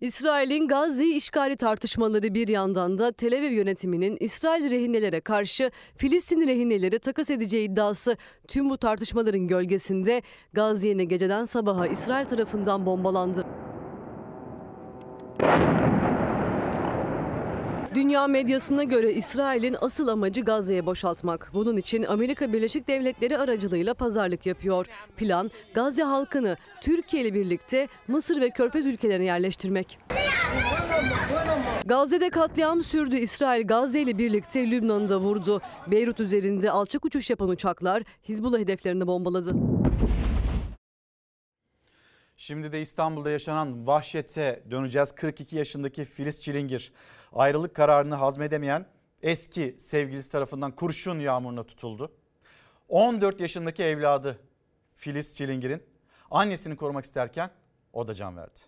[0.00, 6.98] İsrail'in Gazze'yi işgali tartışmaları bir yandan da Tel Aviv yönetiminin İsrail rehinelere karşı Filistin rehineleri
[6.98, 8.16] takas edeceği iddiası.
[8.48, 10.22] Tüm bu tartışmaların gölgesinde
[10.52, 13.46] Gazze geceden sabaha İsrail tarafından bombalandı.
[17.94, 21.50] Dünya medyasına göre İsrail'in asıl amacı Gazze'ye boşaltmak.
[21.54, 24.86] Bunun için Amerika Birleşik Devletleri aracılığıyla pazarlık yapıyor.
[25.16, 29.98] Plan Gazze halkını Türkiye ile birlikte Mısır ve Körfez ülkelerine yerleştirmek.
[31.84, 33.16] Gazze'de katliam sürdü.
[33.16, 35.60] İsrail Gazze ile birlikte Lübnan'ı da vurdu.
[35.86, 39.54] Beyrut üzerinde alçak uçuş yapan uçaklar Hizbullah hedeflerini bombaladı.
[42.42, 45.12] Şimdi de İstanbul'da yaşanan vahşete döneceğiz.
[45.12, 46.92] 42 yaşındaki Filiz Çilingir
[47.32, 48.86] ayrılık kararını hazmedemeyen
[49.22, 52.12] eski sevgilisi tarafından kurşun yağmuruna tutuldu.
[52.88, 54.38] 14 yaşındaki evladı
[54.94, 55.82] Filiz Çilingir'in
[56.30, 57.50] annesini korumak isterken
[57.92, 58.60] o da can verdi.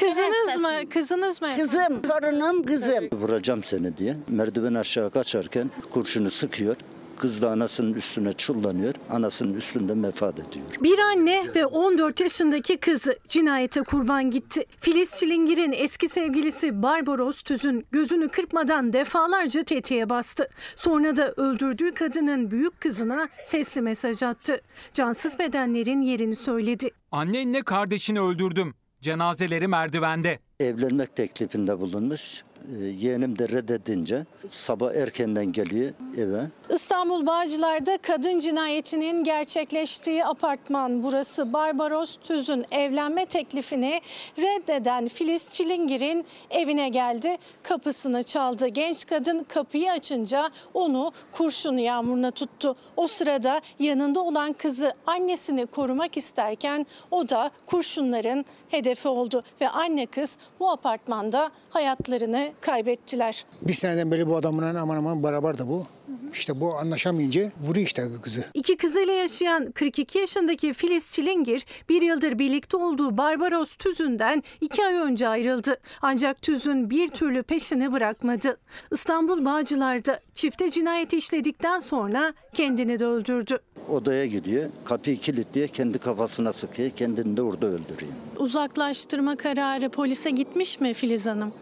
[0.00, 0.88] Kızınız mı?
[0.88, 1.48] Kızınız mı?
[1.56, 3.08] Kızım, torunum kızım.
[3.12, 6.76] Vuracağım seni diye merdiven aşağı kaçarken kurşunu sıkıyor.
[7.20, 8.94] Kız da anasının üstüne çullanıyor.
[9.10, 10.66] Anasının üstünde vefat ediyor.
[10.80, 14.64] Bir anne ve 14 yaşındaki kızı cinayete kurban gitti.
[14.80, 20.48] Filiz Çilingir'in eski sevgilisi Barbaros Tüz'ün gözünü kırpmadan defalarca tetiğe bastı.
[20.76, 24.60] Sonra da öldürdüğü kadının büyük kızına sesli mesaj attı.
[24.92, 26.90] Cansız bedenlerin yerini söyledi.
[27.12, 28.74] Annenle kardeşini öldürdüm.
[29.00, 30.38] Cenazeleri merdivende.
[30.60, 32.42] Evlenmek teklifinde bulunmuş.
[32.68, 36.46] Ee, Yeğenim de reddedince sabah erkenden geliyor eve.
[36.74, 41.52] İstanbul Bağcılar'da kadın cinayetinin gerçekleştiği apartman burası.
[41.52, 44.00] Barbaros Tüz'ün evlenme teklifini
[44.38, 47.36] reddeden Filiz Çilingir'in evine geldi.
[47.62, 48.66] Kapısını çaldı.
[48.66, 52.76] Genç kadın kapıyı açınca onu kurşun yağmuruna tuttu.
[52.96, 59.42] O sırada yanında olan kızı annesini korumak isterken o da kurşunların hedefi oldu.
[59.60, 63.44] Ve anne kız bu apartmanda hayatlarını kaybettiler.
[63.62, 65.86] Bir seneden beri bu adamla aman aman beraber de bu.
[66.32, 68.44] İşte bu anlaşamayınca vuruyor işte kızı.
[68.54, 74.94] İki kızıyla yaşayan 42 yaşındaki Filiz Çilingir bir yıldır birlikte olduğu Barbaros Tüzün'den iki ay
[74.94, 75.76] önce ayrıldı.
[76.02, 78.56] Ancak Tüzün bir türlü peşini bırakmadı.
[78.92, 83.58] İstanbul Bağcılar'da çifte cinayet işledikten sonra kendini de öldürdü.
[83.88, 84.70] Odaya gidiyor.
[84.84, 85.68] Kapıyı kilitliyor.
[85.68, 86.90] Kendi kafasına sıkıyor.
[86.90, 88.12] Kendini de orada öldürüyor.
[88.36, 91.52] Uzaklaştırma kararı polise gitmiş mi Filiz Hanım?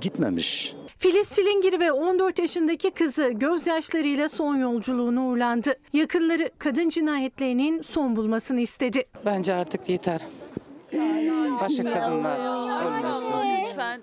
[0.00, 0.74] Gitmemiş.
[0.98, 5.74] Filiz Çilingir ve 14 yaşındaki kızı gözyaşlarıyla son yolculuğuna uğurlandı.
[5.92, 9.04] Yakınları kadın cinayetlerinin son bulmasını istedi.
[9.24, 10.20] Bence artık yeter.
[11.60, 12.38] Başka kadınlar
[12.86, 13.34] ölmesin.
[13.64, 14.00] Lütfen.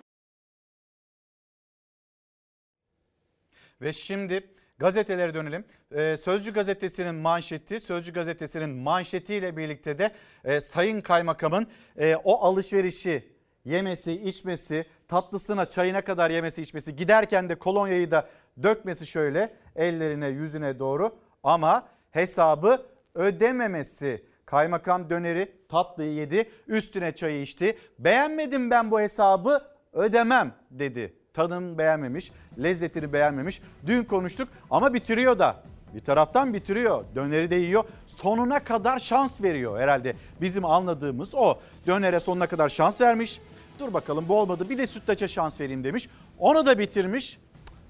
[3.81, 5.65] Ve şimdi gazetelere dönelim.
[5.91, 10.11] Ee, Sözcü gazetesinin manşeti, Sözcü gazetesinin manşetiyle birlikte de
[10.43, 11.67] e, Sayın Kaymakam'ın
[11.97, 13.34] e, o alışverişi
[13.65, 18.27] yemesi, içmesi, tatlısına, çayına kadar yemesi, içmesi, giderken de kolonyayı da
[18.63, 22.85] dökmesi şöyle ellerine, yüzüne doğru ama hesabı
[23.15, 24.25] ödememesi.
[24.45, 27.77] Kaymakam döneri tatlıyı yedi, üstüne çayı içti.
[27.99, 29.61] Beğenmedim ben bu hesabı,
[29.93, 31.13] ödemem dedi.
[31.33, 32.31] Tadını beğenmemiş,
[32.63, 33.61] lezzetini beğenmemiş.
[33.85, 35.63] Dün konuştuk ama bitiriyor da.
[35.93, 37.03] bir taraftan bitiriyor.
[37.15, 37.83] Döneri de yiyor.
[38.07, 40.15] Sonuna kadar şans veriyor herhalde.
[40.41, 41.59] Bizim anladığımız o.
[41.87, 43.41] Dönere sonuna kadar şans vermiş.
[43.79, 46.09] Dur bakalım bu olmadı bir de sütlaça şans vereyim demiş.
[46.39, 47.37] Onu da bitirmiş.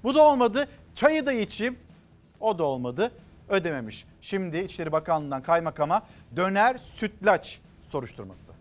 [0.02, 0.68] Bu da olmadı.
[0.94, 1.78] Çayı da içeyim.
[2.40, 3.12] O da olmadı.
[3.48, 4.04] Ödememiş.
[4.20, 6.02] Şimdi İçişleri Bakanlığı'ndan kaymakama
[6.36, 8.52] döner sütlaç soruşturması.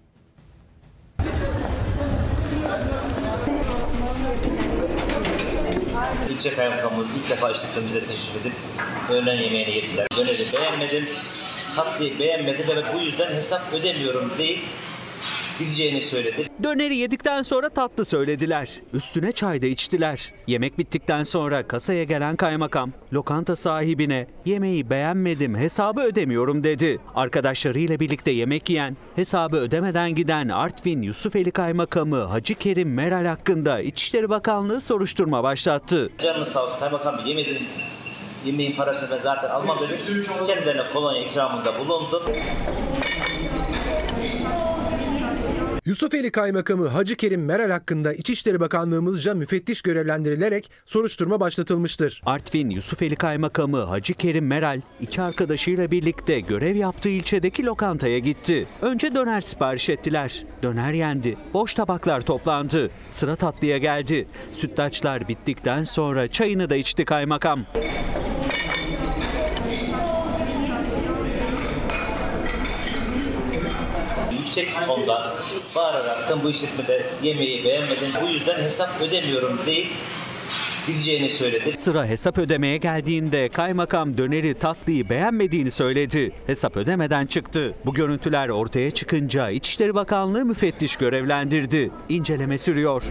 [6.30, 8.54] İlçe kaymakamımız ilk defa işletmemize teşrif edip
[9.10, 10.08] öğlen yemeğini yediler.
[10.18, 11.10] Döneri beğenmedim,
[11.76, 14.66] tatlıyı beğenmedim ve bu yüzden hesap ödemiyorum deyip
[15.60, 16.48] gideceğini söyledi.
[16.64, 18.70] Döneri yedikten sonra tatlı söylediler.
[18.94, 20.34] Üstüne çay da içtiler.
[20.48, 27.00] Yemek bittikten sonra kasaya gelen kaymakam lokanta sahibine yemeği beğenmedim hesabı ödemiyorum dedi.
[27.16, 34.30] Arkadaşlarıyla birlikte yemek yiyen hesabı ödemeden giden Artvin Yusufeli Kaymakamı Hacı Kerim Meral hakkında İçişleri
[34.30, 36.10] Bakanlığı soruşturma başlattı.
[36.20, 37.58] Canınız sağ olsun kaymakam bey yemedim.
[38.46, 40.26] Yemeğin parasını ben zaten almam dedim.
[40.48, 42.22] Kendilerine kolonya ikramında bulundum.
[45.86, 52.22] Yusufeli Kaymakamı Hacı Kerim Meral hakkında İçişleri Bakanlığımızca müfettiş görevlendirilerek soruşturma başlatılmıştır.
[52.26, 58.68] Artvin Yusufeli Kaymakamı Hacı Kerim Meral iki arkadaşıyla birlikte görev yaptığı ilçedeki lokantaya gitti.
[58.82, 60.46] Önce döner sipariş ettiler.
[60.64, 61.38] Döner yendi.
[61.54, 62.90] Boş tabaklar toplandı.
[63.12, 64.28] Sıra tatlıya geldi.
[64.54, 67.60] Sütlaçlar bittikten sonra çayını da içti kaymakam.
[74.32, 75.36] Yüksek tonda
[75.76, 78.12] bağırarak bu işletmede yemeği beğenmedim.
[78.22, 79.88] Bu yüzden hesap ödemiyorum deyip
[80.88, 81.78] gideceğini söyledi.
[81.78, 86.32] Sıra hesap ödemeye geldiğinde kaymakam döneri tatlıyı beğenmediğini söyledi.
[86.48, 87.74] Hesap ödemeden çıktı.
[87.86, 91.92] Bu görüntüler ortaya çıkınca İçişleri Bakanlığı müfettiş görevlendirdi.
[92.10, 93.04] İnceleme sürüyor.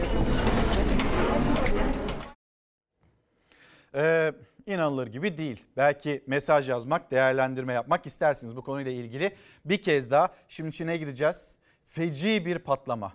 [3.95, 4.33] Ee,
[4.67, 5.65] inanılır gibi değil.
[5.77, 9.35] Belki mesaj yazmak, değerlendirme yapmak istersiniz bu konuyla ilgili.
[9.65, 11.57] Bir kez daha şimdi Çin'e gideceğiz.
[11.95, 13.13] Feci bir patlama.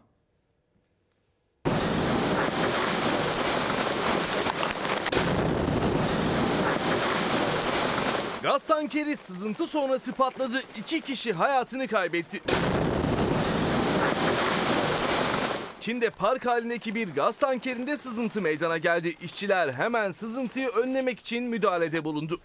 [8.43, 10.63] Gaz tankeri sızıntı sonrası patladı.
[10.77, 12.41] İki kişi hayatını kaybetti.
[15.79, 19.15] Çin'de park halindeki bir gaz tankerinde sızıntı meydana geldi.
[19.21, 22.39] İşçiler hemen sızıntıyı önlemek için müdahalede bulundu.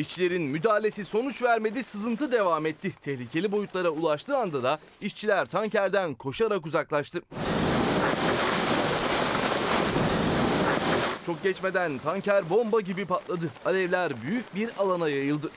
[0.00, 2.92] İşçilerin müdahalesi sonuç vermedi, sızıntı devam etti.
[3.02, 7.22] Tehlikeli boyutlara ulaştığı anda da işçiler tankerden koşarak uzaklaştı.
[11.26, 13.50] Çok geçmeden tanker bomba gibi patladı.
[13.64, 15.50] Alevler büyük bir alana yayıldı.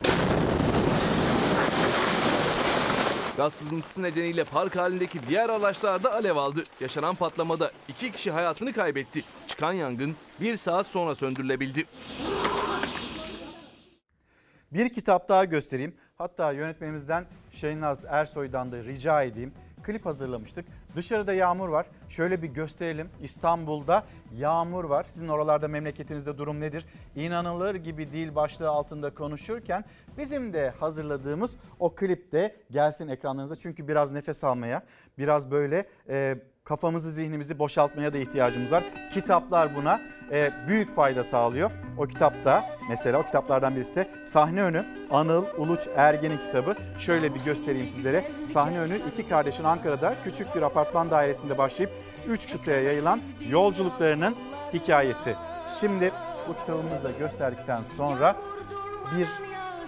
[3.38, 6.64] Gaz sızıntısı nedeniyle park halindeki diğer araçlar da alev aldı.
[6.80, 9.24] Yaşanan patlamada iki kişi hayatını kaybetti.
[9.48, 11.86] Çıkan yangın bir saat sonra söndürülebildi.
[14.74, 15.96] Bir kitap daha göstereyim.
[16.16, 19.54] Hatta yönetmenimizden Şeynaz Ersoy'dan da rica edeyim.
[19.84, 20.66] Klip hazırlamıştık.
[20.96, 21.86] Dışarıda yağmur var.
[22.10, 23.10] Şöyle bir gösterelim.
[23.22, 24.04] İstanbul'da
[24.36, 25.04] yağmur var.
[25.04, 26.86] Sizin oralarda memleketinizde durum nedir?
[27.16, 29.86] İnanılır gibi değil başlığı altında konuşurken
[30.18, 33.56] bizim de hazırladığımız o klip de gelsin ekranlarınıza.
[33.56, 34.84] Çünkü biraz nefes almaya,
[35.18, 38.84] biraz böyle e, kafamızı zihnimizi boşaltmaya da ihtiyacımız var.
[39.14, 41.72] Kitaplar buna e, büyük fayda sağlıyor.
[41.98, 46.76] O kitapta mesela o kitaplardan birisi de Sahne Önü Anıl Uluç Ergen'in kitabı.
[47.00, 48.32] Şöyle bir göstereyim sizlere.
[48.54, 51.92] Sahne Önü iki kardeşin Ankara'da küçük bir apartman dairesinde başlayıp
[52.28, 54.36] üç kıtaya yayılan yolculuklarının
[54.74, 55.36] hikayesi.
[55.80, 56.12] Şimdi
[56.48, 58.36] bu kitabımızı da gösterdikten sonra
[59.18, 59.28] bir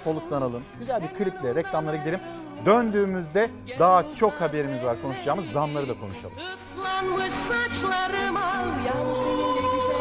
[0.04, 0.64] soluklanalım.
[0.80, 2.20] Güzel bir kliple reklamlara gidelim.
[2.66, 6.36] Döndüğümüzde daha çok haberimiz var konuşacağımız zamları da konuşalım.
[6.38, 9.95] Islanmış saçlarım al Yağmur seninle güzel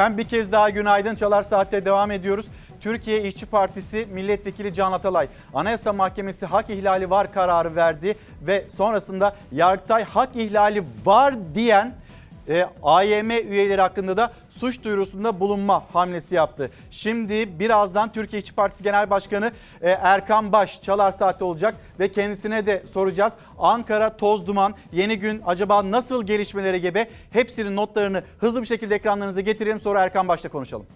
[0.00, 1.14] Efendim bir kez daha günaydın.
[1.14, 2.46] Çalar Saat'te devam ediyoruz.
[2.80, 9.36] Türkiye İşçi Partisi Milletvekili Can Atalay Anayasa Mahkemesi hak ihlali var kararı verdi ve sonrasında
[9.52, 11.94] Yargıtay hak ihlali var diyen
[12.50, 16.70] e, AYM üyeleri hakkında da suç duyurusunda bulunma hamlesi yaptı.
[16.90, 19.50] Şimdi birazdan Türkiye İşçi Partisi Genel Başkanı
[19.80, 23.32] e, Erkan Baş Çalar Saat'te olacak ve kendisine de soracağız.
[23.58, 27.08] Ankara toz duman yeni gün acaba nasıl gelişmelere gebe?
[27.30, 30.86] Hepsinin notlarını hızlı bir şekilde ekranlarınıza getirelim sonra Erkan Baş'la konuşalım.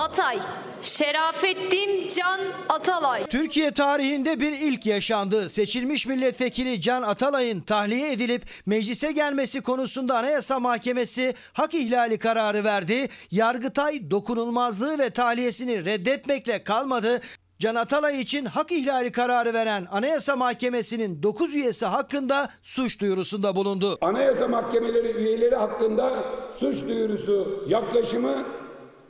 [0.00, 0.38] Hatay,
[0.82, 3.26] Şerafettin Can Atalay.
[3.26, 5.48] Türkiye tarihinde bir ilk yaşandı.
[5.48, 13.08] Seçilmiş milletvekili Can Atalay'ın tahliye edilip meclise gelmesi konusunda Anayasa Mahkemesi hak ihlali kararı verdi.
[13.30, 17.20] Yargıtay dokunulmazlığı ve tahliyesini reddetmekle kalmadı.
[17.58, 23.98] Can Atalay için hak ihlali kararı veren Anayasa Mahkemesi'nin 9 üyesi hakkında suç duyurusunda bulundu.
[24.00, 26.10] Anayasa mahkemeleri üyeleri hakkında
[26.52, 28.34] suç duyurusu yaklaşımı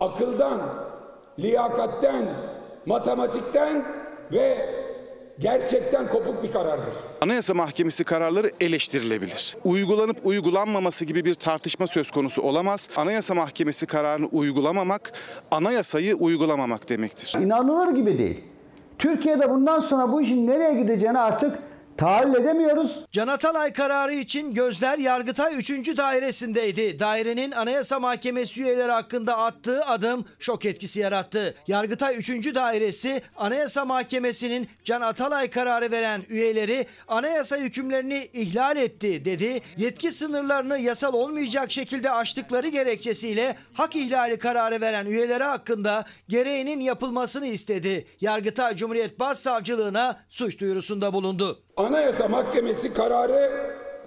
[0.01, 0.61] akıldan,
[1.39, 2.25] liyakatten,
[2.87, 3.85] matematikten
[4.33, 4.59] ve
[5.39, 6.95] gerçekten kopuk bir karardır.
[7.23, 9.57] Anayasa Mahkemesi kararları eleştirilebilir.
[9.65, 12.89] Uygulanıp uygulanmaması gibi bir tartışma söz konusu olamaz.
[12.97, 15.13] Anayasa Mahkemesi kararını uygulamamak,
[15.51, 17.39] anayasayı uygulamamak demektir.
[17.41, 18.45] İnanılır gibi değil.
[18.99, 21.59] Türkiye'de bundan sonra bu işin nereye gideceğini artık
[22.01, 22.99] tahayyül edemiyoruz.
[23.13, 25.71] Can Atalay kararı için gözler Yargıtay 3.
[25.97, 26.99] dairesindeydi.
[26.99, 31.55] Dairenin Anayasa Mahkemesi üyeleri hakkında attığı adım şok etkisi yarattı.
[31.67, 32.55] Yargıtay 3.
[32.55, 39.61] dairesi Anayasa Mahkemesi'nin Can Atalay kararı veren üyeleri anayasa hükümlerini ihlal etti dedi.
[39.77, 47.47] Yetki sınırlarını yasal olmayacak şekilde aştıkları gerekçesiyle hak ihlali kararı veren üyeleri hakkında gereğinin yapılmasını
[47.47, 48.07] istedi.
[48.21, 51.63] Yargıtay Cumhuriyet Başsavcılığına suç duyurusunda bulundu.
[51.77, 53.51] Anayasa Mahkemesi kararı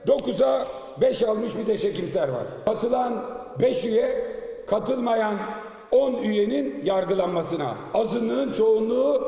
[0.08, 0.68] 9'a
[1.02, 2.44] 5 almış bir de çekimser var.
[2.66, 3.14] Katılan
[3.62, 4.12] 5 üye,
[4.68, 5.36] katılmayan
[5.92, 7.76] 10 üyenin yargılanmasına.
[7.94, 9.22] Azınlığın çoğunluğu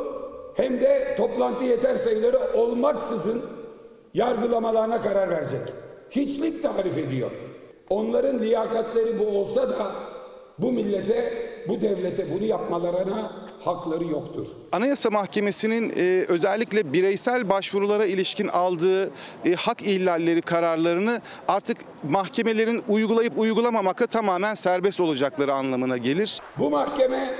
[0.55, 3.41] hem de toplantı yeter sayıları olmaksızın
[4.13, 5.61] yargılamalarına karar verecek.
[6.11, 7.31] Hiçlik tarif ediyor.
[7.89, 9.91] Onların liyakatleri bu olsa da
[10.59, 11.33] bu millete,
[11.67, 13.31] bu devlete bunu yapmalarına
[13.65, 14.47] hakları yoktur.
[14.71, 19.11] Anayasa Mahkemesi'nin e, özellikle bireysel başvurulara ilişkin aldığı
[19.45, 21.77] e, hak ihlalleri kararlarını artık
[22.09, 26.41] mahkemelerin uygulayıp uygulamamakla tamamen serbest olacakları anlamına gelir.
[26.57, 27.33] Bu mahkeme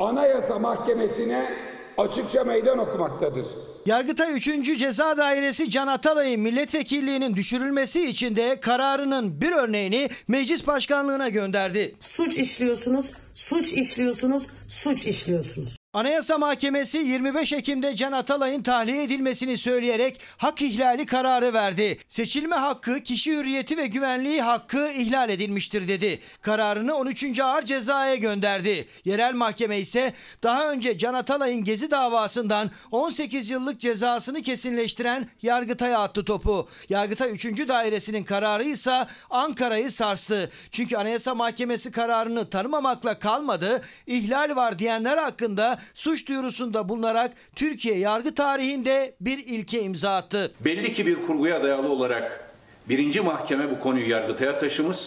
[0.00, 1.50] Anayasa Mahkemesi'ne
[1.98, 3.46] açıkça meydan okumaktadır.
[3.86, 4.78] Yargıtay 3.
[4.78, 11.94] Ceza Dairesi Can Atalay'ın milletvekilliğinin düşürülmesi için de kararının bir örneğini meclis başkanlığına gönderdi.
[12.00, 15.80] Suç işliyorsunuz, suç işliyorsunuz, suç işliyorsunuz.
[15.92, 21.98] Anayasa Mahkemesi 25 Ekim'de Can Atalay'ın tahliye edilmesini söyleyerek hak ihlali kararı verdi.
[22.08, 26.18] Seçilme hakkı, kişi hürriyeti ve güvenliği hakkı ihlal edilmiştir dedi.
[26.40, 27.40] Kararını 13.
[27.40, 28.88] Ağır Ceza'ya gönderdi.
[29.04, 30.12] Yerel mahkeme ise
[30.42, 36.68] daha önce Can Atalay'ın Gezi davasından 18 yıllık cezasını kesinleştiren Yargıtay'a attı topu.
[36.88, 37.68] Yargıtay 3.
[37.68, 40.50] Dairesi'nin kararı ise Ankara'yı sarstı.
[40.70, 43.82] Çünkü Anayasa Mahkemesi kararını tanımamakla kalmadı.
[44.06, 50.52] İhlal var diyenler hakkında suç duyurusunda bulunarak Türkiye yargı tarihinde bir ilke imza attı.
[50.60, 52.50] Belli ki bir kurguya dayalı olarak
[52.88, 54.98] birinci mahkeme bu konuyu Yargıtay'a taşımış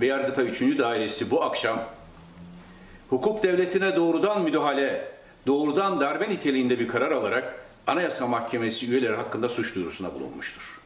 [0.00, 0.78] ve Yargıtay 3.
[0.78, 1.84] Dairesi bu akşam
[3.10, 5.08] hukuk devletine doğrudan müdahale,
[5.46, 10.82] doğrudan darbe niteliğinde bir karar alarak Anayasa Mahkemesi üyeleri hakkında suç duyurusuna bulunmuştur.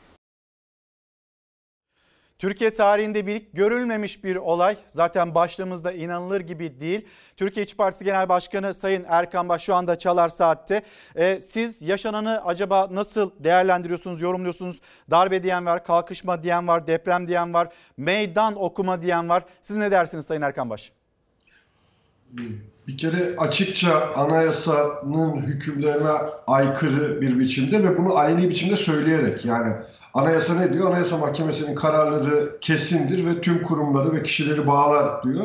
[2.38, 4.76] Türkiye tarihinde bir görülmemiş bir olay.
[4.88, 7.08] Zaten başlığımızda inanılır gibi değil.
[7.36, 10.82] Türkiye İşçi Partisi Genel Başkanı Sayın Erkan Baş şu anda Çalar Saat'te.
[11.14, 14.80] Ee, siz yaşananı acaba nasıl değerlendiriyorsunuz, yorumluyorsunuz?
[15.10, 19.44] Darbe diyen var, kalkışma diyen var, deprem diyen var, meydan okuma diyen var.
[19.62, 20.92] Siz ne dersiniz Sayın Erkan Baş?
[22.86, 26.10] Bir kere açıkça anayasanın hükümlerine
[26.46, 29.72] aykırı bir biçimde ve bunu aleni biçimde söyleyerek yani
[30.14, 30.90] anayasa ne diyor?
[30.90, 35.44] Anayasa Mahkemesi'nin kararları kesindir ve tüm kurumları ve kişileri bağlar diyor.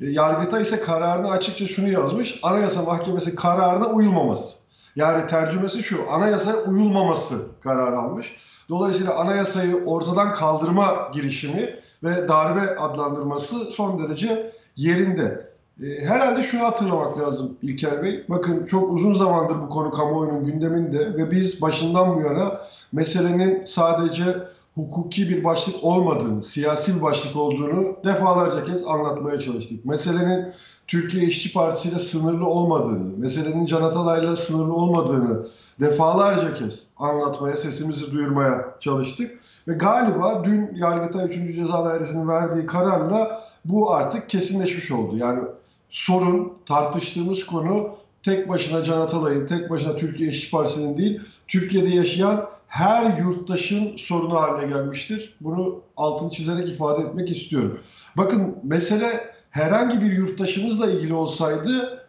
[0.00, 2.40] E, Yargıtay ise kararını açıkça şunu yazmış.
[2.42, 4.56] Anayasa Mahkemesi kararına uyulmaması.
[4.96, 6.12] Yani tercümesi şu.
[6.12, 8.36] Anayasaya uyulmaması kararı almış.
[8.68, 15.47] Dolayısıyla anayasayı ortadan kaldırma girişimi ve darbe adlandırması son derece yerinde.
[15.82, 18.24] E, Herhalde şunu hatırlamak lazım İlker Bey.
[18.28, 22.60] Bakın çok uzun zamandır bu konu kamuoyunun gündeminde ve biz başından bu yana
[22.92, 24.24] meselenin sadece
[24.74, 29.84] hukuki bir başlık olmadığını, siyasi bir başlık olduğunu defalarca kez anlatmaya çalıştık.
[29.84, 30.52] Meselenin
[30.86, 35.46] Türkiye İşçi Partisi ile sınırlı olmadığını, meselenin Can Atalay'la sınırlı olmadığını
[35.80, 39.40] defalarca kez anlatmaya, sesimizi duyurmaya çalıştık.
[39.68, 41.54] Ve galiba dün Yargıtay 3.
[41.54, 45.16] Ceza Dairesi'nin verdiği kararla bu artık kesinleşmiş oldu.
[45.16, 45.40] Yani
[45.90, 52.48] sorun, tartıştığımız konu tek başına Can Atalay'ın, tek başına Türkiye İşçi Partisi'nin değil, Türkiye'de yaşayan
[52.68, 55.36] her yurttaşın sorunu haline gelmiştir.
[55.40, 57.80] Bunu altını çizerek ifade etmek istiyorum.
[58.16, 59.10] Bakın mesele
[59.50, 62.04] herhangi bir yurttaşımızla ilgili olsaydı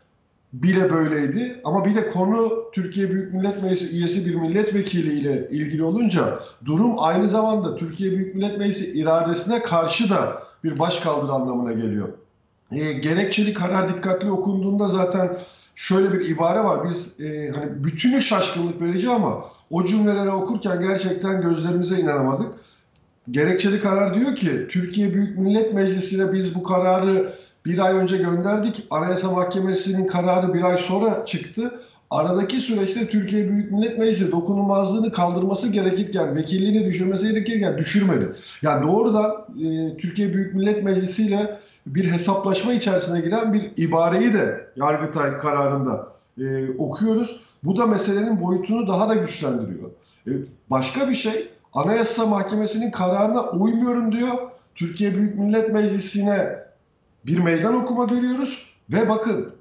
[0.53, 1.61] bile böyleydi.
[1.63, 6.95] Ama bir de konu Türkiye Büyük Millet Meclisi üyesi bir milletvekili ile ilgili olunca durum
[6.97, 12.07] aynı zamanda Türkiye Büyük Millet Meclisi iradesine karşı da bir başkaldırı anlamına geliyor.
[12.71, 15.37] E, gerekçeli karar dikkatli okunduğunda zaten
[15.75, 16.89] şöyle bir ibare var.
[16.89, 22.53] Biz e, hani bütünü şaşkınlık verici ama o cümleleri okurken gerçekten gözlerimize inanamadık.
[23.31, 27.33] Gerekçeli karar diyor ki Türkiye Büyük Millet Meclisi'ne biz bu kararı
[27.65, 28.87] bir ay önce gönderdik.
[28.89, 31.79] Anayasa Mahkemesi'nin kararı bir ay sonra çıktı.
[32.11, 38.31] Aradaki süreçte Türkiye Büyük Millet Meclisi dokunulmazlığını kaldırması gerekirken, vekilliğini düşürmesi gerekirken düşürmedi.
[38.61, 39.31] Yani doğrudan
[39.63, 41.59] e, Türkiye Büyük Millet Meclisi ile
[41.95, 46.07] bir hesaplaşma içerisine giren bir ibareyi de Yargıtay kararında
[46.37, 47.41] e, okuyoruz.
[47.63, 49.89] Bu da meselenin boyutunu daha da güçlendiriyor.
[50.27, 50.31] E,
[50.69, 54.33] başka bir şey, Anayasa Mahkemesi'nin kararına uymuyorum diyor.
[54.75, 56.59] Türkiye Büyük Millet Meclisi'ne
[57.25, 59.53] bir meydan okuma görüyoruz ve bakın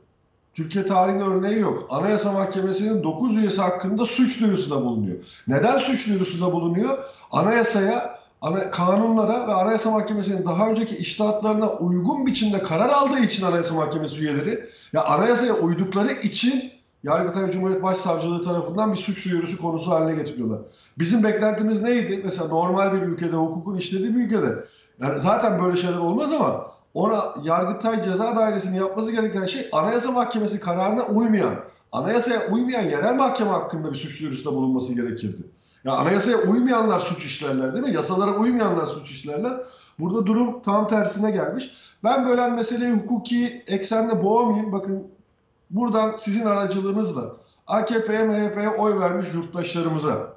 [0.54, 1.86] Türkiye tarihinde örneği yok.
[1.90, 5.16] Anayasa Mahkemesi'nin 9 üyesi hakkında suç duyurusunda bulunuyor.
[5.48, 6.98] Neden suç duyurusunda bulunuyor?
[7.32, 13.74] Anayasaya, ana, kanunlara ve Anayasa Mahkemesi'nin daha önceki iştahatlarına uygun biçimde karar aldığı için Anayasa
[13.74, 20.22] Mahkemesi üyeleri ya anayasaya uydukları için Yargıtay Cumhuriyet Başsavcılığı tarafından bir suç duyurusu konusu haline
[20.22, 20.60] getiriyorlar.
[20.98, 22.20] Bizim beklentimiz neydi?
[22.24, 24.64] Mesela normal bir ülkede, hukukun işlediği bir ülkede.
[25.02, 30.60] Yani zaten böyle şeyler olmaz ama ona Yargıtay Ceza Dairesi'nin yapması gereken şey Anayasa Mahkemesi
[30.60, 31.54] kararına uymayan,
[31.92, 35.42] anayasaya uymayan yerel mahkeme hakkında bir suç duyurusunda bulunması gerekirdi.
[35.88, 37.94] Ya anayasaya uymayanlar suç işlerler değil mi?
[37.94, 39.60] Yasalara uymayanlar suç işlerler.
[39.98, 41.70] Burada durum tam tersine gelmiş.
[42.04, 44.72] Ben böyle meseleyi hukuki eksende boğamayayım.
[44.72, 45.08] Bakın
[45.70, 47.36] buradan sizin aracılığınızla
[47.66, 50.34] AKP'ye, MHP'ye oy vermiş yurttaşlarımıza,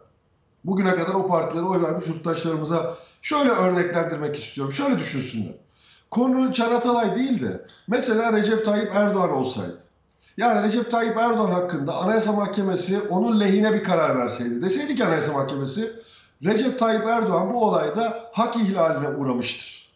[0.66, 4.74] bugüne kadar o partilere oy vermiş yurttaşlarımıza şöyle örneklendirmek istiyorum.
[4.74, 5.54] Şöyle düşünsünler.
[6.12, 9.78] Konu Can Atalay değil de mesela Recep Tayyip Erdoğan olsaydı.
[10.38, 14.62] Yani Recep Tayyip Erdoğan hakkında Anayasa Mahkemesi onun lehine bir karar verseydi.
[14.62, 15.94] Deseydi ki Anayasa Mahkemesi
[16.44, 19.92] Recep Tayyip Erdoğan bu olayda hak ihlaline uğramıştır.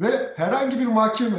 [0.00, 1.38] Ve herhangi bir mahkeme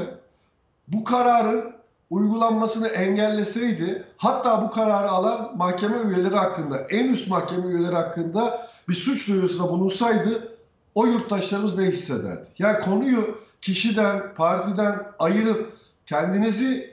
[0.87, 1.73] bu kararın
[2.09, 8.93] uygulanmasını engelleseydi hatta bu kararı alan mahkeme üyeleri hakkında en üst mahkeme üyeleri hakkında bir
[8.93, 10.57] suç duyurusunda bulunsaydı
[10.95, 12.49] o yurttaşlarımız ne hissederdi?
[12.57, 15.73] Yani konuyu kişiden, partiden ayırıp
[16.05, 16.92] kendinizi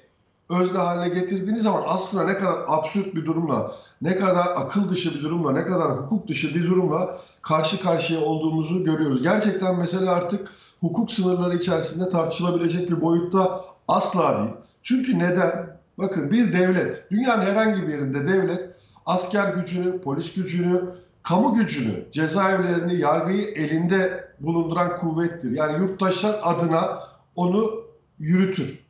[0.51, 3.73] özne haline getirdiğiniz zaman aslında ne kadar absürt bir durumla,
[4.03, 8.85] ne kadar akıl dışı bir durumla, ne kadar hukuk dışı bir durumla karşı karşıya olduğumuzu
[8.85, 9.23] görüyoruz.
[9.23, 10.51] Gerçekten mesele artık
[10.81, 14.51] hukuk sınırları içerisinde tartışılabilecek bir boyutta asla değil.
[14.83, 15.81] Çünkü neden?
[15.99, 18.71] Bakın bir devlet, dünyanın herhangi bir yerinde devlet
[19.07, 20.83] asker gücünü, polis gücünü,
[21.23, 25.51] kamu gücünü, cezaevlerini, yargıyı elinde bulunduran kuvvettir.
[25.51, 26.99] Yani yurttaşlar adına
[27.37, 27.71] onu
[28.19, 28.90] yürütür.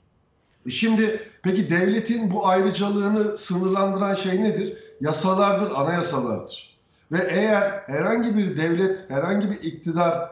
[0.69, 4.77] Şimdi peki devletin bu ayrıcalığını sınırlandıran şey nedir?
[5.01, 6.78] Yasalardır, anayasalardır.
[7.12, 10.31] Ve eğer herhangi bir devlet, herhangi bir iktidar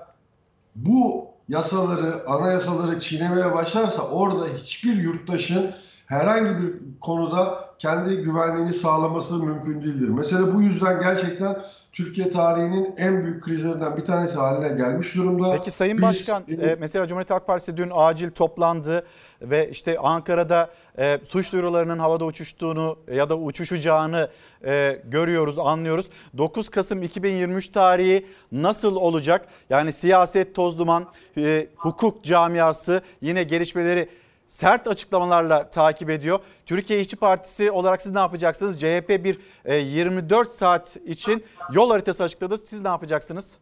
[0.77, 5.71] bu yasaları, anayasaları çiğnemeye başlarsa orada hiçbir yurttaşın
[6.07, 10.09] herhangi bir konuda kendi güvenliğini sağlaması mümkün değildir.
[10.09, 11.57] Mesela bu yüzden gerçekten
[11.93, 15.52] Türkiye tarihinin en büyük krizlerinden bir tanesi haline gelmiş durumda.
[15.52, 19.06] Peki Sayın Biz- Başkan e, mesela Cumhuriyet Halk Partisi dün acil toplandı
[19.43, 24.28] ve işte Ankara'da e, suç duyurularının havada uçuştuğunu ya da uçuşacağını
[24.65, 26.09] e, görüyoruz, anlıyoruz.
[26.39, 29.47] 9 Kasım 2023 tarihi nasıl olacak?
[29.70, 31.06] Yani siyaset toz duman,
[31.36, 34.09] e, hukuk camiası yine gelişmeleri
[34.49, 36.39] sert açıklamalarla takip ediyor.
[36.66, 38.81] Türkiye İşçi Partisi olarak siz ne yapacaksınız?
[38.81, 42.59] CHP bir e, 24 saat için yol haritası açıkladı.
[42.59, 43.57] Siz ne yapacaksınız?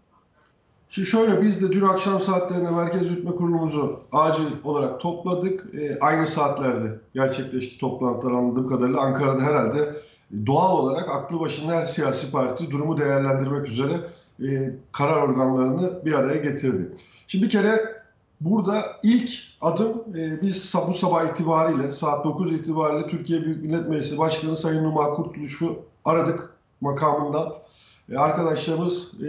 [0.91, 5.75] Şimdi şöyle biz de dün akşam saatlerinde Merkez Yürütme Kurulumuzu acil olarak topladık.
[5.75, 9.01] E, aynı saatlerde gerçekleşti toplantılar anladığım kadarıyla.
[9.01, 9.79] Ankara'da herhalde
[10.47, 13.93] doğal olarak aklı başında her siyasi parti durumu değerlendirmek üzere
[14.41, 16.93] e, karar organlarını bir araya getirdi.
[17.27, 18.03] Şimdi bir kere
[18.41, 19.31] burada ilk
[19.61, 24.85] adım e, biz bu sabah itibariyle saat 9 itibariyle Türkiye Büyük Millet Meclisi Başkanı Sayın
[24.85, 26.51] Numan Kurtuluş'u aradık
[26.81, 27.53] makamından
[28.13, 29.29] e, arkadaşlarımız e,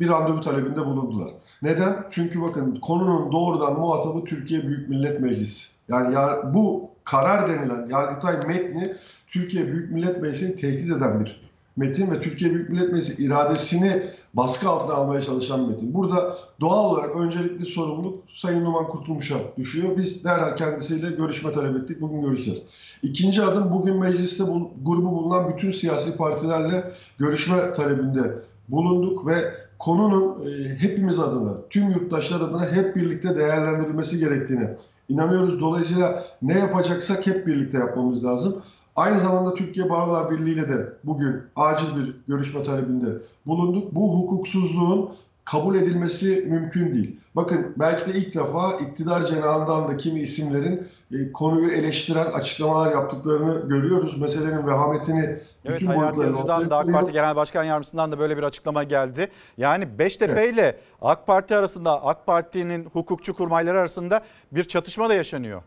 [0.00, 1.30] bir randevu talebinde bulundular.
[1.62, 2.06] Neden?
[2.10, 5.68] Çünkü bakın konunun doğrudan muhatabı Türkiye Büyük Millet Meclisi.
[5.88, 8.96] Yani yar- bu karar denilen Yargıtay metni
[9.28, 11.43] Türkiye Büyük Millet Meclisi'ni tehdit eden bir
[11.76, 14.02] metin ve Türkiye Büyük Millet Meclisi iradesini
[14.34, 15.94] baskı altına almaya çalışan metin.
[15.94, 19.96] Burada doğal olarak öncelikli sorumluluk Sayın Numan Kurtulmuş'a düşüyor.
[19.96, 22.00] Biz derhal kendisiyle görüşme talep ettik.
[22.00, 22.62] Bugün görüşeceğiz.
[23.02, 28.32] İkinci adım bugün mecliste bul- grubu bulunan bütün siyasi partilerle görüşme talebinde
[28.68, 29.34] bulunduk ve
[29.78, 34.68] konunun e, hepimiz adına, tüm yurttaşlar adına hep birlikte değerlendirilmesi gerektiğini
[35.08, 35.60] inanıyoruz.
[35.60, 38.56] Dolayısıyla ne yapacaksak hep birlikte yapmamız lazım.
[38.96, 43.94] Aynı zamanda Türkiye Barolar Birliği ile de bugün acil bir görüşme talebinde bulunduk.
[43.94, 45.10] Bu hukuksuzluğun
[45.44, 47.20] kabul edilmesi mümkün değil.
[47.36, 53.68] Bakın belki de ilk defa iktidar cenahından da kimi isimlerin e, konuyu eleştiren açıklamalar yaptıklarını
[53.68, 54.18] görüyoruz.
[54.20, 56.92] Meselenin vehametini Evet bütün Hayati Yazıcı'dan da AK.
[56.92, 59.30] Parti Genel Başkan Yardımcısından da böyle bir açıklama geldi.
[59.56, 65.62] Yani Beştepe ile AK Parti arasında AK Parti'nin hukukçu kurmayları arasında bir çatışma da yaşanıyor.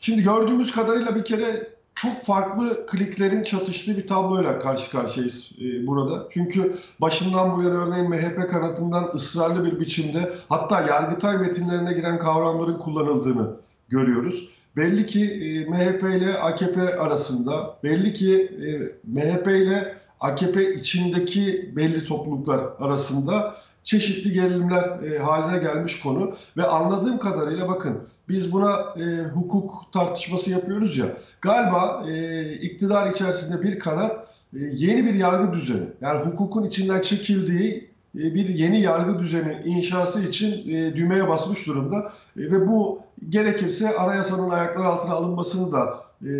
[0.00, 6.26] Şimdi gördüğümüz kadarıyla bir kere çok farklı kliklerin çatıştığı bir tabloyla karşı karşıyayız e, burada.
[6.30, 12.78] Çünkü başından bu yana örneğin MHP kanatından ısrarlı bir biçimde hatta Yargıtay metinlerine giren kavramların
[12.78, 13.50] kullanıldığını
[13.88, 14.48] görüyoruz.
[14.76, 18.68] Belli ki e, MHP ile AKP arasında, belli ki e,
[19.04, 23.54] MHP ile AKP içindeki belli topluluklar arasında
[23.84, 30.96] çeşitli gerilimler haline gelmiş konu ve anladığım kadarıyla bakın biz buna e, hukuk tartışması yapıyoruz
[30.96, 31.06] ya
[31.40, 34.12] galiba e, iktidar içerisinde bir kanat
[34.56, 40.28] e, yeni bir yargı düzeni yani hukukun içinden çekildiği e, bir yeni yargı düzeni inşası
[40.28, 46.30] için e, düğmeye basmış durumda E, ve bu gerekirse anayasanın ayaklar altına alınmasını da e,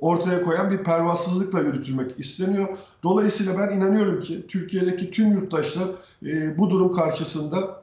[0.00, 2.68] ortaya koyan bir pervasızlıkla yürütülmek isteniyor.
[3.02, 5.88] Dolayısıyla ben inanıyorum ki Türkiye'deki tüm yurttaşlar
[6.26, 7.82] e, bu durum karşısında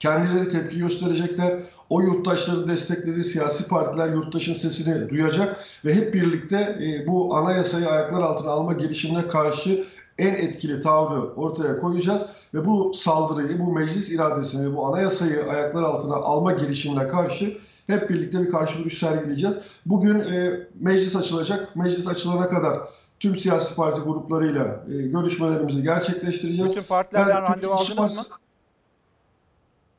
[0.00, 1.60] kendileri tepki gösterecekler.
[1.90, 8.20] O yurttaşların desteklediği siyasi partiler yurttaşın sesini duyacak ve hep birlikte e, bu anayasayı ayaklar
[8.20, 9.84] altına alma girişimine karşı
[10.18, 16.14] en etkili tavrı ortaya koyacağız ve bu saldırıyı, bu meclis iradesini, bu anayasayı ayaklar altına
[16.14, 19.58] alma girişimine karşı hep birlikte bir karşı duruş sergileyeceğiz.
[19.86, 21.76] Bugün e, meclis açılacak.
[21.76, 22.80] Meclis açılana kadar
[23.20, 26.70] tüm siyasi parti gruplarıyla e, görüşmelerimizi gerçekleştireceğiz.
[26.70, 28.36] Bütün partilerden Ben randevu aldınız mı?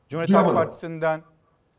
[0.08, 0.54] Cumhuriyet Halk.
[0.54, 1.22] Partisi'nden,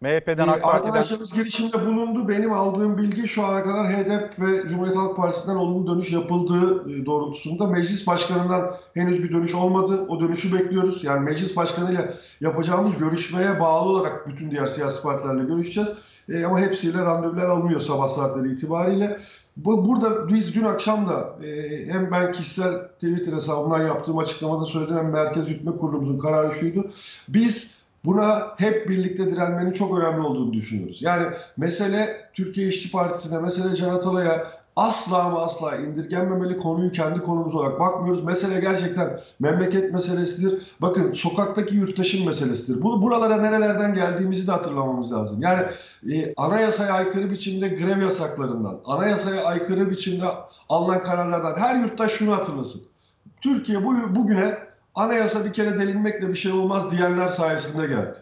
[0.01, 0.69] MHP'den, AK Parti'den.
[0.69, 2.27] arkadaşlarımız girişimde bulundu.
[2.27, 7.05] Benim aldığım bilgi şu ana kadar HDP ve Cumhuriyet Halk Partisi'nden olumlu dönüş yapıldığı e,
[7.05, 7.67] doğrultusunda.
[7.67, 10.05] Meclis Başkanı'ndan henüz bir dönüş olmadı.
[10.07, 11.03] O dönüşü bekliyoruz.
[11.03, 15.89] Yani Meclis Başkanı'yla yapacağımız görüşmeye bağlı olarak bütün diğer siyasi partilerle görüşeceğiz.
[16.29, 19.17] E, ama hepsiyle randevular alınıyor sabah saatleri itibariyle.
[19.57, 24.97] Bu, burada biz dün akşam da e, hem ben kişisel Twitter hesabımdan yaptığım açıklamada söyledim
[24.97, 26.87] hem Merkez Yürütme Kurulumuzun kararı şuydu.
[27.27, 31.01] Biz Buna hep birlikte direnmenin çok önemli olduğunu düşünüyoruz.
[31.01, 31.27] Yani
[31.57, 36.57] mesele Türkiye İşçi Partisi'ne, mesele Can Atalay'a asla ama asla indirgenmemeli.
[36.57, 38.23] Konuyu kendi konumuz olarak bakmıyoruz.
[38.23, 40.61] Mesele gerçekten memleket meselesidir.
[40.81, 42.81] Bakın sokaktaki yurttaşın meselesidir.
[42.81, 45.41] Bu buralara nerelerden geldiğimizi de hatırlamamız lazım.
[45.41, 45.63] Yani
[46.11, 50.25] e, anayasaya aykırı biçimde grev yasaklarından, anayasaya aykırı biçimde
[50.69, 52.81] alınan kararlardan her yurttaş şunu hatırlasın.
[53.41, 54.68] Türkiye bu, bugüne
[54.99, 58.17] anayasa bir kere delinmekle bir şey olmaz diyenler sayesinde geldi.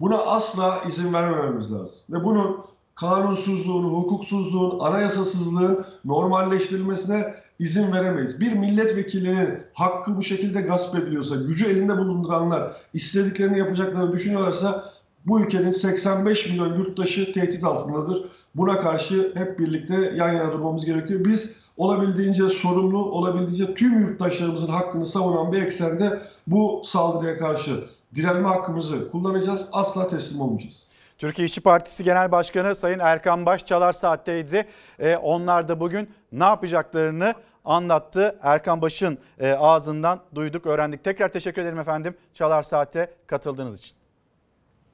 [0.00, 1.98] Buna asla izin vermememiz lazım.
[2.10, 2.60] Ve bunun
[2.94, 8.40] kanunsuzluğun, hukuksuzluğun, anayasasızlığın normalleştirilmesine izin veremeyiz.
[8.40, 14.84] Bir milletvekilinin hakkı bu şekilde gasp ediliyorsa, gücü elinde bulunduranlar istediklerini yapacaklarını düşünüyorlarsa
[15.26, 18.24] bu ülkenin 85 milyon yurttaşı tehdit altındadır.
[18.54, 21.24] Buna karşı hep birlikte yan yana durmamız gerekiyor.
[21.24, 27.84] Biz olabildiğince sorumlu, olabildiğince tüm yurttaşlarımızın hakkını savunan bir eksende bu saldırıya karşı
[28.14, 29.68] direnme hakkımızı kullanacağız.
[29.72, 30.86] Asla teslim olmayacağız.
[31.18, 34.66] Türkiye İşçi Partisi Genel Başkanı Sayın Erkan Baş Çalar Saat'teydi.
[34.98, 37.34] Ee, onlar da bugün ne yapacaklarını
[37.64, 38.38] anlattı.
[38.42, 41.04] Erkan Baş'ın e, ağzından duyduk, öğrendik.
[41.04, 43.96] Tekrar teşekkür ederim efendim Çalar Saat'e katıldığınız için.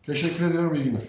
[0.03, 0.75] Teşekkür ediyorum.
[0.75, 1.03] İyi günler.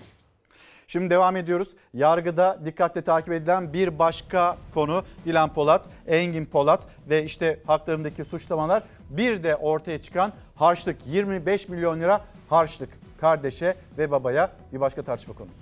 [0.89, 1.75] Şimdi devam ediyoruz.
[1.93, 8.83] Yargıda dikkatle takip edilen bir başka konu Dilan Polat, Engin Polat ve işte haklarındaki suçlamalar.
[9.09, 12.89] Bir de ortaya çıkan harçlık 25 milyon lira harçlık
[13.21, 15.59] kardeşe ve babaya bir başka tartışma konusu.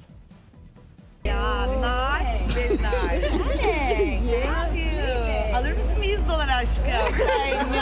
[1.23, 3.29] Ya nice, very nice.
[4.47, 4.84] Thank you.
[6.29, 7.27] Alır mısın bir 100 dolar
[7.67, 7.75] aşkım?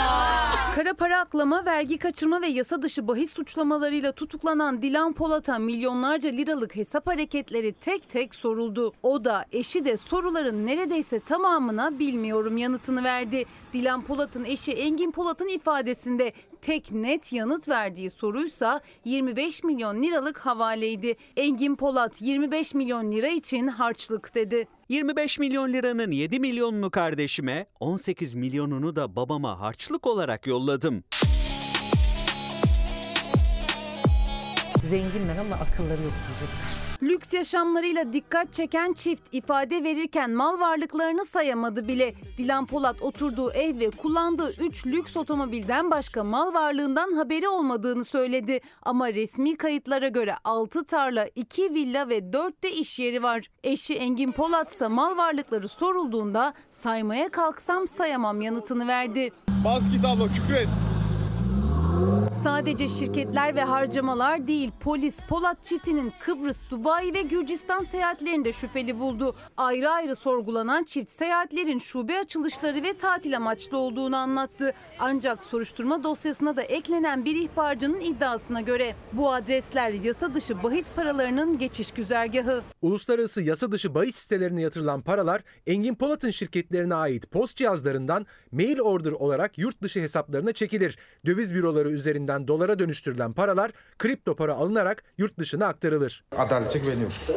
[0.74, 6.76] Kara para aklama, vergi kaçırma ve yasa dışı bahis suçlamalarıyla tutuklanan Dilan Polat'a milyonlarca liralık
[6.76, 8.92] hesap hareketleri tek tek soruldu.
[9.02, 13.44] O da eşi de soruların neredeyse tamamına bilmiyorum yanıtını verdi.
[13.72, 16.32] Dilan Polat'ın eşi Engin Polat'ın ifadesinde
[16.64, 21.16] tek net yanıt verdiği soruysa 25 milyon liralık havaleydi.
[21.36, 24.68] Engin Polat 25 milyon lira için harçlık dedi.
[24.88, 31.04] 25 milyon liranın 7 milyonunu kardeşime, 18 milyonunu da babama harçlık olarak yolladım.
[34.90, 36.83] Zenginler ama akılları yok diyecekler.
[37.02, 42.14] Lüks yaşamlarıyla dikkat çeken çift ifade verirken mal varlıklarını sayamadı bile.
[42.38, 48.60] Dilan Polat oturduğu ev ve kullandığı 3 lüks otomobilden başka mal varlığından haberi olmadığını söyledi.
[48.82, 53.50] Ama resmi kayıtlara göre 6 tarla, 2 villa ve 4 de iş yeri var.
[53.64, 59.30] Eşi Engin Polat ise mal varlıkları sorulduğunda saymaya kalksam sayamam yanıtını verdi.
[59.64, 60.68] Bas git abla küfret.
[62.44, 69.36] Sadece şirketler ve harcamalar değil, polis Polat çiftinin Kıbrıs, Dubai ve Gürcistan seyahatlerinde şüpheli buldu.
[69.56, 74.72] Ayrı ayrı sorgulanan çift seyahatlerin şube açılışları ve tatil amaçlı olduğunu anlattı.
[74.98, 81.58] Ancak soruşturma dosyasına da eklenen bir ihbarcının iddiasına göre bu adresler yasa dışı bahis paralarının
[81.58, 82.62] geçiş güzergahı.
[82.82, 89.12] Uluslararası yasa dışı bahis sitelerine yatırılan paralar Engin Polat'ın şirketlerine ait post cihazlarından mail order
[89.12, 90.98] olarak yurt dışı hesaplarına çekilir.
[91.26, 96.24] Döviz büroları üzerinden dolara dönüştürülen paralar kripto para alınarak yurt dışına aktarılır.
[96.36, 97.30] Adalete güveniyoruz.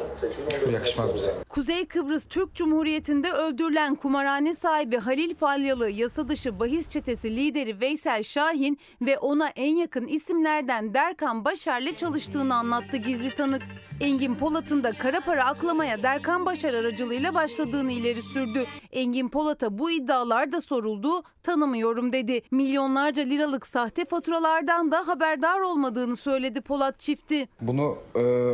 [0.67, 1.33] Bu yakışmaz bize.
[1.49, 8.23] Kuzey Kıbrıs Türk Cumhuriyeti'nde öldürülen kumarhane sahibi Halil Falyalı, yasa dışı bahis çetesi lideri Veysel
[8.23, 13.61] Şahin ve ona en yakın isimlerden Derkan Başar'la çalıştığını anlattı gizli tanık.
[14.01, 18.65] Engin Polat'ın da kara para aklamaya Derkan Başar aracılığıyla başladığını ileri sürdü.
[18.91, 22.41] Engin Polat'a bu iddialar da soruldu, tanımıyorum dedi.
[22.51, 27.47] Milyonlarca liralık sahte faturalardan da haberdar olmadığını söyledi Polat çifti.
[27.61, 28.53] Bunu e,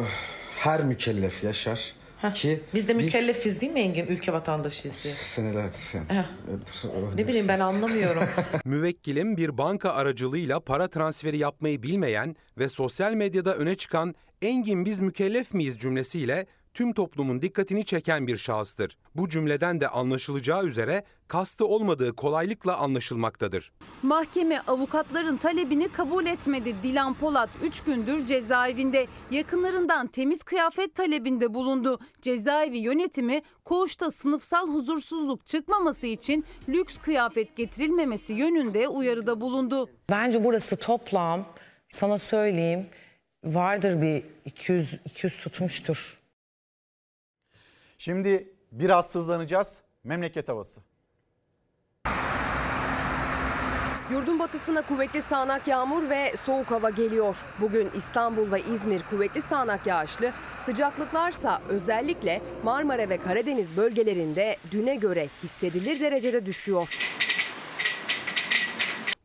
[0.58, 1.94] her mükellef yaşar
[2.32, 4.08] ki Biz de mükellefiz değil mi Engin?
[4.08, 5.14] Ülke vatandaşıyız diye.
[5.14, 6.26] senelerdir yani.
[7.16, 8.24] Ne bileyim ben anlamıyorum.
[8.66, 15.02] Müvekkilim bir banka aracılığıyla para transferi yapmayı bilmeyen ve sosyal medyada öne çıkan Engin biz
[15.02, 18.98] mükellef miyiz cümlesiyle tüm toplumun dikkatini çeken bir şahıstır.
[19.16, 23.72] Bu cümleden de anlaşılacağı üzere kastı olmadığı kolaylıkla anlaşılmaktadır.
[24.02, 26.76] Mahkeme avukatların talebini kabul etmedi.
[26.84, 29.08] Dilan Polat 3 gündür cezaevinde.
[29.32, 32.00] Yakınlarından temiz kıyafet talebinde bulundu.
[32.22, 39.90] Cezaevi yönetimi koğuşta sınıfsal huzursuzluk çıkmaması için lüks kıyafet getirilmemesi yönünde uyarıda bulundu.
[40.10, 41.46] Bence burası toplam
[41.90, 42.86] sana söyleyeyim
[43.44, 46.20] vardır bir 200 200 tutmuştur.
[47.98, 49.78] Şimdi biraz hızlanacağız.
[50.04, 50.82] Memleket havası.
[54.12, 57.38] Yurdun batısına kuvvetli sağanak yağmur ve soğuk hava geliyor.
[57.62, 60.32] Bugün İstanbul ve İzmir kuvvetli sağanak yağışlı,
[60.66, 66.98] sıcaklıklarsa özellikle Marmara ve Karadeniz bölgelerinde düne göre hissedilir derecede düşüyor.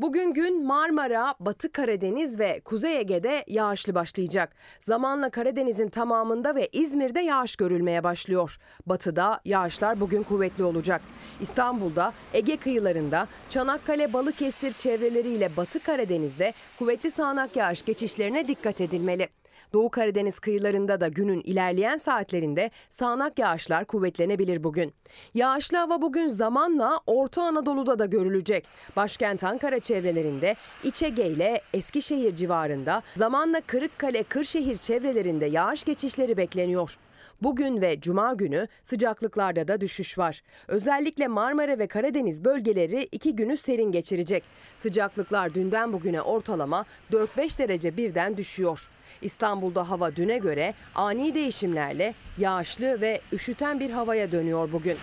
[0.01, 4.57] Bugün gün Marmara, Batı Karadeniz ve Kuzey Ege'de yağışlı başlayacak.
[4.81, 8.59] Zamanla Karadeniz'in tamamında ve İzmir'de yağış görülmeye başlıyor.
[8.87, 11.03] Batıda yağışlar bugün kuvvetli olacak.
[11.41, 19.29] İstanbul'da, Ege kıyılarında, Çanakkale, Balıkesir çevreleriyle Batı Karadeniz'de kuvvetli sağanak yağış geçişlerine dikkat edilmeli.
[19.73, 24.95] Doğu Karadeniz kıyılarında da günün ilerleyen saatlerinde sağanak yağışlar kuvvetlenebilir bugün.
[25.35, 28.67] Yağışlı hava bugün zamanla Orta Anadolu'da da görülecek.
[28.97, 30.55] Başkent Ankara çevrelerinde,
[30.85, 36.99] İç Ege ile Eskişehir civarında, zamanla Kırıkkale, Kırşehir çevrelerinde yağış geçişleri bekleniyor.
[37.43, 40.43] Bugün ve cuma günü sıcaklıklarda da düşüş var.
[40.69, 44.45] Özellikle Marmara ve Karadeniz bölgeleri iki günü serin geçirecek.
[44.77, 48.89] Sıcaklıklar dünden bugüne ortalama 4-5 derece birden düşüyor.
[49.23, 54.97] İstanbul'da hava düne göre ani değişimlerle yağışlı ve üşüten bir havaya dönüyor bugün.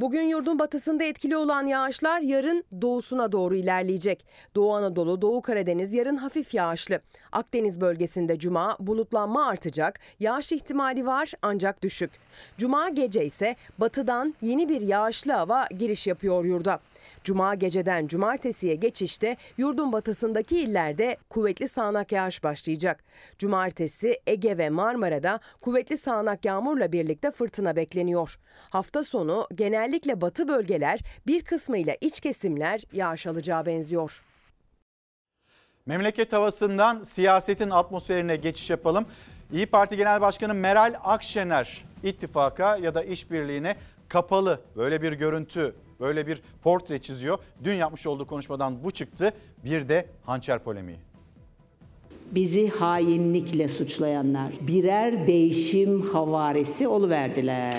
[0.00, 4.24] Bugün yurdun batısında etkili olan yağışlar yarın doğusuna doğru ilerleyecek.
[4.54, 7.00] Doğu Anadolu, Doğu Karadeniz yarın hafif yağışlı.
[7.32, 12.10] Akdeniz bölgesinde cuma bulutlanma artacak, yağış ihtimali var ancak düşük.
[12.58, 16.80] Cuma gece ise batıdan yeni bir yağışlı hava giriş yapıyor yurda.
[17.28, 23.04] Cuma geceden cumartesiye geçişte yurdun batısındaki illerde kuvvetli sağanak yağış başlayacak.
[23.38, 28.38] Cumartesi Ege ve Marmara'da kuvvetli sağanak yağmurla birlikte fırtına bekleniyor.
[28.70, 34.22] Hafta sonu genellikle batı bölgeler bir kısmıyla iç kesimler yağış alacağı benziyor.
[35.86, 39.06] Memleket havasından siyasetin atmosferine geçiş yapalım.
[39.52, 43.76] İyi Parti Genel Başkanı Meral Akşener ittifaka ya da işbirliğine
[44.08, 44.60] kapalı.
[44.76, 47.38] Böyle bir görüntü, böyle bir portre çiziyor.
[47.64, 49.32] Dün yapmış olduğu konuşmadan bu çıktı.
[49.64, 50.98] Bir de hançer polemiği.
[52.32, 57.74] Bizi hainlikle suçlayanlar birer değişim havarisi oluverdiler.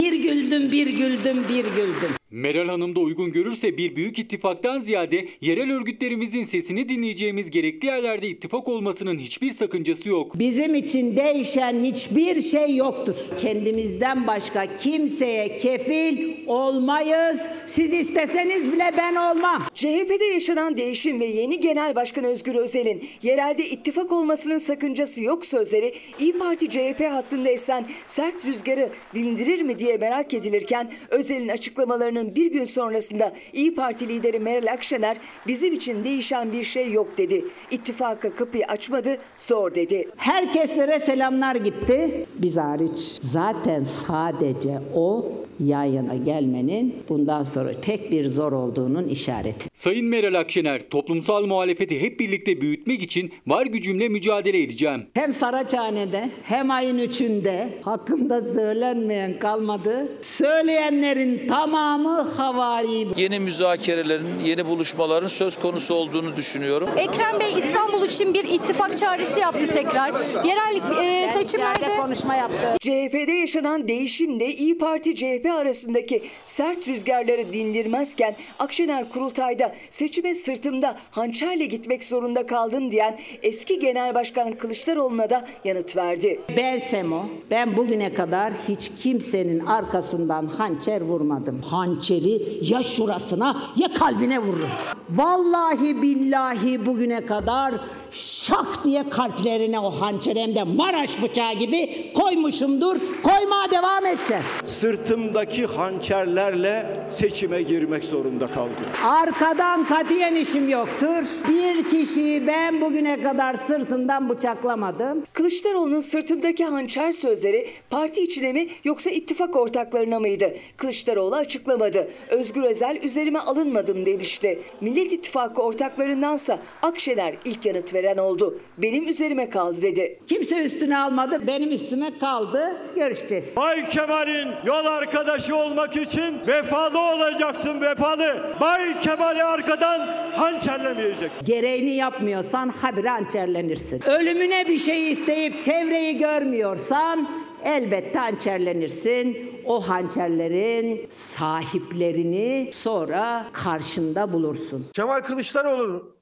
[0.00, 2.10] Bir güldüm, bir güldüm, bir güldüm.
[2.34, 8.28] Meral Hanım da uygun görürse bir büyük ittifaktan ziyade yerel örgütlerimizin sesini dinleyeceğimiz gerekli yerlerde
[8.28, 10.38] ittifak olmasının hiçbir sakıncası yok.
[10.38, 13.16] Bizim için değişen hiçbir şey yoktur.
[13.40, 17.40] Kendimizden başka kimseye kefil olmayız.
[17.66, 19.62] Siz isteseniz bile ben olmam.
[19.74, 25.94] CHP'de yaşanan değişim ve yeni Genel Başkan Özgür Özel'in yerelde ittifak olmasının sakıncası yok sözleri
[26.18, 32.52] İyi Parti CHP hattında esen sert rüzgarı dindirir mi diye merak edilirken Özel'in açıklamalarının bir
[32.52, 37.44] gün sonrasında İyi Parti lideri Meral Akşener bizim için değişen bir şey yok dedi.
[37.70, 40.08] İttifaka kapıyı açmadı, zor dedi.
[40.16, 42.26] Herkeslere selamlar gitti.
[42.38, 43.18] Biz hariç.
[43.22, 49.68] Zaten sadece o yan yana gelmenin bundan sonra tek bir zor olduğunun işareti.
[49.74, 55.02] Sayın Meral Akşener, toplumsal muhalefeti hep birlikte büyütmek için var gücümle mücadele edeceğim.
[55.14, 60.08] Hem Saraçhane'de hem ayın üçünde hakkında söylenmeyen kalmadı.
[60.20, 63.08] Söyleyenlerin tamamı havari.
[63.16, 66.88] Yeni müzakerelerin, yeni buluşmaların söz konusu olduğunu düşünüyorum.
[66.96, 70.12] Ekrem Bey İstanbul için bir ittifak çağrısı yaptı tekrar.
[70.44, 72.76] Yerel e, seçimlerde konuşma yaptı.
[72.80, 81.66] CHP'de yaşanan değişimde İyi Parti CHP arasındaki sert rüzgarları dindirmezken Akşener kurultayda seçime sırtımda hançerle
[81.66, 86.40] gitmek zorunda kaldım diyen eski Genel Başkan Kılıçdaroğlu'na da yanıt verdi.
[86.56, 91.62] Ben Semo, ben bugüne kadar hiç kimsenin arkasından hançer vurmadım.
[92.04, 94.68] Hançeri ya şurasına ya kalbine vururum.
[95.10, 97.74] Vallahi billahi bugüne kadar
[98.10, 102.96] şak diye kalplerine o hançer hem de Maraş bıçağı gibi koymuşumdur.
[103.22, 104.42] Koymaya devam edeceğim.
[104.64, 108.74] Sırtımdaki hançerlerle seçime girmek zorunda kaldım.
[109.04, 111.24] Arkadan katiyen işim yoktur.
[111.48, 115.22] Bir kişiyi ben bugüne kadar sırtından bıçaklamadım.
[115.32, 120.54] Kılıçdaroğlu'nun sırtımdaki hançer sözleri parti içine mi yoksa ittifak ortaklarına mıydı?
[120.76, 121.36] Kılıçdaroğlu
[121.84, 122.10] açıklamadı.
[122.30, 124.62] Özgür Özel üzerime alınmadım demişti.
[124.80, 128.58] Millet İttifakı ortaklarındansa Akşener ilk yanıt veren oldu.
[128.78, 130.18] Benim üzerime kaldı dedi.
[130.26, 132.76] Kimse üstüne almadı, benim üstüme kaldı.
[132.94, 133.56] Görüşeceğiz.
[133.56, 138.56] Bay Kemal'in yol arkadaşı olmak için vefalı olacaksın vefalı.
[138.60, 141.46] Bay Kemal'i arkadan hançerlemeyeceksin.
[141.46, 144.02] Gereğini yapmıyorsan habire hançerlenirsin.
[144.06, 149.50] Ölümüne bir şey isteyip çevreyi görmüyorsan elbette hançerlenirsin.
[149.64, 154.86] O hançerlerin sahiplerini sonra karşında bulursun.
[154.92, 156.16] Kemal Kılıçdaroğlu'nun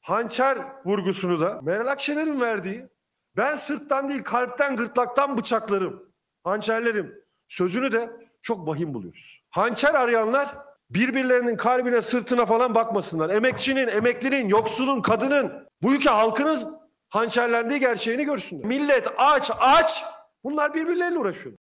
[0.00, 2.86] hançer vurgusunu da Meral Akşener'in verdiği
[3.36, 6.02] ben sırttan değil kalpten gırtlaktan bıçaklarım,
[6.44, 7.14] hançerlerim
[7.48, 8.10] sözünü de
[8.42, 9.42] çok vahim buluyoruz.
[9.50, 10.48] Hançer arayanlar
[10.90, 13.30] birbirlerinin kalbine sırtına falan bakmasınlar.
[13.30, 15.52] Emekçinin, emeklinin, yoksulun, kadının
[15.82, 18.64] bu ülke halkının hançerlendiği gerçeğini görsünler.
[18.64, 20.04] Millet aç aç
[20.44, 21.54] bunlar birbirleriyle uğraşıyor.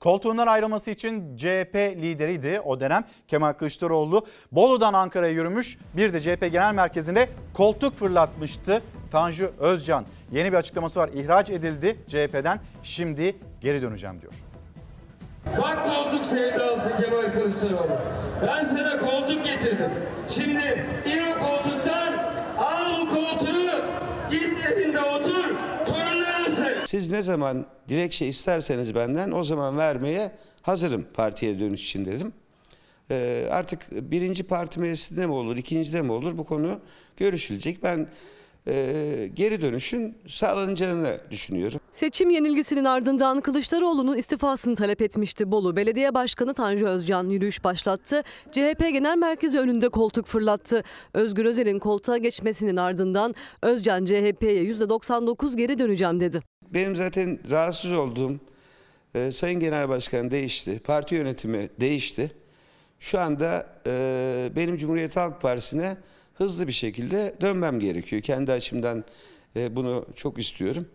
[0.00, 4.26] Koltuğundan ayrılması için CHP lideriydi o dönem Kemal Kılıçdaroğlu.
[4.52, 8.82] Bolu'dan Ankara'ya yürümüş bir de CHP Genel Merkezi'ne koltuk fırlatmıştı
[9.12, 10.04] Tanju Özcan.
[10.32, 14.32] Yeni bir açıklaması var ihraç edildi CHP'den şimdi geri döneceğim diyor.
[15.46, 17.98] Bak koltuk sevdalısı Kemal Kılıçdaroğlu.
[18.46, 19.90] Ben sana koltuk getirdim.
[20.28, 22.12] Şimdi o koltuktan
[22.58, 24.01] al bu koltuğu
[24.32, 25.44] git evinde otur
[25.86, 26.86] torunlarını sev.
[26.86, 30.32] Siz ne zaman dilekçe isterseniz benden o zaman vermeye
[30.62, 32.32] hazırım partiye dönüş için dedim.
[33.10, 36.80] Ee, artık birinci parti meclisinde mi olur, ikincide mi olur bu konu
[37.16, 37.82] görüşülecek.
[37.82, 38.08] Ben
[38.68, 41.80] e, geri dönüşün sağlanacağını düşünüyorum.
[41.92, 45.52] Seçim yenilgisinin ardından Kılıçdaroğlu'nun istifasını talep etmişti.
[45.52, 48.22] Bolu Belediye Başkanı Tanju Özcan yürüyüş başlattı.
[48.52, 50.82] CHP Genel Merkezi önünde koltuk fırlattı.
[51.14, 56.42] Özgür Özel'in koltuğa geçmesinin ardından Özcan CHP'ye %99 geri döneceğim dedi.
[56.74, 58.40] Benim zaten rahatsız olduğum
[59.14, 62.32] e, Sayın Genel Başkan değişti, parti yönetimi değişti.
[62.98, 65.96] Şu anda e, benim Cumhuriyet Halk Partisi'ne
[66.42, 68.22] hızlı bir şekilde dönmem gerekiyor.
[68.22, 69.04] Kendi açımdan
[69.56, 70.86] e, bunu çok istiyorum.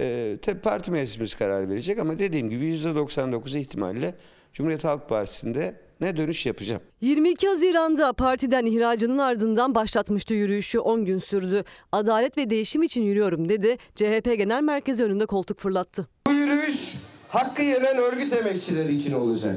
[0.00, 4.14] E, tabii parti meclisimiz karar verecek ama dediğim gibi %99 ihtimalle
[4.52, 6.82] Cumhuriyet Halk Partisi'nde ne dönüş yapacağım.
[7.00, 11.64] 22 Haziran'da partiden ihracının ardından başlatmıştı yürüyüşü 10 gün sürdü.
[11.92, 13.76] Adalet ve değişim için yürüyorum dedi.
[13.94, 16.08] CHP Genel Merkezi önünde koltuk fırlattı.
[16.26, 16.94] Bu yürüyüş
[17.28, 19.56] hakkı yenen örgüt emekçileri için olacak.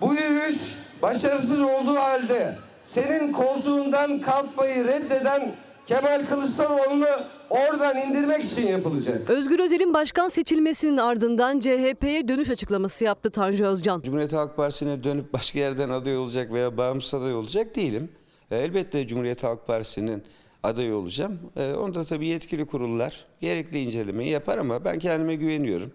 [0.00, 2.56] Bu yürüyüş başarısız olduğu halde
[2.88, 5.52] senin koltuğundan kalkmayı reddeden
[5.86, 7.06] Kemal Kılıçdaroğlu'nu
[7.50, 9.30] oradan indirmek için yapılacak.
[9.30, 14.00] Özgür Özel'in başkan seçilmesinin ardından CHP'ye dönüş açıklaması yaptı Tanju Özcan.
[14.00, 18.08] Cumhuriyet Halk Partisi'ne dönüp başka yerden aday olacak veya bağımsız aday olacak değilim.
[18.50, 20.22] E, Elbette Cumhuriyet Halk Partisi'nin
[20.62, 21.38] adayı olacağım.
[21.56, 25.92] E, Onda tabii yetkili kurullar gerekli incelemeyi yapar ama ben kendime güveniyorum.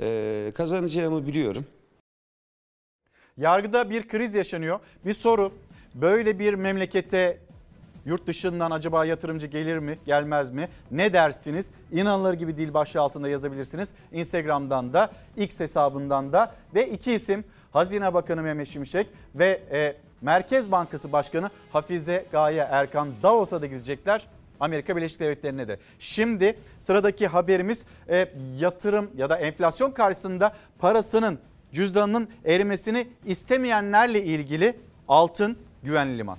[0.00, 1.64] E, Kazanacağımı biliyorum.
[3.36, 4.80] Yargıda bir kriz yaşanıyor.
[5.04, 5.52] Bir soru.
[6.00, 7.38] Böyle bir memlekete
[8.06, 10.68] yurt dışından acaba yatırımcı gelir mi, gelmez mi?
[10.90, 11.70] Ne dersiniz?
[11.92, 13.92] İnanılır gibi değil başlığı altında yazabilirsiniz.
[14.12, 20.72] Instagram'dan da, X hesabından da ve iki isim Hazine Bakanı Mehmet Şimşek ve e, Merkez
[20.72, 24.26] Bankası Başkanı Hafize Gaye Erkan Davos'a da gidecekler.
[24.60, 25.78] Amerika Birleşik Devletleri'ne de.
[25.98, 31.38] Şimdi sıradaki haberimiz e, yatırım ya da enflasyon karşısında parasının
[31.72, 34.76] cüzdanının erimesini istemeyenlerle ilgili
[35.08, 36.38] altın güvenli liman.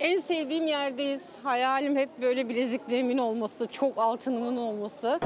[0.00, 1.22] En sevdiğim yerdeyiz.
[1.42, 5.20] Hayalim hep böyle bileziklerimin olması, çok altınımın olması.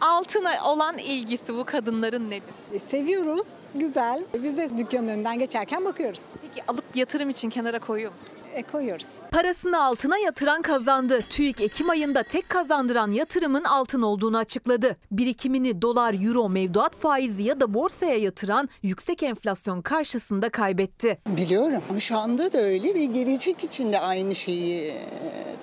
[0.00, 2.54] Altına olan ilgisi bu kadınların nedir?
[2.72, 4.24] E, Seviyoruz, güzel.
[4.42, 6.32] Biz de dükkanın önünden geçerken bakıyoruz.
[6.42, 8.39] Peki alıp yatırım için kenara koyuyor musun?
[8.54, 9.18] E, koyuyoruz.
[9.30, 11.20] Parasını altına yatıran kazandı.
[11.30, 14.96] TÜİK Ekim ayında tek kazandıran yatırımın altın olduğunu açıkladı.
[15.10, 21.18] Birikimini dolar, euro, mevduat faizi ya da borsaya yatıran yüksek enflasyon karşısında kaybetti.
[21.26, 21.82] Biliyorum.
[22.00, 24.94] Şu anda da öyle ve gelecek için de aynı şeyi e,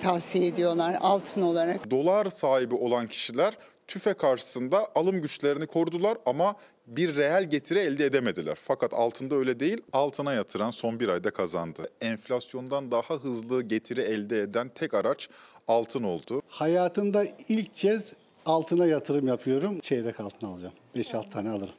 [0.02, 1.90] tavsiye ediyorlar altın olarak.
[1.90, 3.54] Dolar sahibi olan kişiler
[3.86, 6.54] tüfe karşısında alım güçlerini korudular ama
[6.88, 8.58] bir reel getiri elde edemediler.
[8.62, 11.88] Fakat altında öyle değil, altına yatıran son bir ayda kazandı.
[12.00, 15.28] Enflasyondan daha hızlı getiri elde eden tek araç
[15.68, 16.42] altın oldu.
[16.48, 18.12] Hayatımda ilk kez
[18.46, 19.80] altına yatırım yapıyorum.
[19.80, 20.74] Çeyrek altın alacağım.
[20.96, 21.74] 5-6 tane alırım.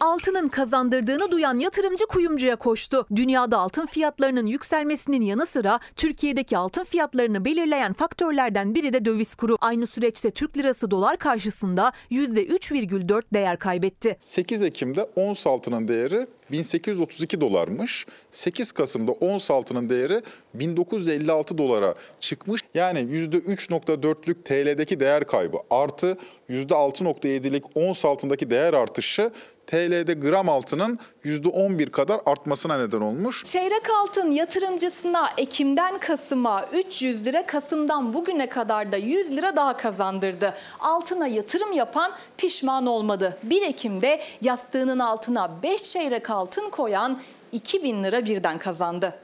[0.00, 3.06] Altının kazandırdığını duyan yatırımcı kuyumcuya koştu.
[3.16, 9.56] Dünyada altın fiyatlarının yükselmesinin yanı sıra Türkiye'deki altın fiyatlarını belirleyen faktörlerden biri de döviz kuru.
[9.60, 14.16] Aynı süreçte Türk lirası dolar karşısında %3,4 değer kaybetti.
[14.20, 18.06] 8 Ekim'de ons altının değeri 1832 dolarmış.
[18.30, 20.22] 8 Kasım'da ons altının değeri
[20.54, 22.62] 1956 dolara çıkmış.
[22.74, 26.18] Yani %3.4'lük TL'deki değer kaybı artı
[26.50, 29.30] %6.7'lik ons altındaki değer artışı
[29.68, 33.44] TL'de gram altının %11 kadar artmasına neden olmuş.
[33.44, 40.54] Çeyrek altın yatırımcısına Ekim'den Kasım'a 300 lira, Kasım'dan bugüne kadar da 100 lira daha kazandırdı.
[40.80, 43.38] Altına yatırım yapan pişman olmadı.
[43.42, 47.20] 1 Ekim'de yastığının altına 5 çeyrek altın koyan
[47.52, 49.14] 2000 lira birden kazandı.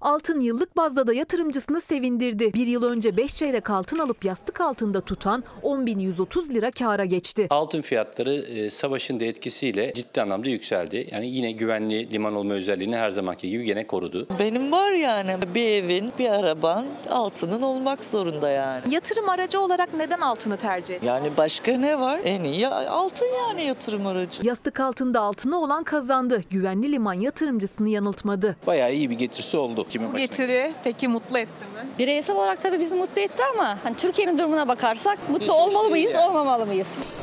[0.00, 2.52] Altın yıllık bazda da yatırımcısını sevindirdi.
[2.54, 7.46] Bir yıl önce 5 çeyrek altın alıp yastık altında tutan 10.130 lira kâra geçti.
[7.50, 11.08] Altın fiyatları e, savaşın da etkisiyle ciddi anlamda yükseldi.
[11.12, 14.26] Yani yine güvenli liman olma özelliğini her zamanki gibi gene korudu.
[14.38, 18.94] Benim var yani bir evin, bir araban altının olmak zorunda yani.
[18.94, 21.06] Yatırım aracı olarak neden altını tercih etti?
[21.06, 22.20] Yani başka ne var?
[22.24, 24.46] En iyi altın yani yatırım aracı.
[24.46, 26.42] Yastık altında altını olan kazandı.
[26.50, 28.56] Güvenli liman yatırımcısını yanıltmadı.
[28.66, 29.87] Bayağı iyi bir getirisi oldu.
[29.88, 31.88] Kimin Bu getiri peki mutlu etti mi?
[31.98, 36.66] Bireysel olarak tabii bizi mutlu etti ama hani Türkiye'nin durumuna bakarsak mutlu olmalı mıyız, olmamalı
[36.66, 37.18] mıyız?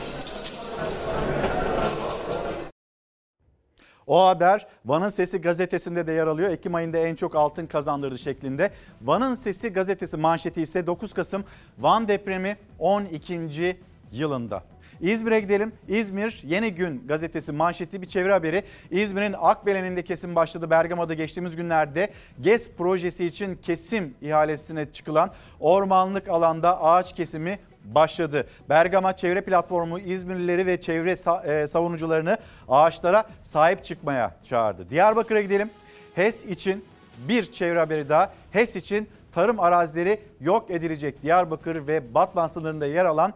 [4.08, 6.50] O haber Van'ın Sesi gazetesinde de yer alıyor.
[6.50, 8.72] Ekim ayında en çok altın kazandırdı şeklinde.
[9.02, 11.46] Van'ın Sesi gazetesi manşeti ise 9 Kasım
[11.80, 13.78] Van depremi 12.
[14.12, 14.64] yılında.
[15.02, 15.74] İzmir'e gidelim.
[15.88, 18.64] İzmir Yeni Gün gazetesi manşeti bir çevre haberi.
[18.92, 20.70] İzmir'in Akbelen'inde kesim başladı.
[20.70, 22.10] Bergama'da geçtiğimiz günlerde
[22.42, 28.48] GES projesi için kesim ihalesine çıkılan ormanlık alanda ağaç kesimi başladı.
[28.70, 31.16] Bergama Çevre Platformu İzmirlileri ve çevre
[31.68, 32.38] savunucularını
[32.70, 34.90] ağaçlara sahip çıkmaya çağırdı.
[34.90, 35.70] Diyarbakır'a gidelim.
[36.16, 36.86] HES için
[37.28, 38.34] bir çevre haberi daha.
[38.52, 41.24] HES için tarım arazileri yok edilecek.
[41.24, 43.34] Diyarbakır ve Batman sınırında yer alan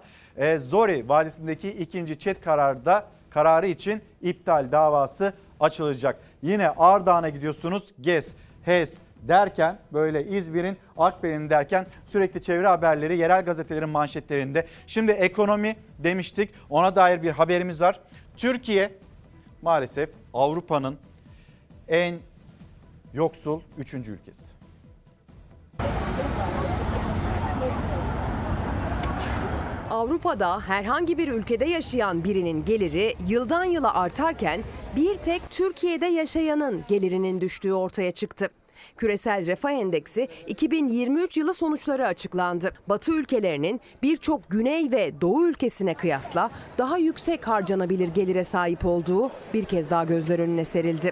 [0.60, 6.20] Zori Vadisi'ndeki ikinci çet kararda kararı için iptal davası açılacak.
[6.42, 7.94] Yine Ardahan'a gidiyorsunuz.
[8.02, 8.34] GES,
[8.64, 14.68] HES derken böyle İzmir'in Akbelen'in derken sürekli çevre haberleri yerel gazetelerin manşetlerinde.
[14.88, 18.00] Şimdi ekonomi demiştik ona dair bir haberimiz var.
[18.38, 18.92] Türkiye
[19.62, 20.98] maalesef Avrupa'nın
[21.88, 22.20] en
[23.14, 23.94] yoksul 3.
[23.94, 24.54] ülkesi.
[30.00, 34.62] Avrupa'da herhangi bir ülkede yaşayan birinin geliri yıldan yıla artarken
[34.96, 38.50] bir tek Türkiye'de yaşayanın gelirinin düştüğü ortaya çıktı.
[38.98, 42.74] Küresel Refah Endeksi 2023 yılı sonuçları açıklandı.
[42.90, 49.66] Batı ülkelerinin birçok güney ve doğu ülkesine kıyasla daha yüksek harcanabilir gelire sahip olduğu bir
[49.66, 51.12] kez daha gözler önüne serildi.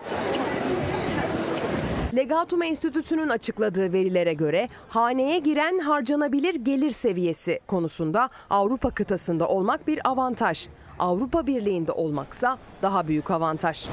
[2.17, 10.09] Legatum Enstitüsü'nün açıkladığı verilere göre haneye giren harcanabilir gelir seviyesi konusunda Avrupa kıtasında olmak bir
[10.09, 10.67] avantaj.
[10.99, 13.87] Avrupa Birliği'nde olmaksa daha büyük avantaj.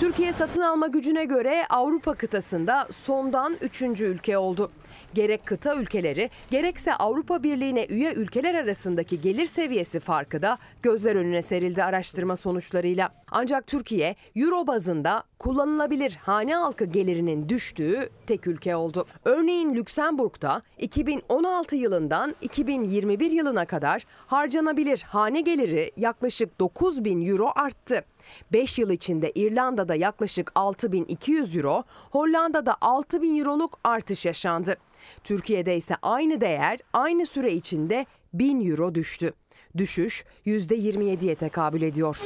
[0.00, 3.82] Türkiye satın alma gücüne göre Avrupa kıtasında sondan 3.
[3.82, 4.70] ülke oldu.
[5.14, 11.42] Gerek kıta ülkeleri gerekse Avrupa Birliği'ne üye ülkeler arasındaki gelir seviyesi farkı da gözler önüne
[11.42, 13.14] serildi araştırma sonuçlarıyla.
[13.30, 19.06] Ancak Türkiye Euro bazında kullanılabilir hane halkı gelirinin düştüğü tek ülke oldu.
[19.24, 28.04] Örneğin Lüksemburg'da 2016 yılından 2021 yılına kadar harcanabilir hane geliri yaklaşık 9 bin euro arttı.
[28.52, 34.76] 5 yıl içinde İrlanda'da yaklaşık 6200 euro, Hollanda'da 6000 euroluk artış yaşandı.
[35.24, 39.32] Türkiye'de ise aynı değer aynı süre içinde 1000 euro düştü.
[39.76, 42.22] Düşüş %27'ye tekabül ediyor.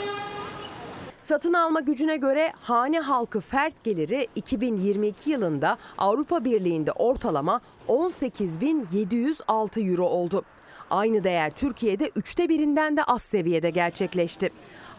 [1.21, 10.07] Satın alma gücüne göre hane halkı fert geliri 2022 yılında Avrupa Birliği'nde ortalama 18.706 euro
[10.07, 10.45] oldu.
[10.91, 14.51] Aynı değer Türkiye'de üçte birinden de az seviyede gerçekleşti.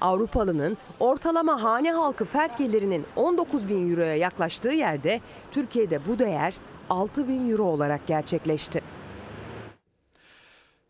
[0.02, 6.54] Avrupalının ortalama hane halkı fert gelirinin 19 bin euroya yaklaştığı yerde Türkiye'de bu değer
[6.90, 8.82] 6 bin euro olarak gerçekleşti.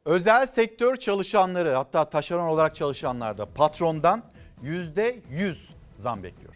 [0.06, 4.24] Özel sektör çalışanları hatta taşeron olarak çalışanlar da patrondan
[4.64, 5.56] %100
[5.94, 6.56] zam bekliyor.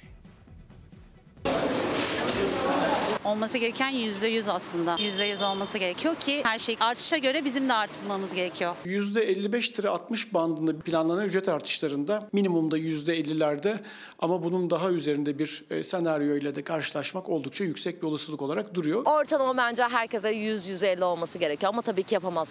[3.26, 4.95] Olması gereken %100 aslında.
[4.95, 8.76] %100 olması gerekiyor ki her şey artışa göre bizim de artmamız gerekiyor.
[8.86, 13.78] %55 lira 60 bandında planlanan ücret artışlarında minimumda %50'lerde
[14.20, 18.74] ama bunun daha üzerinde bir e, senaryo ile de karşılaşmak oldukça yüksek bir olasılık olarak
[18.74, 19.06] duruyor.
[19.06, 22.48] Ortalama bence herkese 100-150 olması gerekiyor ama tabii ki yapamaz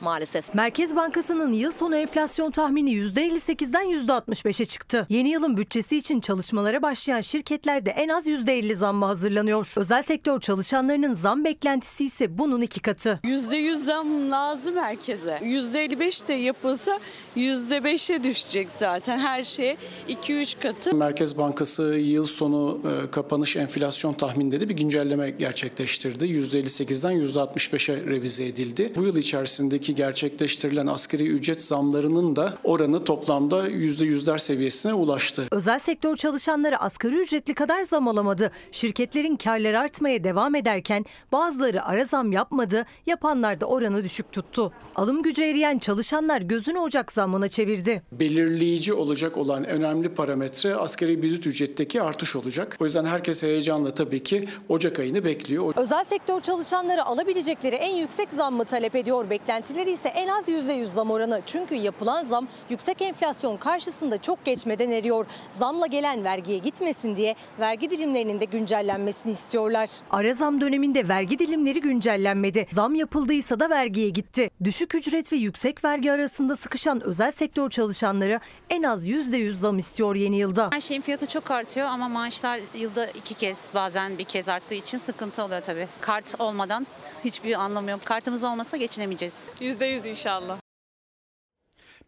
[0.00, 0.54] maalesef.
[0.54, 5.06] Merkez Bankası'nın yıl sonu enflasyon tahmini %58'den %65'e çıktı.
[5.08, 9.72] Yeni yılın bütçesi için çalışmalara başlayan şirketlerde en az %50 zamma hazırlanıyor.
[9.76, 13.20] Özel sektör çalışanlarının zam beklentisi ise bunun iki katı.
[13.24, 15.38] %100 zam lazım herkese.
[15.42, 16.98] %55 de yapılsa
[17.38, 19.76] %5'e düşecek zaten her şey
[20.08, 20.96] 2-3 katı.
[20.96, 26.24] Merkez Bankası yıl sonu e, kapanış enflasyon tahmininde de bir güncelleme gerçekleştirdi.
[26.24, 28.92] %58'den %65'e revize edildi.
[28.96, 35.44] Bu yıl içerisindeki gerçekleştirilen asgari ücret zamlarının da oranı toplamda %100'ler seviyesine ulaştı.
[35.50, 38.50] Özel sektör çalışanları asgari ücretli kadar zam alamadı.
[38.72, 44.72] Şirketlerin karları artmaya devam ederken bazıları ara zam yapmadı, yapanlar da oranı düşük tuttu.
[44.96, 48.02] Alım gücü eriyen çalışanlar gözünü Ocak zammına çevirdi.
[48.12, 52.76] Belirleyici olacak olan önemli parametre asgari brüt ücretteki artış olacak.
[52.80, 55.74] O yüzden herkes heyecanla tabii ki Ocak ayını bekliyor.
[55.76, 59.30] Özel sektör çalışanları alabilecekleri en yüksek zammı talep ediyor.
[59.30, 61.42] Beklentileri ise en az %100 zam oranı.
[61.46, 65.26] Çünkü yapılan zam yüksek enflasyon karşısında çok geçmeden eriyor.
[65.48, 69.88] Zamla gelen vergiye gitmesin diye vergi dilimlerinin de güncellenmesini istiyorlar.
[70.10, 72.66] Ara zam döneminde vergi dilimleri güncellenmedi.
[72.72, 74.50] Zam yapıldıysa da vergiye gitti.
[74.64, 78.40] Düşük ücret ve yüksek vergi arasında sıkışan özel sektör çalışanları
[78.70, 80.68] en az %100 zam istiyor yeni yılda.
[80.72, 84.98] Her şeyin fiyatı çok artıyor ama maaşlar yılda iki kez bazen bir kez arttığı için
[84.98, 85.88] sıkıntı oluyor tabii.
[86.00, 86.86] Kart olmadan
[87.24, 88.00] hiçbir anlamı yok.
[88.04, 89.50] Kartımız olmasa geçinemeyeceğiz.
[89.60, 90.58] %100 inşallah.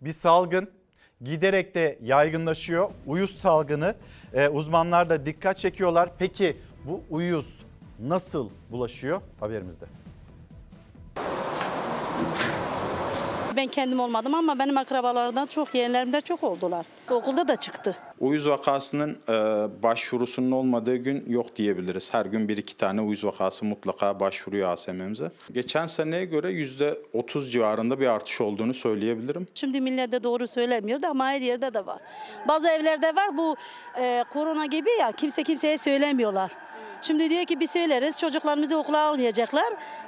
[0.01, 0.71] Bir salgın
[1.21, 2.91] giderek de yaygınlaşıyor.
[3.07, 3.95] Uyuz salgını
[4.35, 6.11] Ee, uzmanlar da dikkat çekiyorlar.
[6.19, 7.61] Peki bu uyuz
[8.01, 9.21] nasıl bulaşıyor?
[9.41, 9.87] Haberimizde.
[13.57, 16.87] Ben kendim olmadım ama benim akrabalarımdan çok yeğenlerimde çok oldular.
[17.11, 17.97] Okulda da çıktı.
[18.21, 19.33] Uyuz vakasının e,
[19.83, 22.15] başvurusunun olmadığı gün yok diyebiliriz.
[22.15, 25.31] Her gün bir iki tane uyuz vakası mutlaka başvuruyor ASM'mize.
[25.53, 29.47] Geçen seneye göre %30 civarında bir artış olduğunu söyleyebilirim.
[29.55, 31.99] Şimdi millet de doğru söylemiyor da ama her yerde de var.
[32.49, 33.57] Bazı evlerde var bu
[34.01, 36.51] e, korona gibi ya kimse kimseye söylemiyorlar.
[37.03, 39.65] Şimdi diyor ki biz söyleriz çocuklarımızı okula almayacaklar.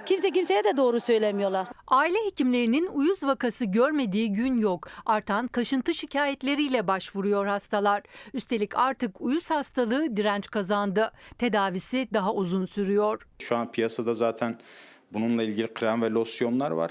[0.06, 1.66] Kimse kimseye de doğru söylemiyorlar.
[1.86, 4.88] Aile hekimlerinin uyuz vakası görmediği gün yok.
[5.06, 8.02] Artan kaşıntı şikayetleriyle başvuruyor hastalar.
[8.34, 11.12] Üstelik artık uyuz hastalığı direnç kazandı.
[11.38, 13.26] Tedavisi daha uzun sürüyor.
[13.38, 14.58] Şu an piyasada zaten
[15.12, 16.90] bununla ilgili krem ve losyonlar var.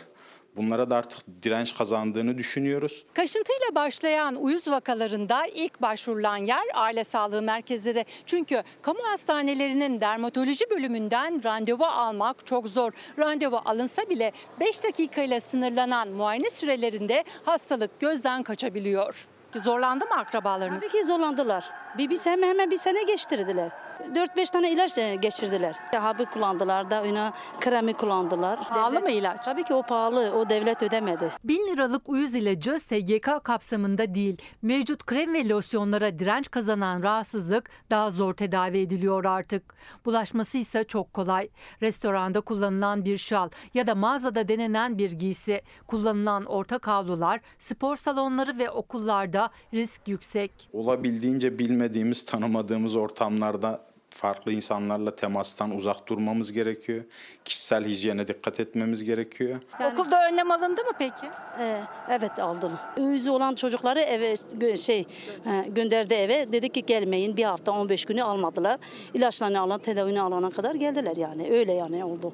[0.56, 3.06] Bunlara da artık direnç kazandığını düşünüyoruz.
[3.14, 8.06] Kaşıntıyla başlayan uyuz vakalarında ilk başvurulan yer aile sağlığı merkezleri.
[8.26, 12.92] Çünkü kamu hastanelerinin dermatoloji bölümünden randevu almak çok zor.
[13.20, 19.28] Randevu alınsa bile 5 dakikayla sınırlanan muayene sürelerinde hastalık gözden kaçabiliyor.
[19.56, 20.80] Zorlandı mı akrabalarınız?
[20.80, 21.81] Tabii ki zorlandılar.
[21.98, 23.72] Bir, bir sene hemen bir sene geçtirdiler.
[24.02, 25.76] 4-5 tane ilaç e, geçirdiler.
[25.94, 28.60] Hapı kullandılar da ona kremi kullandılar.
[28.70, 29.46] Pahalı mı ilaç?
[29.46, 30.32] Tabii ki o pahalı.
[30.36, 31.32] O devlet ödemedi.
[31.44, 34.38] 1000 liralık uyuz ilacı SGK kapsamında değil.
[34.62, 39.74] Mevcut krem ve losyonlara direnç kazanan rahatsızlık daha zor tedavi ediliyor artık.
[40.06, 41.50] Bulaşması ise çok kolay.
[41.82, 48.58] Restoranda kullanılan bir şal ya da mağazada denenen bir giysi, kullanılan ortak havlular, spor salonları
[48.58, 50.70] ve okullarda risk yüksek.
[50.74, 57.04] Olabildiğince bilmediğimiz, tanımadığımız ortamlarda farklı insanlarla temastan uzak durmamız gerekiyor.
[57.46, 59.62] Kişisel hijyene dikkat etmemiz gerekiyor.
[59.94, 61.26] Okulda önlem alındı mı peki?
[61.60, 62.72] Ee, evet aldım.
[62.98, 65.00] Yüzü olan çocukları eve gö- şey
[65.46, 66.52] e, gönderdi eve.
[66.52, 68.78] Dedi ki gelmeyin bir hafta 15 günü almadılar.
[69.14, 71.52] İlaçlarını alan tedavini alana kadar geldiler yani.
[71.52, 72.34] Öyle yani oldu.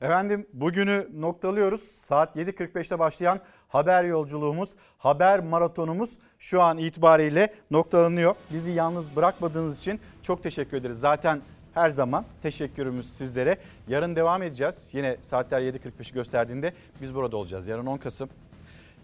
[0.00, 1.80] Efendim bugünü noktalıyoruz.
[1.80, 8.34] Saat 7.45'te başlayan haber yolculuğumuz, haber maratonumuz şu an itibariyle noktalanıyor.
[8.50, 10.98] Bizi yalnız bırakmadığınız için çok teşekkür ederiz.
[10.98, 11.40] Zaten
[11.74, 13.58] her zaman teşekkürümüz sizlere.
[13.88, 14.88] Yarın devam edeceğiz.
[14.92, 17.66] Yine saatler 7.45'i gösterdiğinde biz burada olacağız.
[17.66, 18.28] Yarın 10 Kasım.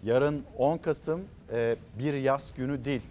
[0.03, 1.21] Yarın 10 Kasım
[1.51, 3.01] e, bir yaz günü değil.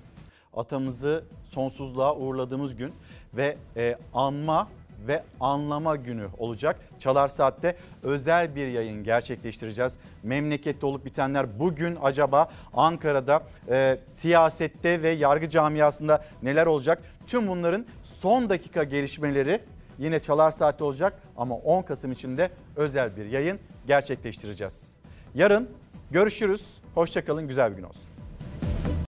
[0.57, 2.93] Atamızı sonsuzluğa uğurladığımız gün
[3.35, 4.69] ve e, anma
[5.09, 6.81] ve anlama günü olacak.
[6.99, 9.97] Çalar Saat'te özel bir yayın gerçekleştireceğiz.
[10.23, 17.03] Memlekette olup bitenler bugün acaba Ankara'da e, siyasette ve yargı camiasında neler olacak?
[17.27, 19.61] Tüm bunların son dakika gelişmeleri
[19.99, 24.97] yine Çalar Saat'te olacak ama 10 Kasım için de özel bir yayın gerçekleştireceğiz.
[25.35, 25.69] Yarın
[26.11, 26.79] görüşürüz.
[26.95, 27.49] Hoşçakalın.
[27.49, 28.16] Güzel bir gün olsun.